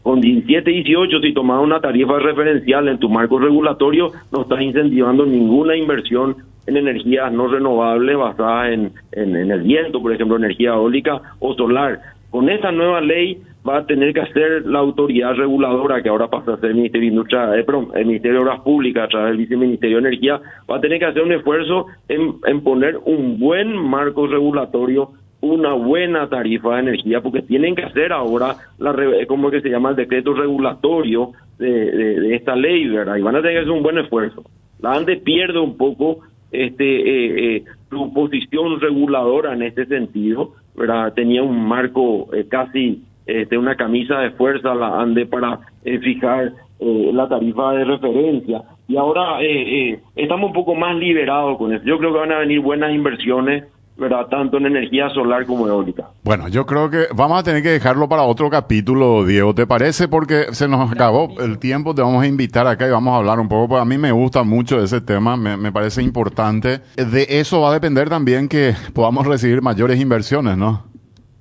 Con 0.01 0.21
17, 0.21 0.69
18, 0.69 1.19
si 1.19 1.33
tomas 1.33 1.61
una 1.61 1.79
tarifa 1.79 2.19
referencial 2.19 2.87
en 2.87 2.97
tu 2.97 3.09
marco 3.09 3.37
regulatorio, 3.37 4.11
no 4.31 4.41
estás 4.41 4.61
incentivando 4.61 5.25
ninguna 5.25 5.75
inversión 5.75 6.35
en 6.65 6.77
energías 6.77 7.31
no 7.31 7.47
renovables 7.47 8.17
basadas 8.17 8.71
en, 8.71 8.91
en, 9.11 9.35
en 9.35 9.51
el 9.51 9.61
viento, 9.61 10.01
por 10.01 10.13
ejemplo, 10.13 10.37
energía 10.37 10.71
eólica 10.71 11.21
o 11.39 11.53
solar. 11.53 11.99
Con 12.29 12.49
esta 12.49 12.71
nueva 12.71 13.01
ley 13.01 13.41
va 13.67 13.77
a 13.77 13.85
tener 13.85 14.13
que 14.13 14.21
hacer 14.21 14.65
la 14.65 14.79
autoridad 14.79 15.33
reguladora, 15.35 16.01
que 16.01 16.09
ahora 16.09 16.27
pasa 16.27 16.53
a 16.53 16.57
ser 16.57 16.69
el 16.71 16.75
Ministerio 16.75 17.09
de 17.09 17.15
Industria, 17.15 17.55
eh, 17.57 17.65
el 17.95 18.05
Ministerio 18.05 18.37
de 18.37 18.43
Obras 18.43 18.61
Públicas 18.61 19.05
a 19.05 19.07
través 19.07 19.29
del 19.29 19.37
Viceministerio 19.37 19.97
de 19.97 20.07
Energía, 20.07 20.41
va 20.69 20.77
a 20.77 20.81
tener 20.81 20.99
que 20.99 21.05
hacer 21.05 21.23
un 21.23 21.31
esfuerzo 21.33 21.87
en, 22.07 22.61
poner 22.61 22.97
un 23.05 23.39
buen 23.39 23.75
marco 23.75 24.27
regulatorio 24.27 25.09
una 25.41 25.71
buena 25.73 26.27
tarifa 26.27 26.73
de 26.75 26.79
energía 26.81 27.21
porque 27.21 27.41
tienen 27.41 27.73
que 27.73 27.83
hacer 27.83 28.11
ahora 28.11 28.55
la 28.77 28.91
re- 28.91 29.25
como 29.25 29.49
que 29.49 29.61
se 29.61 29.69
llama 29.69 29.91
el 29.91 29.95
decreto 29.95 30.33
regulatorio 30.33 31.31
de 31.57 32.35
esta 32.35 32.57
ley 32.57 32.89
verdad 32.89 33.15
y 33.15 33.21
van 33.21 33.37
a 33.37 33.39
tener 33.41 33.53
que 33.53 33.59
hacer 33.59 33.71
un 33.71 33.81
buen 33.81 33.97
esfuerzo. 33.99 34.43
La 34.81 34.95
ANDE 34.95 35.15
pierde 35.15 35.57
un 35.59 35.77
poco 35.77 36.19
este 36.51 36.83
eh, 36.83 37.55
eh, 37.57 37.63
su 37.89 38.13
posición 38.13 38.81
reguladora 38.81 39.53
en 39.53 39.61
este 39.61 39.85
sentido 39.85 40.55
verdad 40.79 41.13
tenía 41.13 41.43
un 41.43 41.67
marco 41.67 42.27
eh, 42.33 42.47
casi 42.49 43.03
este, 43.25 43.57
una 43.57 43.75
camisa 43.75 44.19
de 44.19 44.31
fuerza 44.31 44.73
la 44.73 44.99
ANDE 44.99 45.27
para 45.27 45.59
eh, 45.85 45.99
fijar 45.99 46.51
eh, 46.79 47.11
la 47.13 47.29
tarifa 47.29 47.73
de 47.73 47.85
referencia. 47.85 48.63
Y 48.87 48.97
ahora 48.97 49.41
eh, 49.41 49.99
estamos 50.15 50.47
un 50.47 50.53
poco 50.53 50.73
más 50.73 50.95
liberados 50.95 51.57
con 51.59 51.71
eso. 51.71 51.85
Yo 51.85 51.99
creo 51.99 52.11
que 52.11 52.19
van 52.19 52.31
a 52.31 52.39
venir 52.39 52.59
buenas 52.59 52.91
inversiones 52.91 53.65
¿verdad? 53.99 54.27
Tanto 54.27 54.57
en 54.57 54.65
energía 54.67 55.09
solar 55.09 55.45
como 55.45 55.67
eólica. 55.67 56.09
Bueno, 56.23 56.47
yo 56.47 56.65
creo 56.65 56.89
que 56.89 57.05
vamos 57.15 57.39
a 57.39 57.43
tener 57.43 57.61
que 57.61 57.69
dejarlo 57.69 58.07
para 58.07 58.23
otro 58.23 58.49
capítulo, 58.49 59.25
Diego, 59.25 59.53
¿te 59.53 59.67
parece? 59.67 60.07
Porque 60.07 60.45
se 60.53 60.67
nos 60.67 60.91
acabó 60.91 61.29
el 61.41 61.59
tiempo, 61.59 61.93
te 61.93 62.01
vamos 62.01 62.23
a 62.23 62.27
invitar 62.27 62.65
acá 62.67 62.87
y 62.87 62.91
vamos 62.91 63.13
a 63.13 63.17
hablar 63.17 63.39
un 63.39 63.47
poco, 63.49 63.67
porque 63.69 63.81
a 63.81 63.85
mí 63.85 63.97
me 63.97 64.11
gusta 64.11 64.43
mucho 64.43 64.81
ese 64.81 65.01
tema, 65.01 65.35
me, 65.37 65.57
me 65.57 65.71
parece 65.71 66.01
importante. 66.01 66.79
De 66.95 67.25
eso 67.29 67.61
va 67.61 67.69
a 67.71 67.73
depender 67.73 68.09
también 68.09 68.47
que 68.47 68.73
podamos 68.93 69.27
recibir 69.27 69.61
mayores 69.61 69.99
inversiones, 69.99 70.57
¿no? 70.57 70.83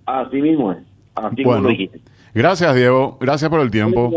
Así 0.07 0.41
mismo 0.41 0.73
es, 0.73 0.79
así 1.15 1.43
como 1.43 1.55
Bueno, 1.57 1.63
lo 1.65 1.69
dijiste. 1.71 2.01
gracias, 2.35 2.75
Diego, 2.75 3.19
gracias 3.21 3.51
por 3.51 3.61
el 3.61 3.71
tiempo. 3.71 4.11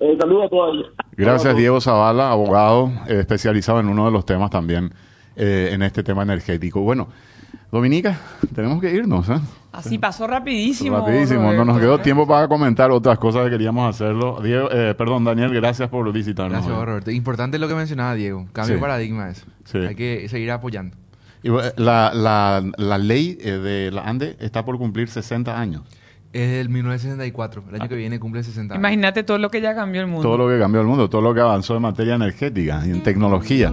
Eh, 0.00 0.16
saludos 0.20 0.46
a 0.46 0.48
todos. 0.48 0.86
Gracias, 1.16 1.56
Diego 1.56 1.80
Zavala, 1.80 2.30
abogado 2.30 2.90
eh, 3.08 3.20
especializado 3.20 3.80
en 3.80 3.88
uno 3.88 4.04
de 4.04 4.10
los 4.10 4.26
temas 4.26 4.50
también, 4.50 4.90
eh, 5.36 5.70
en 5.72 5.82
este 5.82 6.02
tema 6.02 6.22
energético. 6.24 6.80
Bueno, 6.82 7.08
Dominica, 7.70 8.18
tenemos 8.54 8.80
que 8.80 8.92
irnos, 8.94 9.28
¿eh? 9.28 9.38
Así 9.72 9.98
pasó 9.98 10.26
rapidísimo. 10.26 10.98
Rapidísimo, 10.98 11.52
no 11.52 11.64
nos 11.64 11.76
Roberto, 11.76 11.80
quedó 11.80 11.94
¿eh? 11.96 12.02
tiempo 12.02 12.26
para 12.26 12.48
comentar 12.48 12.90
otras 12.90 13.18
cosas 13.18 13.44
que 13.44 13.50
queríamos 13.50 13.94
hacerlo. 13.94 14.40
Diego, 14.42 14.68
eh, 14.72 14.94
perdón, 14.96 15.24
Daniel, 15.24 15.52
gracias 15.52 15.88
por 15.90 16.10
visitarnos. 16.12 16.52
Gracias, 16.52 16.74
hoy. 16.78 16.84
Roberto. 16.86 17.10
Importante 17.10 17.58
lo 17.58 17.68
que 17.68 17.74
mencionaba 17.74 18.14
Diego. 18.14 18.46
Cambio 18.52 18.68
Sí. 18.68 18.72
de 18.74 18.80
paradigma 18.80 19.28
eso. 19.28 19.44
Sí. 19.64 19.78
Hay 19.78 19.94
que 19.94 20.28
seguir 20.30 20.50
apoyando. 20.50 20.96
Y, 21.42 21.50
bueno, 21.50 21.68
la, 21.76 22.12
la, 22.14 22.64
la 22.78 22.98
ley 22.98 23.36
eh, 23.40 23.50
de 23.52 23.90
la 23.90 24.02
ANDE 24.08 24.36
está 24.40 24.64
por 24.64 24.78
cumplir 24.78 25.08
60 25.08 25.60
años. 25.60 25.82
Es 26.32 26.50
del 26.50 26.68
1964. 26.70 27.64
El 27.68 27.80
año 27.80 27.88
que 27.88 27.96
viene 27.96 28.18
cumple 28.18 28.42
60 28.42 28.74
años. 28.74 28.80
Imagínate 28.80 29.22
todo 29.24 29.38
lo 29.38 29.50
que 29.50 29.60
ya 29.60 29.74
cambió 29.74 30.00
el 30.00 30.06
mundo. 30.06 30.22
Todo 30.22 30.38
lo 30.38 30.48
que 30.48 30.58
cambió 30.58 30.80
el 30.80 30.86
mundo, 30.86 31.10
todo 31.10 31.20
lo 31.20 31.34
que 31.34 31.40
avanzó 31.40 31.76
en 31.76 31.82
materia 31.82 32.14
energética 32.14 32.82
y 32.86 32.90
en 32.90 33.02
tecnología. 33.02 33.72